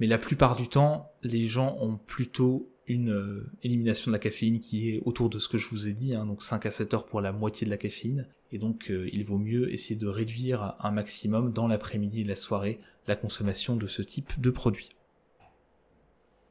Mais 0.00 0.06
la 0.06 0.18
plupart 0.18 0.56
du 0.56 0.68
temps, 0.68 1.12
les 1.22 1.46
gens 1.46 1.76
ont 1.80 1.96
plutôt 1.96 2.68
une 2.86 3.12
euh, 3.12 3.50
élimination 3.62 4.10
de 4.10 4.16
la 4.16 4.18
caféine 4.18 4.60
qui 4.60 4.90
est 4.90 5.02
autour 5.04 5.30
de 5.30 5.38
ce 5.38 5.48
que 5.48 5.58
je 5.58 5.68
vous 5.68 5.88
ai 5.88 5.92
dit, 5.92 6.14
hein, 6.14 6.26
donc 6.26 6.42
5 6.42 6.66
à 6.66 6.70
7 6.70 6.94
heures 6.94 7.06
pour 7.06 7.20
la 7.20 7.32
moitié 7.32 7.64
de 7.64 7.70
la 7.70 7.76
caféine. 7.76 8.26
Et 8.50 8.58
donc 8.58 8.90
euh, 8.90 9.08
il 9.12 9.24
vaut 9.24 9.38
mieux 9.38 9.72
essayer 9.72 9.98
de 9.98 10.06
réduire 10.06 10.74
un 10.80 10.90
maximum 10.90 11.52
dans 11.52 11.68
l'après-midi 11.68 12.22
et 12.22 12.24
la 12.24 12.36
soirée 12.36 12.80
la 13.06 13.16
consommation 13.16 13.76
de 13.76 13.86
ce 13.86 14.02
type 14.02 14.40
de 14.40 14.50
produit. 14.50 14.90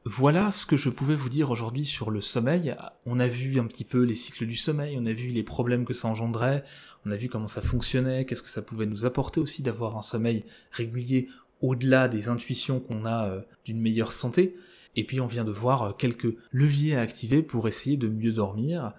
Voilà 0.04 0.50
ce 0.50 0.66
que 0.66 0.76
je 0.76 0.88
pouvais 0.88 1.14
vous 1.14 1.28
dire 1.28 1.52
aujourd'hui 1.52 1.86
sur 1.86 2.10
le 2.10 2.20
sommeil. 2.20 2.74
On 3.06 3.20
a 3.20 3.28
vu 3.28 3.60
un 3.60 3.66
petit 3.66 3.84
peu 3.84 4.02
les 4.02 4.16
cycles 4.16 4.46
du 4.46 4.56
sommeil, 4.56 4.96
on 5.00 5.06
a 5.06 5.12
vu 5.12 5.28
les 5.28 5.44
problèmes 5.44 5.84
que 5.84 5.94
ça 5.94 6.08
engendrait, 6.08 6.64
on 7.06 7.12
a 7.12 7.16
vu 7.16 7.28
comment 7.28 7.46
ça 7.46 7.62
fonctionnait, 7.62 8.24
qu'est-ce 8.24 8.42
que 8.42 8.50
ça 8.50 8.62
pouvait 8.62 8.86
nous 8.86 9.06
apporter 9.06 9.38
aussi 9.38 9.62
d'avoir 9.62 9.96
un 9.96 10.02
sommeil 10.02 10.44
régulier 10.72 11.28
au-delà 11.60 12.08
des 12.08 12.28
intuitions 12.28 12.80
qu'on 12.80 13.04
a 13.04 13.28
euh, 13.28 13.40
d'une 13.64 13.80
meilleure 13.80 14.12
santé. 14.12 14.56
Et 14.96 15.04
puis 15.04 15.20
on 15.20 15.26
vient 15.26 15.44
de 15.44 15.52
voir 15.52 15.82
euh, 15.82 15.92
quelques 15.92 16.36
leviers 16.50 16.96
à 16.96 17.00
activer 17.00 17.40
pour 17.40 17.68
essayer 17.68 17.96
de 17.96 18.08
mieux 18.08 18.32
dormir. 18.32 18.94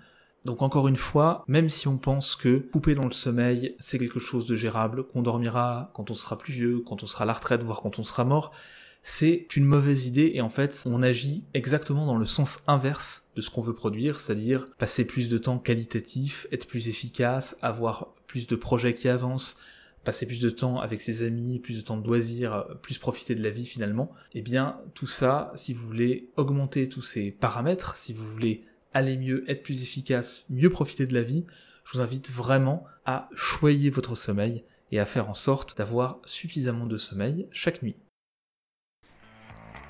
Donc 0.46 0.62
encore 0.62 0.88
une 0.88 0.96
fois, 0.96 1.44
même 1.50 1.70
si 1.70 1.90
on 1.90 1.98
pense 1.98 2.38
que 2.38 2.60
couper 2.60 2.96
dans 2.96 3.06
le 3.06 3.12
sommeil, 3.12 3.76
c'est 3.80 4.00
quelque 4.00 4.22
chose 4.22 4.48
de 4.48 4.56
gérable, 4.56 5.04
qu'on 5.04 5.22
dormira 5.22 5.92
quand 5.94 6.12
on 6.12 6.14
sera 6.14 6.38
plus 6.38 6.54
vieux, 6.54 6.80
quand 6.80 7.04
on 7.04 7.08
sera 7.08 7.24
à 7.24 7.28
la 7.28 7.34
retraite, 7.34 7.62
voire 7.62 7.82
quand 7.82 8.00
on 8.00 8.04
sera 8.04 8.24
mort, 8.24 8.54
c'est 9.06 9.48
une 9.58 9.66
mauvaise 9.66 10.08
idée 10.08 10.32
et 10.34 10.42
en 10.42 10.48
fait 10.48 10.84
on 10.86 11.04
agit 11.04 11.44
exactement 11.54 12.06
dans 12.06 12.18
le 12.18 12.26
sens 12.26 12.64
inverse 12.68 13.30
de 13.36 13.42
ce 13.42 13.50
qu'on 13.50 13.62
veut 13.62 13.74
produire, 13.74 14.22
c'est-à-dire 14.22 14.66
passer 14.78 15.06
plus 15.06 15.28
de 15.28 15.38
temps 15.38 15.60
qualitatif, 15.60 16.48
être 16.54 16.68
plus 16.68 16.88
efficace, 16.88 17.58
avoir 17.62 18.16
plus 18.28 18.48
de 18.48 18.56
projets 18.56 18.94
qui 18.94 19.10
avancent, 19.10 19.60
passer 20.06 20.26
plus 20.26 20.40
de 20.40 20.50
temps 20.50 20.80
avec 20.80 21.02
ses 21.02 21.24
amis, 21.24 21.60
plus 21.60 21.76
de 21.76 21.82
temps 21.82 21.98
de 21.98 22.08
loisirs, 22.08 22.66
plus 22.82 22.98
profiter 22.98 23.36
de 23.36 23.44
la 23.44 23.50
vie 23.50 23.66
finalement, 23.66 24.14
eh 24.34 24.42
bien 24.42 24.80
tout 24.94 25.08
ça, 25.08 25.52
si 25.56 25.74
vous 25.74 25.86
voulez 25.86 26.30
augmenter 26.38 26.88
tous 26.88 27.02
ces 27.02 27.32
paramètres, 27.32 27.98
si 27.98 28.14
vous 28.14 28.26
voulez 28.26 28.64
aller 28.94 29.18
mieux, 29.18 29.44
être 29.50 29.64
plus 29.64 29.84
efficace, 29.84 30.46
mieux 30.50 30.70
profiter 30.70 31.06
de 31.06 31.14
la 31.14 31.24
vie, 31.24 31.46
je 31.84 31.98
vous 31.98 32.02
invite 32.02 32.32
vraiment 32.32 32.86
à 33.06 33.28
choyer 33.36 33.90
votre 33.90 34.16
sommeil 34.16 34.64
et 34.94 35.00
à 35.00 35.06
faire 35.06 35.30
en 35.30 35.34
sorte 35.34 35.78
d'avoir 35.78 36.22
suffisamment 36.24 36.86
de 36.86 36.96
sommeil 36.96 37.48
chaque 37.52 37.84
nuit. 37.84 37.98